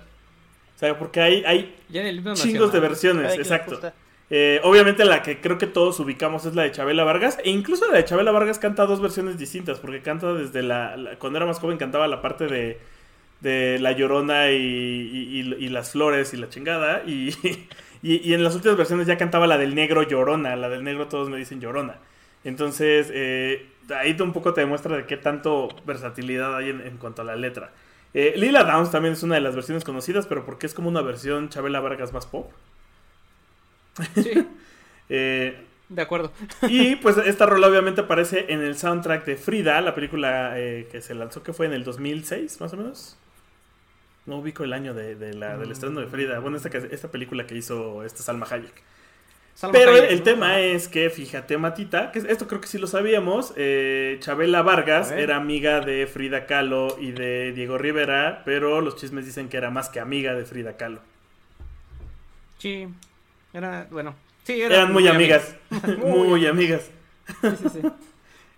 [0.76, 1.76] O sea, porque hay, hay
[2.51, 3.72] chingos de versiones, exacto.
[4.31, 7.39] Eh, obviamente la que creo que todos ubicamos es la de Chabela Vargas.
[7.43, 9.80] E incluso la de Chabela Vargas canta dos versiones distintas.
[9.80, 10.95] Porque canta desde la...
[10.95, 12.77] la- cuando era más joven cantaba la parte de,
[13.41, 17.01] de La Llorona y, y- y- y las flores y la chingada.
[17.07, 17.34] Y,
[18.03, 20.56] y, y en las últimas versiones ya cantaba la del negro Llorona.
[20.56, 21.95] La del negro todos me dicen Llorona.
[22.45, 27.21] Entonces, eh, ahí un poco te demuestra de qué tanto versatilidad hay en, en cuanto
[27.21, 27.71] a la letra.
[28.13, 31.01] Eh, Lila Downs también es una de las versiones conocidas, pero porque es como una
[31.01, 32.51] versión Chabela Vargas más pop.
[34.15, 34.31] Sí,
[35.11, 36.31] Eh, de acuerdo.
[36.67, 41.01] y pues esta rola obviamente aparece en el soundtrack de Frida, la película eh, que
[41.01, 43.17] se lanzó que fue en el 2006, más o menos.
[44.27, 46.37] No ubico el año de, de la, del estreno de Frida.
[46.39, 48.83] Bueno, esta, esta película que hizo esta Salma Hayek.
[49.60, 50.23] Salma Pero el, Hayek, el ¿no?
[50.23, 53.53] tema es que, fíjate, Matita, que esto creo que sí lo sabíamos.
[53.57, 59.26] eh, Chabela Vargas era amiga de Frida Kahlo y de Diego Rivera, pero los chismes
[59.26, 61.02] dicen que era más que amiga de Frida Kahlo.
[62.57, 62.88] Sí,
[63.53, 64.15] era, bueno.
[64.44, 65.56] Sí, Eran muy amigas.
[65.98, 66.90] muy amigas.
[67.41, 67.81] Sí, sí, sí.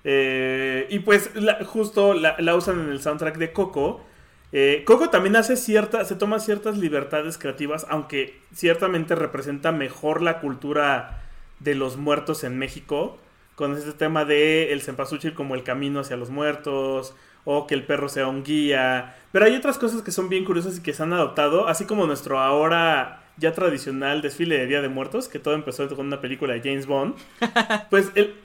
[0.04, 4.04] Eh, y pues la- justo la, la usan en el soundtrack de Coco.
[4.52, 10.40] Eh, Coco también hace cierta, se toma ciertas libertades creativas, aunque ciertamente representa mejor la
[10.40, 11.22] cultura
[11.60, 13.18] de los muertos en México,
[13.56, 17.16] con este tema de el cempasúchil como el camino hacia los muertos,
[17.46, 19.16] o que el perro sea un guía.
[19.32, 22.06] Pero hay otras cosas que son bien curiosas y que se han adoptado, así como
[22.06, 26.54] nuestro ahora ya tradicional desfile de Día de Muertos, que todo empezó con una película
[26.54, 27.16] de James Bond.
[27.90, 28.36] Pues el,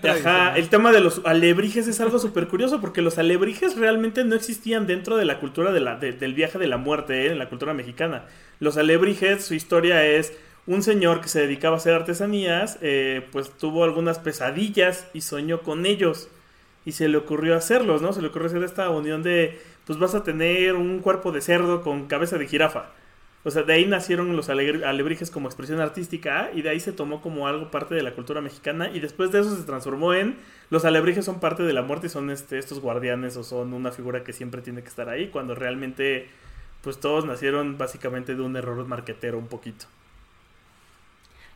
[0.00, 4.24] ¿Qué Ajá, el tema de los alebrijes es algo súper curioso porque los alebrijes realmente
[4.24, 7.32] no existían dentro de la cultura de la, de- del viaje de la muerte, ¿eh?
[7.32, 8.26] en la cultura mexicana.
[8.60, 10.32] Los alebrijes, su historia es
[10.66, 15.60] un señor que se dedicaba a hacer artesanías, eh, pues tuvo algunas pesadillas y soñó
[15.62, 16.28] con ellos.
[16.86, 18.12] Y se le ocurrió hacerlos, ¿no?
[18.12, 21.82] Se le ocurrió hacer esta unión de, pues vas a tener un cuerpo de cerdo
[21.82, 22.90] con cabeza de jirafa.
[23.46, 27.20] O sea, de ahí nacieron los alebrijes como expresión artística y de ahí se tomó
[27.20, 30.38] como algo parte de la cultura mexicana y después de eso se transformó en
[30.70, 33.92] los alebrijes son parte de la muerte y son este, estos guardianes o son una
[33.92, 36.28] figura que siempre tiene que estar ahí cuando realmente
[36.80, 39.86] pues todos nacieron básicamente de un error marquetero un poquito.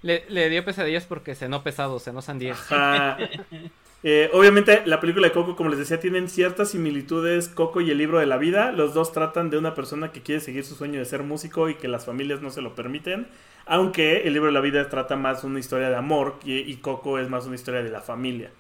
[0.03, 2.53] Le, le dio pesadillas porque cenó pesado, cenó sandía.
[2.53, 3.19] Ajá.
[4.05, 7.99] Eh, obviamente la película de Coco, como les decía, tienen ciertas similitudes Coco y el
[7.99, 8.73] libro de la vida.
[8.73, 11.75] Los dos tratan de una persona que quiere seguir su sueño de ser músico y
[11.75, 13.27] que las familias no se lo permiten.
[13.67, 17.29] Aunque el libro de la vida trata más una historia de amor y, Coco es
[17.29, 18.51] más una historia de la familia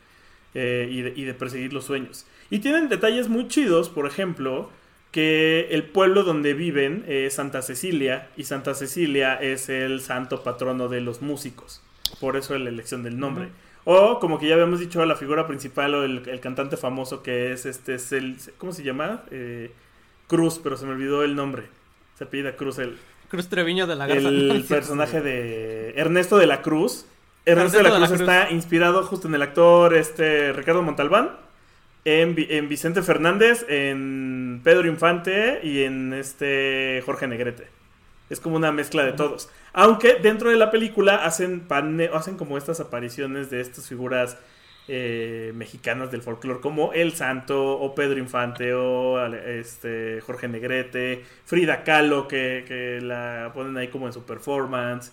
[0.54, 2.26] eh, y, de, y de perseguir los sueños.
[2.50, 4.68] Y tienen detalles muy chidos, por ejemplo,
[5.10, 10.88] que el pueblo donde viven es Santa Cecilia y Santa Cecilia es el santo patrono
[10.88, 11.80] de los músicos.
[12.20, 13.48] Por eso la elección del nombre.
[13.90, 17.52] O, como que ya habíamos dicho, la figura principal o el, el cantante famoso que
[17.52, 19.22] es este, es el, ¿cómo se llama?
[19.30, 19.72] Eh,
[20.26, 21.62] Cruz, pero se me olvidó el nombre.
[22.18, 22.98] Se apellida Cruz, el,
[23.30, 24.28] Cruz Treviño de la Garza.
[24.28, 27.06] el personaje de Ernesto de la Cruz.
[27.46, 31.30] Ernesto de la Cruz está inspirado justo en el actor este Ricardo Montalbán,
[32.04, 37.77] en, en Vicente Fernández, en Pedro Infante y en este Jorge Negrete.
[38.30, 39.48] Es como una mezcla de todos.
[39.72, 44.36] Aunque dentro de la película hacen, pane- hacen como estas apariciones de estas figuras
[44.90, 51.84] eh, mexicanas del folclore, como El Santo, o Pedro Infante, o este, Jorge Negrete, Frida
[51.84, 55.12] Kahlo, que, que la ponen ahí como en su performance.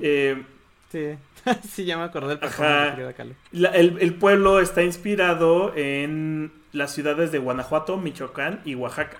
[0.00, 0.42] Eh,
[0.90, 1.16] Sí.
[1.70, 3.34] sí, ya me acordé del de Frida Kahlo.
[3.52, 9.16] la- el, el pueblo está inspirado en las ciudades de Guanajuato, Michoacán y Oaxaca.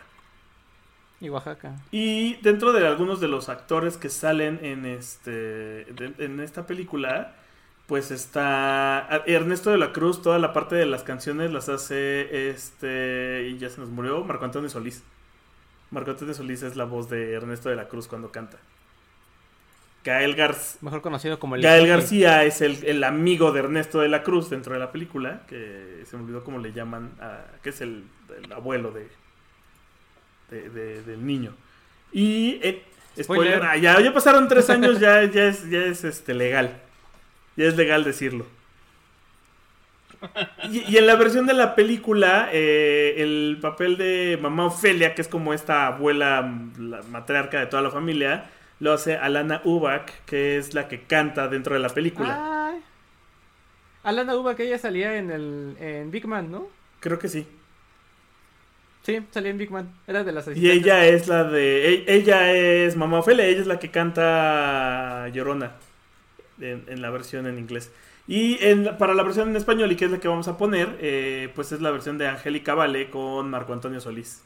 [1.22, 1.76] Y Oaxaca.
[1.92, 7.34] Y dentro de algunos de los actores que salen en este de- en esta película,
[7.86, 13.48] pues está Ernesto de la Cruz, toda la parte de las canciones las hace este
[13.50, 15.02] y ya se nos murió Marco Antonio Solís.
[15.92, 18.56] Marco Antonio Solís es la voz de Ernesto de la Cruz cuando canta.
[20.04, 21.62] Gael, Gar- Mejor conocido como el.
[21.62, 21.86] Gael.
[21.86, 26.02] García es el, el amigo de Ernesto de la Cruz dentro de la película, que
[26.04, 28.04] se me olvidó cómo le llaman, a- que es el,
[28.42, 29.06] el abuelo de,
[30.52, 31.52] de- de- del niño.
[32.12, 32.82] Y, eh,
[33.20, 33.62] spoiler, Spoiler.
[33.62, 36.80] ah, ya, ya pasaron tres años, ya, ya es, ya es este, legal.
[37.56, 38.46] Ya es legal decirlo.
[40.70, 45.22] Y, y en la versión de la película, eh, el papel de mamá Ofelia, que
[45.22, 46.48] es como esta abuela,
[46.78, 48.44] la matriarca de toda la familia,
[48.78, 52.68] lo hace Alana Ubak, que es la que canta dentro de la película.
[52.68, 52.80] Ay.
[54.04, 56.68] Alana Uba, que ella salía en el en Big Man, ¿no?
[57.00, 57.46] Creo que sí.
[59.02, 59.92] Sí, salía en Big Man.
[60.06, 61.94] Era de las Y ella es la de.
[61.94, 65.72] e- Ella es mamá Ofelia, ella es la que canta Llorona
[66.60, 67.92] en, en la versión en inglés.
[68.28, 70.98] Y en para la versión en español, y que es la que vamos a poner,
[71.00, 74.42] eh, pues es la versión de Angélica Vale con Marco Antonio Solís.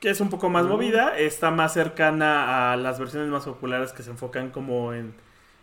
[0.00, 0.68] Que es un poco más Mm.
[0.68, 5.14] movida, está más cercana a las versiones más populares que se enfocan como en,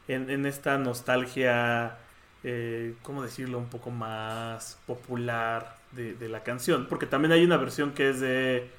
[0.09, 1.97] en, en esta nostalgia,
[2.43, 3.57] eh, ¿cómo decirlo?
[3.59, 6.87] Un poco más popular de, la canción.
[6.87, 8.69] Porque también hay una versión que es de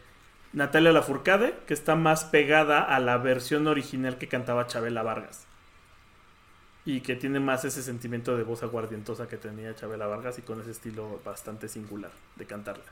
[0.52, 5.46] Natalia Lafourcade, que está más pegada a la versión original que cantaba Chabela Vargas.
[6.84, 10.60] Y que tiene más ese sentimiento de voz aguardientosa que tenía Chabela Vargas y con
[10.60, 12.84] ese estilo bastante singular de cantarla.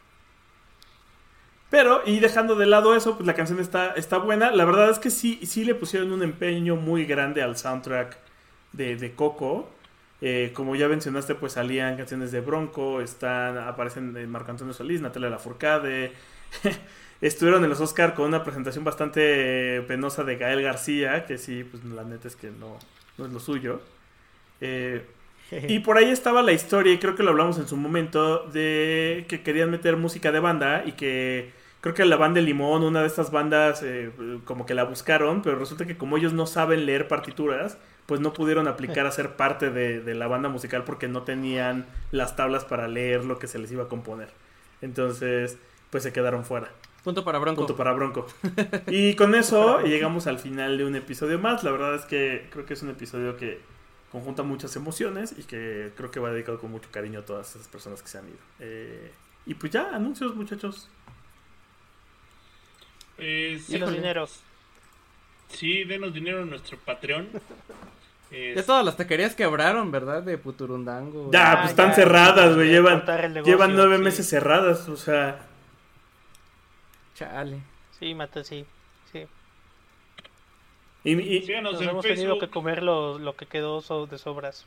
[1.70, 4.50] Pero, y dejando de lado eso, pues la canción está, está buena.
[4.50, 8.18] La verdad es que sí, sí le pusieron un empeño muy grande al soundtrack
[8.72, 9.68] de Coco.
[10.26, 15.02] Eh, como ya mencionaste, pues salían canciones de Bronco, están, aparecen eh, Marco Antonio Solís,
[15.02, 16.12] Natalia Lafourcade.
[17.20, 21.84] Estuvieron en los Oscar con una presentación bastante penosa de Gael García, que sí, pues
[21.84, 22.78] la neta es que no,
[23.18, 23.82] no es lo suyo.
[24.62, 25.04] Eh,
[25.68, 29.26] y por ahí estaba la historia, y creo que lo hablamos en su momento, de
[29.28, 31.52] que querían meter música de banda y que
[31.84, 34.10] creo que la banda de Limón, una de estas bandas, eh,
[34.46, 38.32] como que la buscaron, pero resulta que como ellos no saben leer partituras, pues no
[38.32, 42.64] pudieron aplicar a ser parte de, de la banda musical porque no tenían las tablas
[42.64, 44.30] para leer lo que se les iba a componer.
[44.80, 45.58] Entonces,
[45.90, 46.70] pues se quedaron fuera.
[47.02, 47.60] Punto para Bronco.
[47.60, 48.26] Punto para Bronco.
[48.86, 51.64] Y con eso llegamos al final de un episodio más.
[51.64, 53.60] La verdad es que creo que es un episodio que
[54.10, 57.68] conjunta muchas emociones y que creo que va dedicado con mucho cariño a todas esas
[57.68, 58.38] personas que se han ido.
[58.60, 59.12] Eh,
[59.44, 60.88] y pues ya, anuncios muchachos.
[63.16, 63.96] Pues, Y los Híjole.
[63.96, 64.40] dineros.
[65.48, 67.28] sí, denos dinero en nuestro Patreon.
[68.30, 70.22] Es- Ya todas las taquerías quebraron, ¿verdad?
[70.22, 71.30] De Puturundango.
[71.32, 72.68] Ya, Ah, pues están ya, cerradas, güey.
[72.68, 74.02] Llevan, negocio, llevan nueve sí.
[74.02, 75.46] meses cerradas, o sea.
[77.14, 77.58] Chale.
[78.00, 78.64] Sí, mata, sí.
[79.12, 79.24] sí.
[81.04, 84.66] Y, y- Nos hemos tenido que comer lo, lo que quedó so- de sobras.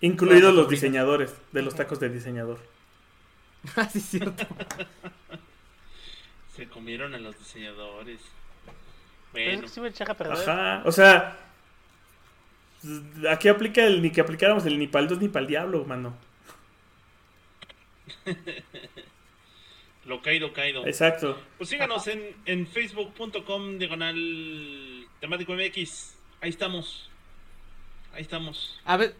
[0.00, 0.70] incluidos los comida.
[0.70, 2.58] diseñadores de los tacos de diseñador.
[3.76, 4.46] Ah, sí, es cierto.
[6.54, 8.20] Se comieron a los diseñadores.
[9.32, 10.48] Bueno, que sí a perder.
[10.48, 11.38] Ajá, o sea,
[13.30, 15.84] aquí aplica el ni que aplicáramos el ni para el dos ni para el diablo,
[15.86, 16.14] mano.
[20.04, 20.86] lo caído, caído.
[20.86, 21.40] Exacto.
[21.58, 26.14] Pues síganos en, en facebook.com diagonal temático MX.
[26.40, 27.08] Ahí estamos.
[28.12, 28.80] Ahí estamos.
[28.84, 29.14] A, ve-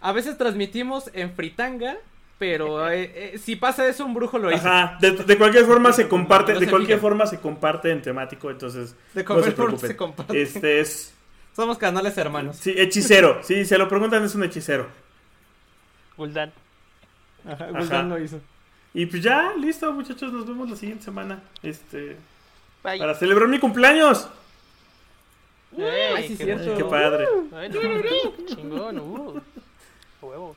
[0.00, 1.96] a veces transmitimos en Fritanga,
[2.38, 4.66] pero eh, eh, si pasa eso, un brujo lo hizo.
[4.66, 8.02] Ajá, de, de cualquier forma se comparte, No de se cualquier forma se comparte en
[8.02, 9.88] temático, entonces De no cualquier se preocupen.
[9.90, 10.42] se comparte.
[10.42, 11.14] Este es
[11.54, 12.56] Somos canales hermanos.
[12.56, 13.40] sí, hechicero.
[13.42, 14.86] Sí, se lo preguntan es un hechicero.
[16.16, 16.52] Guldan.
[17.44, 17.78] Ajá, Ajá.
[17.78, 18.40] Guldan lo hizo.
[18.94, 21.42] Y pues ya, listo, muchachos, nos vemos la siguiente semana.
[21.62, 22.16] Este,
[22.82, 22.98] Bye.
[22.98, 24.28] para celebrar mi cumpleaños.
[25.78, 26.64] Ay, sí, qué cierto.
[26.64, 26.76] bueno.
[26.78, 27.26] Qué padre.
[27.54, 29.40] Ay, no, qué chingón, uh.
[30.22, 30.56] Huevo.